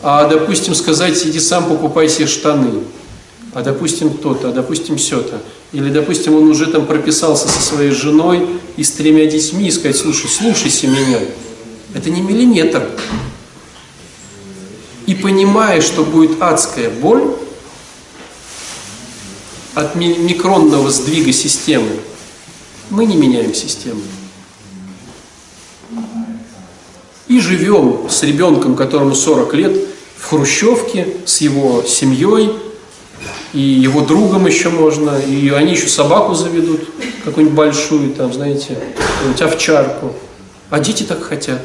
А, 0.03 0.29
допустим, 0.29 0.75
сказать, 0.75 1.25
иди 1.25 1.41
сам 1.41 1.69
покупай 1.69 2.09
себе 2.09 2.27
штаны. 2.27 2.81
А, 3.55 3.63
допустим, 3.63 4.11
то-то, 4.11 4.49
а, 4.49 4.53
допустим, 4.53 4.97
все-то. 4.97 5.41
Или, 5.73 5.91
допустим, 5.91 6.35
он 6.35 6.51
уже 6.51 6.67
там 6.67 6.87
прописался 6.87 7.49
со 7.49 7.63
своей 7.63 7.93
женой 7.93 8.47
и 8.77 8.83
с 8.83 8.93
тремя 8.93 9.27
детьми, 9.27 9.69
и 9.69 9.71
сказать, 9.71 9.97
слушай, 9.97 10.29
слушайся 10.29 10.87
меня. 10.87 11.19
Это 11.95 12.11
не 12.11 12.21
миллиметр. 12.21 12.83
И 15.07 15.15
понимая, 15.15 15.81
что 15.81 16.05
будет 16.05 16.43
адская 16.43 16.91
боль 16.91 17.37
от 19.75 19.95
микронного 19.95 20.91
сдвига 20.91 21.33
системы, 21.33 21.91
мы 22.91 23.07
не 23.07 23.17
меняем 23.17 23.55
систему. 23.55 24.01
И 27.29 27.41
живем 27.41 28.09
с 28.11 28.23
ребенком, 28.23 28.77
которому 28.77 29.15
40 29.15 29.55
лет, 29.55 29.77
в 30.19 30.29
хрущевке, 30.29 31.09
с 31.25 31.41
его 31.41 31.83
семьей, 31.83 32.53
и 33.53 33.61
его 33.61 34.03
другом 34.03 34.47
еще 34.47 34.69
можно, 34.69 35.19
и 35.19 35.49
они 35.51 35.73
еще 35.73 35.89
собаку 35.89 36.35
заведут, 36.35 36.81
какую-нибудь 37.25 37.57
большую, 37.57 38.15
там, 38.15 38.33
знаете, 38.33 38.79
какую-нибудь 38.97 39.43
овчарку. 39.43 40.13
А 40.71 40.81
дети 40.81 41.03
так 41.03 41.23
хотят. 41.23 41.63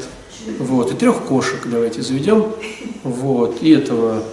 Вот, 0.59 0.91
и 0.91 0.95
трех 0.95 1.23
кошек 1.25 1.59
давайте 1.65 2.01
заведем, 2.01 2.53
вот, 3.03 3.57
и 3.61 3.71
этого 3.71 4.23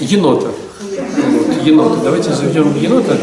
енота. 0.00 0.50
Енота. 1.64 2.00
Давайте 2.02 2.32
заведем 2.32 2.74
енота. 2.76 3.16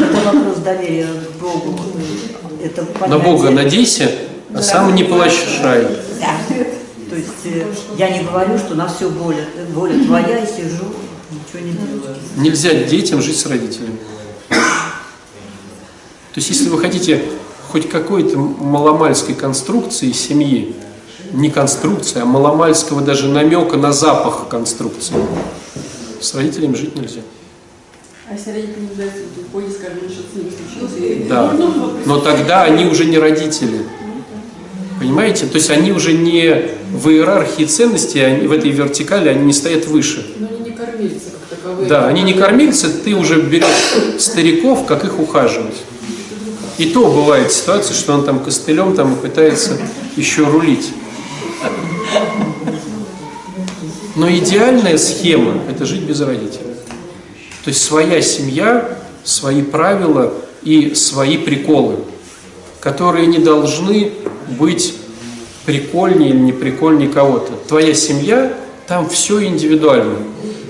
Это 0.00 0.20
вопрос 0.24 0.56
доверия 0.58 1.06
к 1.06 1.40
Богу. 1.40 1.78
Это 2.62 2.86
На 3.08 3.18
Бога 3.18 3.50
надейся, 3.50 4.10
а 4.54 4.62
сам 4.62 4.94
не 4.94 5.04
плащай. 5.04 5.86
Да. 6.20 6.56
То 7.10 7.16
есть 7.16 7.28
э, 7.44 7.64
я 7.96 8.10
не 8.10 8.24
говорю, 8.24 8.58
что 8.58 8.74
на 8.74 8.86
все 8.86 9.08
воля, 9.08 9.46
воля 9.72 10.04
твоя, 10.04 10.38
и 10.40 10.46
сижу, 10.46 10.84
ничего 11.30 11.66
не 11.66 11.72
делаю. 11.72 12.16
Нельзя 12.36 12.74
детям 12.74 13.22
жить 13.22 13.38
с 13.38 13.46
родителями. 13.46 13.98
То 14.50 16.40
есть, 16.40 16.50
если 16.50 16.68
вы 16.68 16.78
хотите 16.78 17.24
хоть 17.68 17.88
какой-то 17.88 18.38
маломальской 18.38 19.34
конструкции 19.34 20.12
семьи, 20.12 20.74
не 21.32 21.50
конструкции, 21.50 22.20
а 22.20 22.24
маломальского 22.24 23.00
даже 23.00 23.28
намека 23.28 23.76
на 23.76 23.92
запах 23.92 24.48
конструкции, 24.48 25.14
с 26.20 26.34
родителями 26.34 26.74
жить 26.74 26.96
нельзя. 26.96 27.20
А 28.28 28.34
если 28.34 28.50
родители 28.50 28.80
не 28.80 28.94
дают 28.94 29.12
уходить, 29.52 29.74
скажем, 29.74 29.98
что 30.10 30.22
с 30.22 30.36
ними 30.36 30.50
случилось? 30.50 31.28
Да, 31.28 31.52
но 32.04 32.20
тогда 32.20 32.64
они 32.64 32.84
уже 32.84 33.06
не 33.06 33.18
родители. 33.18 33.86
Понимаете? 34.98 35.46
То 35.46 35.56
есть 35.56 35.70
они 35.70 35.92
уже 35.92 36.12
не 36.12 36.70
в 36.92 37.08
иерархии 37.08 37.64
ценностей, 37.64 38.20
они 38.20 38.48
в 38.48 38.52
этой 38.52 38.70
вертикали, 38.70 39.28
они 39.28 39.46
не 39.46 39.52
стоят 39.52 39.86
выше. 39.86 40.26
Но 40.38 40.48
они 40.48 40.70
не 40.70 40.76
кормильцы 40.76 41.30
как 41.30 41.58
таковые. 41.58 41.88
Да, 41.88 42.08
они 42.08 42.22
не 42.22 42.34
кормильцы, 42.34 42.88
ты 42.88 43.14
уже 43.14 43.40
берешь 43.40 44.20
стариков, 44.20 44.86
как 44.86 45.04
их 45.04 45.20
ухаживать. 45.20 45.76
И 46.78 46.86
то 46.90 47.10
бывает 47.10 47.52
ситуация, 47.52 47.94
что 47.94 48.12
он 48.12 48.24
там 48.24 48.40
костылем 48.40 48.94
там 48.94 49.16
пытается 49.16 49.78
еще 50.16 50.44
рулить. 50.44 50.90
Но 54.18 54.28
идеальная 54.28 54.98
схема– 54.98 55.62
это 55.70 55.86
жить 55.86 56.02
без 56.02 56.20
родителей. 56.20 56.74
То 57.62 57.68
есть 57.68 57.84
своя 57.84 58.20
семья, 58.20 58.98
свои 59.22 59.62
правила 59.62 60.34
и 60.64 60.96
свои 60.96 61.38
приколы, 61.38 61.98
которые 62.80 63.28
не 63.28 63.38
должны 63.38 64.10
быть 64.58 64.94
прикольнее 65.66 66.30
или 66.30 66.38
не 66.38 66.52
прикольнее 66.52 67.08
кого-то. 67.08 67.52
Твоя 67.68 67.94
семья, 67.94 68.58
там 68.88 69.08
все 69.08 69.44
индивидуально. 69.44 70.18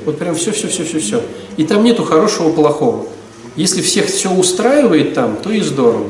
Вот 0.05 0.18
прям 0.18 0.34
все, 0.34 0.53
все, 0.53 0.68
все, 0.68 0.84
все, 0.84 1.01
все. 1.01 1.22
И 1.57 1.64
там 1.64 1.84
нету 1.84 2.05
хорошего, 2.05 2.53
плохого. 2.53 3.07
Если 3.57 3.80
всех 3.80 4.09
все 4.09 4.30
устраивает 4.30 5.14
там, 5.14 5.36
то 5.36 5.51
и 5.51 5.62
здорово. 5.62 6.09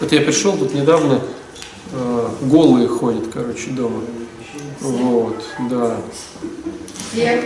Вот 0.00 0.10
я 0.10 0.22
пришел 0.22 0.56
тут 0.56 0.72
недавно, 0.72 1.20
э, 1.92 2.28
голые 2.40 2.88
ходят, 2.88 3.24
короче, 3.30 3.68
дома. 3.72 4.00
Вот, 4.82 5.42
да. 5.70 5.96
Все, 7.12 7.42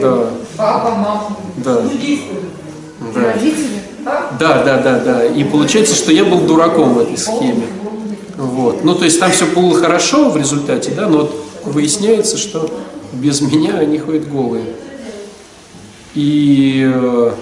Да, 0.00 0.30
папа, 0.56 0.90
мама. 0.94 1.36
да. 1.56 1.82
Да. 3.14 3.32
Родители, 3.32 3.80
да? 4.04 4.30
Да, 4.38 4.62
да, 4.62 4.78
да, 4.78 4.98
да. 5.00 5.24
И 5.26 5.42
получается, 5.44 5.94
что 5.94 6.12
я 6.12 6.24
был 6.24 6.40
дураком 6.42 6.94
в 6.94 6.98
этой 7.00 7.16
схеме. 7.16 7.66
Вот. 8.36 8.84
Ну, 8.84 8.94
то 8.94 9.04
есть 9.04 9.18
там 9.18 9.32
все 9.32 9.46
было 9.46 9.74
хорошо 9.78 10.30
в 10.30 10.36
результате, 10.36 10.92
да, 10.92 11.08
но 11.08 11.18
вот 11.18 11.44
выясняется, 11.64 12.36
что 12.36 12.70
без 13.12 13.40
меня 13.40 13.78
они 13.78 13.98
ходят 13.98 14.30
голые. 14.30 14.64
И 16.14 16.90
э, 16.92 17.32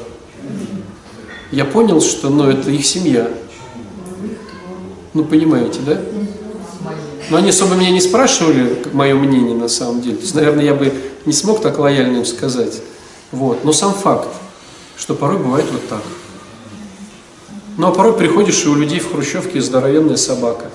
я 1.53 1.65
понял, 1.65 2.01
что 2.01 2.31
ну, 2.31 2.49
это 2.49 2.71
их 2.71 2.85
семья. 2.87 3.29
Ну, 5.15 5.25
понимаете, 5.25 5.81
да? 5.87 5.99
Но 7.31 7.37
они 7.37 7.51
особо 7.51 7.75
меня 7.75 7.91
не 7.91 8.01
спрашивали, 8.01 8.79
мое 8.93 9.15
мнение 9.15 9.57
на 9.57 9.69
самом 9.69 10.01
деле. 10.01 10.17
То 10.17 10.23
есть, 10.23 10.35
наверное, 10.35 10.65
я 10.65 10.75
бы 10.75 10.93
не 11.27 11.33
смог 11.33 11.61
так 11.61 11.79
лояльно 11.79 12.19
им 12.19 12.25
сказать. 12.25 12.81
Вот. 13.33 13.65
Но 13.65 13.73
сам 13.73 13.93
факт, 13.93 14.29
что 14.97 15.15
порой 15.15 15.39
бывает 15.39 15.67
вот 15.71 15.87
так. 15.89 16.03
Ну, 17.77 17.89
а 17.89 17.93
порой 17.93 18.15
приходишь, 18.15 18.65
и 18.65 18.69
у 18.69 18.75
людей 18.75 18.99
в 18.99 19.13
хрущевке 19.13 19.61
здоровенная 19.61 20.17
собака. 20.17 20.71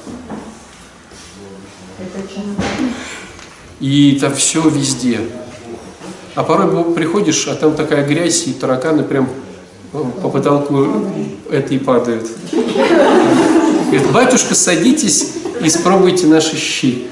И 3.80 4.16
это 4.16 4.34
все 4.34 4.62
везде. 4.70 5.20
А 6.36 6.44
порой 6.44 6.94
приходишь, 6.94 7.48
а 7.48 7.56
там 7.56 7.76
такая 7.76 8.08
грязь, 8.08 8.48
и 8.48 8.54
тараканы 8.54 9.04
прям 9.04 9.28
э, 9.92 10.04
по 10.22 10.30
потолку 10.30 10.88
этой 11.52 11.80
падают. 11.80 12.28
Говорит, 13.94 14.12
батюшка, 14.12 14.56
садитесь 14.56 15.34
и 15.62 15.70
спробуйте 15.70 16.26
наши 16.26 16.58
щи. 16.58 17.06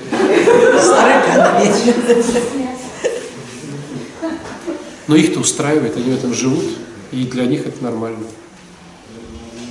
Но 5.07 5.15
их-то 5.15 5.41
устраивает, 5.41 5.95
они 5.95 6.09
в 6.09 6.15
этом 6.15 6.34
живут, 6.34 6.65
и 7.11 7.25
для 7.25 7.45
них 7.45 7.67
это 7.67 7.84
нормально. 7.84 8.25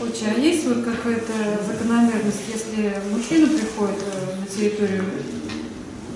Отче, 0.00 0.26
а 0.36 0.38
есть 0.38 0.64
вот 0.68 0.84
какая-то 0.84 1.32
закономерность, 1.66 2.42
если 2.46 2.94
мужчина 3.10 3.48
приходит 3.48 3.96
э, 4.14 4.36
на 4.40 4.46
территорию 4.46 5.04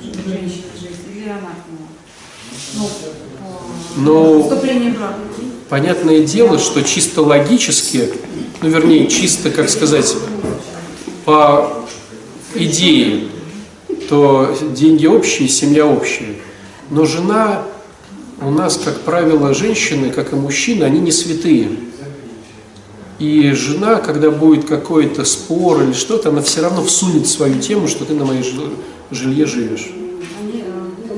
женщины 0.01 0.62
жить, 0.80 0.97
или 1.12 1.28
она 1.28 1.51
к 1.51 1.66
нему? 1.66 1.88
Ну, 2.74 2.88
по 3.97 4.01
Ну, 4.01 4.42
вступлению. 4.45 4.95
Понятное 5.68 6.20
дело, 6.20 6.59
что 6.61 6.82
чисто 6.84 7.22
логически, 7.22 8.11
ну 8.62 8.68
вернее, 8.68 9.09
чисто, 9.09 9.51
как 9.51 9.68
сказать, 9.68 10.14
по 11.25 11.85
идее, 12.55 13.29
то 14.09 14.55
деньги 14.75 15.07
общие, 15.07 15.49
семья 15.49 15.87
общая. 15.87 16.37
Но 16.91 17.05
жена 17.07 17.62
у 18.41 18.51
нас, 18.51 18.77
как 18.77 19.01
правило, 19.01 19.55
женщины, 19.55 20.11
как 20.11 20.33
и 20.33 20.37
мужчины, 20.37 20.85
они 20.85 21.01
не 21.01 21.12
святые. 21.12 21.70
И 23.18 23.53
жена, 23.53 23.97
когда 23.97 24.31
будет 24.31 24.66
какой-то 24.66 25.25
спор 25.25 25.83
или 25.83 25.93
что-то, 25.93 26.31
она 26.31 26.43
все 26.43 26.62
равно 26.62 26.83
всунет 26.85 27.27
свою 27.27 27.61
тему, 27.61 27.87
что 27.89 28.05
ты 28.05 28.12
на 28.14 28.25
моей 28.25 28.43
жил- 28.43 28.75
жилье 29.11 29.47
живешь. 29.47 29.89
Э, 29.89 31.14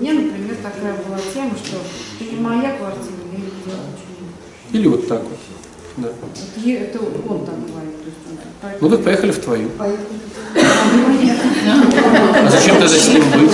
мне, 0.00 0.12
например, 0.12 0.56
такая 0.62 0.94
была 0.94 1.18
тема, 1.32 1.52
что 1.64 1.76
это 2.20 2.34
не 2.34 2.40
моя 2.40 2.76
квартира, 2.76 3.14
я 3.32 3.38
не. 3.38 4.78
Или 4.78 4.88
вот 4.88 5.06
так 5.06 5.22
вот. 5.22 5.38
Да. 5.96 6.08
Это 6.66 6.98
он 6.98 7.46
так 7.46 7.54
говорит. 7.64 7.96
то 8.02 8.06
есть 8.06 8.18
он 8.28 8.36
так, 8.36 8.48
Ну 8.80 8.88
так 8.90 9.04
поехали 9.04 9.30
в 9.32 9.38
твою. 9.38 9.68
А, 9.78 9.90
ну, 11.64 12.50
зачем 12.50 12.76
тогда 12.78 12.88
с 12.88 13.08
ним 13.08 13.24
быть? 13.32 13.52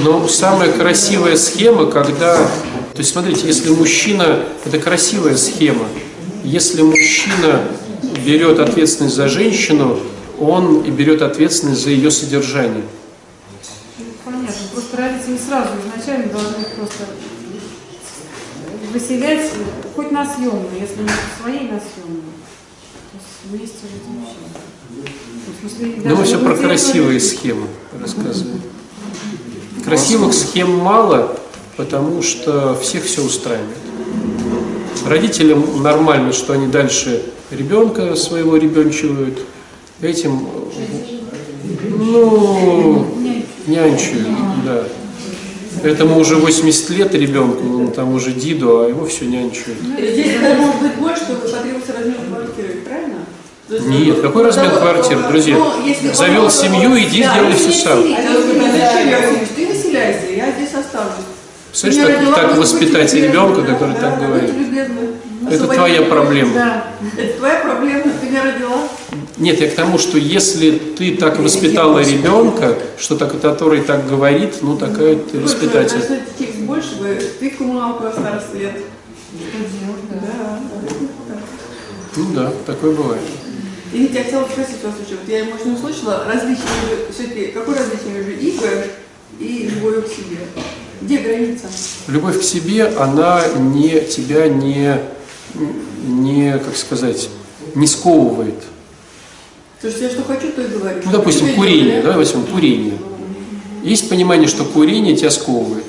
Но 0.00 0.26
самая 0.26 0.72
красивая 0.72 1.36
схема, 1.36 1.86
когда... 1.86 2.36
То 2.36 2.98
есть 2.98 3.12
смотрите, 3.12 3.46
если 3.46 3.70
мужчина... 3.70 4.40
Это 4.64 4.78
красивая 4.78 5.36
схема. 5.36 5.86
Если 6.42 6.82
мужчина 6.82 7.60
берет 8.26 8.58
ответственность 8.58 9.14
за 9.14 9.28
женщину, 9.28 9.98
он 10.40 10.80
и 10.82 10.90
берет 10.90 11.22
ответственность 11.22 11.82
за 11.84 11.90
ее 11.90 12.10
содержание. 12.10 12.82
Понятно. 14.24 14.52
Просто 14.72 14.96
родители 14.96 15.38
сразу 15.38 15.70
изначально 15.86 16.32
должны 16.32 16.64
просто 16.76 17.04
выселять 18.92 19.50
хоть 19.96 20.10
на 20.10 20.24
съемную, 20.24 20.68
если 20.78 21.02
не 21.02 21.10
своей 21.40 21.70
на 21.70 21.80
съемную. 21.80 22.32
То 23.10 23.18
есть 23.18 23.50
вместе 23.50 23.86
жить 23.90 24.02
вообще. 24.08 24.36
Ну, 24.94 25.68
смысле, 25.70 25.94
мы 25.96 26.02
даже 26.02 26.24
все 26.24 26.38
про 26.38 26.56
красивые 26.56 27.20
схемы 27.20 27.66
рассказываем. 27.98 28.60
Красивых 29.84 30.34
схем 30.34 30.76
мало, 30.78 31.36
потому 31.76 32.22
что 32.22 32.74
всех 32.76 33.04
все 33.04 33.22
устраивает. 33.22 33.76
Родителям 35.06 35.82
нормально, 35.82 36.32
что 36.32 36.52
они 36.52 36.68
дальше 36.68 37.24
ребенка 37.50 38.14
своего 38.14 38.56
ребенчивают, 38.56 39.40
этим, 40.00 40.46
ну, 41.98 43.06
нянчают, 43.66 44.28
да. 44.64 44.84
Этому 45.82 46.18
уже 46.18 46.36
80 46.36 46.90
лет 46.90 47.14
ребенку, 47.14 47.62
он 47.80 47.90
там 47.90 48.14
уже 48.14 48.32
Диду, 48.32 48.80
а 48.80 48.88
его 48.88 49.06
все 49.06 49.24
нянчают. 49.26 49.78
Здесь 49.98 50.36
может 50.58 50.80
быть 50.80 50.94
больше, 50.94 51.22
чтобы 51.24 51.40
потребовался 51.40 51.92
размер 51.92 52.16
квартиры, 52.28 52.80
правильно? 52.84 53.14
Есть, 53.68 53.86
Нет, 53.86 54.16
ну, 54.16 54.22
какой 54.22 54.44
размер 54.44 54.70
ну, 54.74 54.80
квартиры, 54.80 55.20
ну, 55.20 55.28
друзья? 55.28 55.56
ну, 55.56 55.64
он- 55.64 56.14
Завел 56.14 56.50
семью, 56.50 56.98
иди 56.98 57.22
Да, 57.22 57.32
сделай 57.32 57.52
все 57.54 57.72
сам. 57.72 57.98
А 57.98 58.16
«А? 58.18 59.56
Ты 59.56 59.66
выселяйся, 59.66 60.26
я 60.36 60.52
здесь 60.52 60.74
останусь. 60.74 61.24
Меня 61.84 62.06
так, 62.06 62.16
родила, 62.18 62.34
так 62.34 62.56
воспитать 62.58 63.14
ребенка, 63.14 63.62
да, 63.62 63.72
который 63.72 63.94
да, 63.94 64.00
так 64.00 64.20
да, 64.20 64.26
говорит. 64.26 64.50
Это 65.50 65.66
твоя 65.68 66.02
проблема. 66.02 66.54
Да. 66.54 66.84
Это 67.16 67.38
твоя 67.38 67.60
проблема, 67.60 68.02
ты 68.20 68.26
меня 68.28 68.42
родила. 68.44 68.88
Нет, 69.42 69.60
я 69.60 69.68
к 69.68 69.74
тому, 69.74 69.98
что 69.98 70.18
если 70.18 70.70
ты 70.70 71.16
так 71.16 71.40
воспитала 71.40 71.98
ребенка, 71.98 72.78
что 72.96 73.16
так, 73.16 73.40
который 73.40 73.80
так 73.80 74.08
говорит, 74.08 74.62
ну 74.62 74.76
такая 74.76 75.16
ты 75.16 75.40
воспитатель. 75.40 75.98
Больше 76.60 76.94
бы, 76.94 77.20
ты 77.40 77.50
коммуналку 77.50 78.06
осталась 78.06 78.44
лет. 78.54 78.74
Да. 80.12 80.60
Ну 82.14 82.32
да, 82.32 82.52
такое 82.66 82.94
бывает. 82.94 83.22
И 83.92 84.04
я 84.04 84.22
хотела 84.22 84.44
спросить 84.44 84.84
вас 84.84 84.94
еще, 85.04 85.16
вот 85.16 85.28
я, 85.28 85.44
может, 85.46 85.66
не 85.66 85.72
услышала, 85.72 86.24
различие 86.24 86.64
между, 86.88 87.12
все-таки, 87.12 87.46
какое 87.46 87.78
различие 87.80 88.12
между 88.12 88.30
игрой 88.30 88.90
и 89.40 89.70
любовью 89.74 90.02
к 90.02 90.06
себе? 90.06 90.38
Где 91.00 91.18
граница? 91.18 91.66
Любовь 92.06 92.38
к 92.38 92.44
себе, 92.44 92.86
она 92.96 93.42
не 93.58 94.02
тебя 94.02 94.46
не, 94.46 95.00
не 96.06 96.60
как 96.64 96.76
сказать, 96.76 97.28
не 97.74 97.88
сковывает. 97.88 98.54
То 99.82 99.88
есть 99.88 100.00
я 100.00 100.08
что 100.10 100.22
хочу, 100.22 100.52
то 100.52 100.62
и 100.62 100.68
говорю. 100.68 101.00
Ну, 101.04 101.10
допустим, 101.10 101.54
курение, 101.56 101.94
идет, 101.96 102.04
да, 102.04 102.12
возьмем 102.12 102.44
курение. 102.44 102.94
Есть 103.82 104.08
понимание, 104.08 104.46
что 104.46 104.64
курение 104.64 105.16
тебя 105.16 105.30
сковывает. 105.32 105.84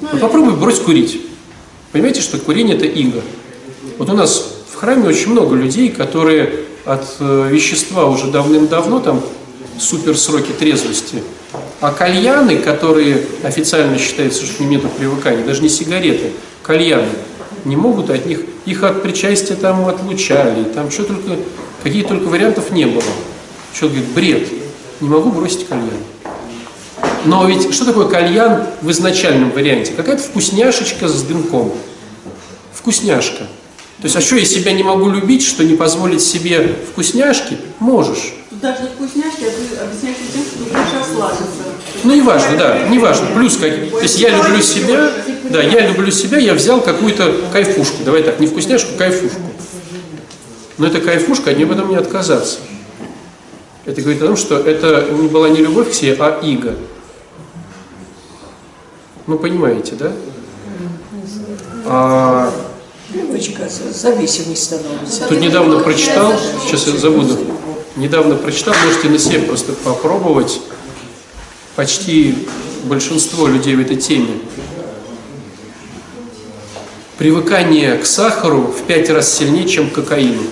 Ну, 0.00 0.18
попробуй 0.18 0.56
брось 0.56 0.80
курить. 0.80 1.20
Понимаете, 1.92 2.22
что 2.22 2.38
курение 2.38 2.74
это 2.74 2.86
иго. 2.86 3.20
Вот 3.98 4.08
у 4.08 4.14
нас 4.14 4.54
в 4.72 4.76
храме 4.76 5.06
очень 5.06 5.32
много 5.32 5.54
людей, 5.54 5.90
которые 5.90 6.60
от 6.86 7.04
э, 7.20 7.48
вещества 7.50 8.06
уже 8.06 8.30
давным-давно 8.30 9.00
там 9.00 9.22
супер 9.78 10.16
сроки 10.16 10.52
трезвости. 10.52 11.22
А 11.82 11.92
кальяны, 11.92 12.56
которые 12.56 13.26
официально 13.42 13.98
считается, 13.98 14.46
что 14.46 14.64
нету 14.64 14.88
привыкания, 14.88 15.44
даже 15.44 15.60
не 15.60 15.68
сигареты, 15.68 16.30
кальяны, 16.62 17.08
не 17.66 17.76
могут 17.76 18.10
от 18.10 18.26
них, 18.26 18.40
их 18.64 18.82
от 18.82 19.02
причастия 19.02 19.56
там 19.56 19.86
отлучали, 19.86 20.64
там 20.64 20.90
что 20.90 21.04
только, 21.04 21.36
какие 21.82 22.02
только 22.02 22.24
вариантов 22.24 22.70
не 22.70 22.86
было. 22.86 23.02
Человек 23.74 23.98
говорит, 23.98 24.14
бред, 24.14 24.48
не 25.00 25.08
могу 25.08 25.30
бросить 25.30 25.66
кальян. 25.66 25.90
Но 27.24 27.46
ведь 27.46 27.74
что 27.74 27.84
такое 27.84 28.06
кальян 28.06 28.66
в 28.80 28.90
изначальном 28.90 29.50
варианте? 29.50 29.92
Какая-то 29.92 30.22
вкусняшечка 30.22 31.08
с 31.08 31.22
дымком. 31.22 31.72
Вкусняшка. 32.72 33.48
То 34.00 34.04
есть, 34.04 34.14
а 34.14 34.20
что 34.20 34.36
я 34.36 34.44
себя 34.44 34.72
не 34.72 34.82
могу 34.82 35.08
любить, 35.08 35.42
что 35.42 35.64
не 35.64 35.74
позволить 35.74 36.22
себе 36.22 36.76
вкусняшки? 36.92 37.58
Можешь. 37.80 38.34
Даже 38.50 38.88
вкусняшки, 38.94 39.44
а 39.44 39.50
ты 39.50 39.76
объясняешь 39.78 40.16
тем, 40.32 40.42
что 40.42 40.58
ты 40.58 40.64
будешь 40.64 40.92
расслабиться. 40.98 41.46
Ну, 42.06 42.14
не 42.14 42.20
важно, 42.20 42.56
да, 42.56 42.88
не 42.88 43.00
важно. 43.00 43.26
Плюс, 43.34 43.56
как, 43.56 43.72
то 43.90 44.00
есть 44.00 44.20
я 44.20 44.30
люблю 44.30 44.62
себя, 44.62 45.10
да, 45.50 45.60
я 45.60 45.88
люблю 45.88 46.12
себя, 46.12 46.38
я 46.38 46.54
взял 46.54 46.80
какую-то 46.80 47.34
кайфушку. 47.52 48.04
Давай 48.04 48.22
так, 48.22 48.38
не 48.38 48.46
вкусняшку, 48.46 48.96
кайфушку. 48.96 49.40
Но 50.78 50.86
эта 50.86 51.00
кайфушка, 51.00 51.50
от 51.50 51.56
нее 51.56 51.66
потом 51.66 51.88
не 51.88 51.96
отказаться. 51.96 52.58
Это 53.86 54.00
говорит 54.02 54.22
о 54.22 54.26
том, 54.26 54.36
что 54.36 54.56
это 54.56 55.04
не 55.10 55.26
была 55.26 55.48
не 55.48 55.58
любовь 55.58 55.90
к 55.90 55.94
себе, 55.94 56.16
а 56.20 56.40
иго. 56.44 56.76
Ну, 59.26 59.36
понимаете, 59.36 59.96
да? 59.96 60.12
А, 61.86 62.52
Девочка, 63.12 63.68
зависимость 63.92 64.62
становится. 64.62 65.26
тут 65.28 65.40
недавно 65.40 65.80
прочитал, 65.80 66.34
сейчас 66.62 66.86
я 66.86 66.96
забуду, 66.96 67.36
недавно 67.96 68.36
прочитал, 68.36 68.74
можете 68.84 69.08
на 69.08 69.18
себе 69.18 69.40
просто 69.40 69.72
попробовать, 69.72 70.60
почти 71.76 72.34
большинство 72.84 73.46
людей 73.46 73.76
в 73.76 73.80
этой 73.80 73.96
теме. 73.96 74.40
Привыкание 77.18 77.96
к 77.96 78.06
сахару 78.06 78.62
в 78.62 78.82
пять 78.82 79.08
раз 79.10 79.32
сильнее, 79.32 79.68
чем 79.68 79.90
к 79.90 79.94
кокаину. 79.94 80.42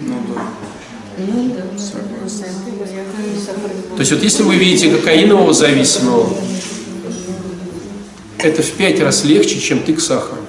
Ну 0.00 0.16
да. 0.34 1.62
То 3.96 4.00
есть 4.00 4.12
вот 4.12 4.22
если 4.22 4.42
вы 4.42 4.56
видите 4.56 4.90
кокаинового 4.90 5.52
зависимого, 5.52 6.34
это 8.38 8.62
в 8.62 8.70
пять 8.72 9.00
раз 9.00 9.24
легче, 9.24 9.60
чем 9.60 9.80
ты 9.80 9.94
к 9.94 10.00
сахару. 10.00 10.42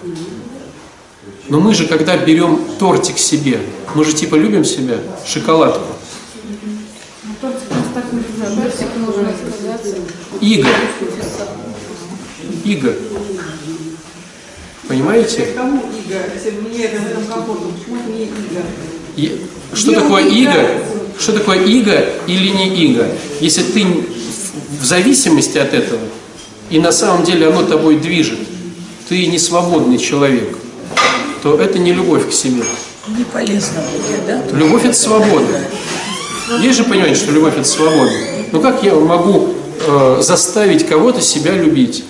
Но 1.50 1.60
мы 1.60 1.74
же, 1.76 1.88
когда 1.88 2.18
берем 2.18 2.60
тортик 2.80 3.18
себе, 3.18 3.60
мы 3.96 4.06
же 4.06 4.14
типа 4.14 4.36
любим 4.36 4.66
себя, 4.66 4.98
шоколадку. 5.28 5.94
Ну, 7.24 7.34
тортик 7.42 7.68
просто 7.68 7.92
так 7.94 8.06
нельзя. 8.14 8.56
Тортик 8.56 8.88
нужно 8.98 9.30
отказаться. 9.30 9.34
Иго. 9.34 9.42
Иго. 9.42 9.42
Понимаете? 9.42 9.42
Кому 9.42 9.62
иго? 9.62 9.73
Если 9.73 9.73
мне 9.73 9.73
это 9.73 9.73
в 9.73 9.73
этом 9.73 9.73
комфортно, 9.73 9.73
почему 17.74 17.98
это 17.98 18.10
не 18.12 18.24
иго? 18.26 18.34
И 19.16 19.42
что 19.74 19.94
такое 19.94 20.26
иго? 20.28 20.68
Что 21.20 21.34
такое 21.34 21.64
иго 21.64 22.06
или 22.28 22.50
не 22.50 22.76
иго? 22.86 23.08
Если 23.40 23.64
ты 23.64 23.86
в- 23.86 24.84
зависимости 24.86 25.58
от 25.58 25.74
этого, 25.74 26.02
и 26.70 26.80
на 26.80 26.92
самом 26.92 27.24
деле 27.24 27.48
оно 27.48 27.64
тобой 27.64 27.96
движет, 27.98 28.40
ты 29.08 29.26
не 29.28 29.38
свободный 29.40 29.98
человек, 29.98 30.58
то 31.42 31.60
это 31.60 31.80
не 31.80 31.94
любовь 31.94 32.30
к 32.30 32.34
себе. 32.34 32.64
Не 33.08 33.24
полезно 33.26 33.82
будет, 33.82 34.26
да? 34.26 34.58
Любовь 34.58 34.84
это 34.86 34.94
свобода. 34.98 35.62
Есть 36.62 36.78
же 36.78 36.84
понимание, 36.84 37.16
что 37.16 37.32
любовь 37.32 37.54
это 37.56 37.64
свобода. 37.68 38.12
Ну 38.52 38.62
как 38.62 38.84
я 38.84 38.96
могу 38.96 39.54
э, 39.86 40.22
заставить 40.22 40.88
кого-то 40.88 41.22
себя 41.22 41.54
любить? 41.54 42.04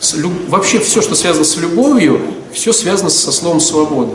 С 0.00 0.14
люб- 0.14 0.48
Вообще 0.48 0.78
все, 0.80 1.00
что 1.00 1.14
связано 1.14 1.44
с 1.44 1.56
любовью, 1.56 2.20
все 2.52 2.72
связано 2.72 3.10
со 3.10 3.30
словом 3.32 3.60
свобода. 3.60 4.14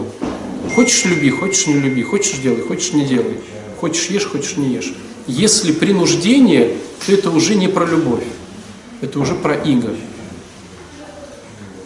Хочешь 0.76 1.06
люби, 1.06 1.30
хочешь 1.30 1.68
не 1.68 1.74
люби, 1.74 2.04
хочешь 2.04 2.40
делай, 2.40 2.62
хочешь 2.62 2.94
не 2.94 3.06
делай. 3.06 3.40
Хочешь 3.80 4.08
ешь, 4.10 4.28
хочешь 4.28 4.58
не 4.58 4.74
ешь. 4.74 4.94
Если 5.28 5.72
принуждение, 5.72 6.78
то 7.06 7.12
это 7.12 7.30
уже 7.30 7.56
не 7.56 7.68
про 7.68 7.86
любовь. 7.86 8.24
Это 9.02 9.20
уже 9.20 9.36
про 9.36 9.56
иго. 9.56 9.96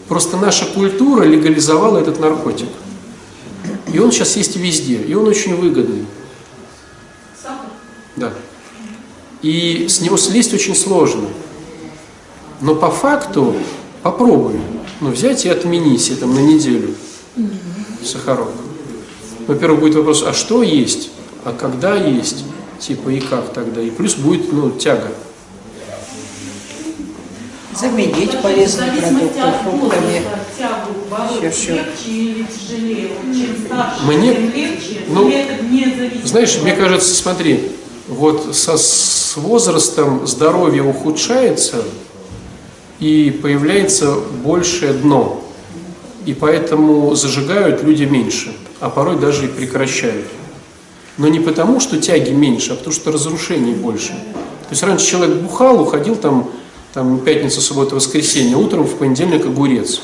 Просто 0.07 0.37
наша 0.37 0.65
культура 0.65 1.23
легализовала 1.23 1.97
этот 1.99 2.19
наркотик. 2.19 2.69
И 3.93 3.99
он 3.99 4.11
сейчас 4.11 4.35
есть 4.35 4.55
везде, 4.55 4.95
и 4.95 5.13
он 5.13 5.27
очень 5.27 5.55
выгодный. 5.55 6.05
Да. 8.15 8.33
И 9.41 9.87
с 9.87 10.01
него 10.01 10.17
слезть 10.17 10.53
очень 10.53 10.75
сложно. 10.75 11.27
Но 12.59 12.75
по 12.75 12.91
факту 12.91 13.55
попробуй. 14.03 14.59
Ну, 14.99 15.09
взять 15.09 15.45
и 15.45 15.49
отменить 15.49 16.01
себе 16.01 16.17
там 16.17 16.35
на 16.35 16.39
неделю 16.39 16.93
сахарок. 18.03 18.49
Во-первых, 19.47 19.79
будет 19.79 19.95
вопрос, 19.95 20.23
а 20.25 20.33
что 20.33 20.61
есть? 20.61 21.09
А 21.43 21.53
когда 21.53 21.95
есть? 21.95 22.45
Типа 22.79 23.09
и 23.09 23.19
как 23.19 23.51
тогда? 23.53 23.81
И 23.81 23.89
плюс 23.89 24.15
будет, 24.15 24.53
ну, 24.53 24.71
тяга. 24.71 25.11
Заменить 27.79 28.39
полезные 28.41 28.91
продукты 28.91 29.41
фруктами. 29.63 30.21
Мне- 34.05 34.51
ну, 35.07 35.27
Или 35.27 35.37
это 35.37 35.63
не 35.63 35.85
зависит 35.85 36.27
Знаешь, 36.27 36.59
мне 36.61 36.73
кажется, 36.73 37.15
смотри, 37.15 37.71
вот 38.07 38.55
со, 38.55 38.77
с 39.31 39.37
возрастом 39.37 40.27
здоровье 40.27 40.83
ухудшается 40.83 41.85
и 42.99 43.31
появляется 43.41 44.15
большее 44.43 44.91
дно. 44.91 45.41
И 46.25 46.33
поэтому 46.33 47.15
зажигают 47.15 47.81
люди 47.81 48.03
меньше, 48.03 48.53
а 48.81 48.89
порой 48.89 49.17
даже 49.17 49.45
и 49.45 49.47
прекращают. 49.47 50.27
Но 51.17 51.29
не 51.29 51.39
потому, 51.39 51.79
что 51.79 51.97
тяги 51.97 52.31
меньше, 52.31 52.73
а 52.73 52.75
потому 52.75 52.93
что 52.93 53.13
разрушений 53.13 53.73
больше. 53.73 54.09
То 54.09 54.71
есть 54.71 54.83
раньше 54.83 55.07
человек 55.07 55.37
бухал, 55.37 55.81
уходил 55.81 56.17
там, 56.17 56.51
там 56.93 57.17
пятница, 57.19 57.61
суббота, 57.61 57.95
воскресенье, 57.95 58.57
утром 58.57 58.83
в 58.83 58.95
понедельник 58.95 59.45
огурец. 59.45 60.01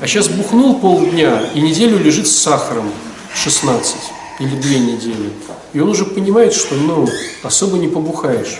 А 0.00 0.06
сейчас 0.06 0.28
бухнул 0.28 0.78
полдня 0.78 1.42
и 1.56 1.60
неделю 1.60 1.98
лежит 1.98 2.28
с 2.28 2.36
сахаром 2.36 2.88
16 3.34 3.96
или 4.38 4.54
две 4.60 4.78
недели. 4.78 5.30
И 5.72 5.80
он 5.80 5.90
уже 5.90 6.04
понимает, 6.04 6.52
что 6.52 6.74
ну, 6.74 7.08
особо 7.42 7.78
не 7.78 7.88
побухаешь. 7.88 8.58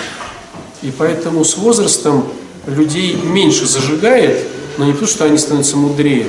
И 0.83 0.93
поэтому 0.97 1.45
с 1.45 1.57
возрастом 1.57 2.27
людей 2.67 3.17
меньше 3.17 3.67
зажигает, 3.67 4.47
но 4.79 4.85
не 4.85 4.93
потому, 4.93 5.11
что 5.11 5.25
они 5.25 5.39
становятся 5.39 5.77
мудрее, 5.77 6.27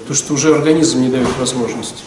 потому 0.00 0.14
что 0.14 0.34
уже 0.34 0.54
организм 0.54 1.00
не 1.00 1.08
дает 1.08 1.28
возможности. 1.38 2.02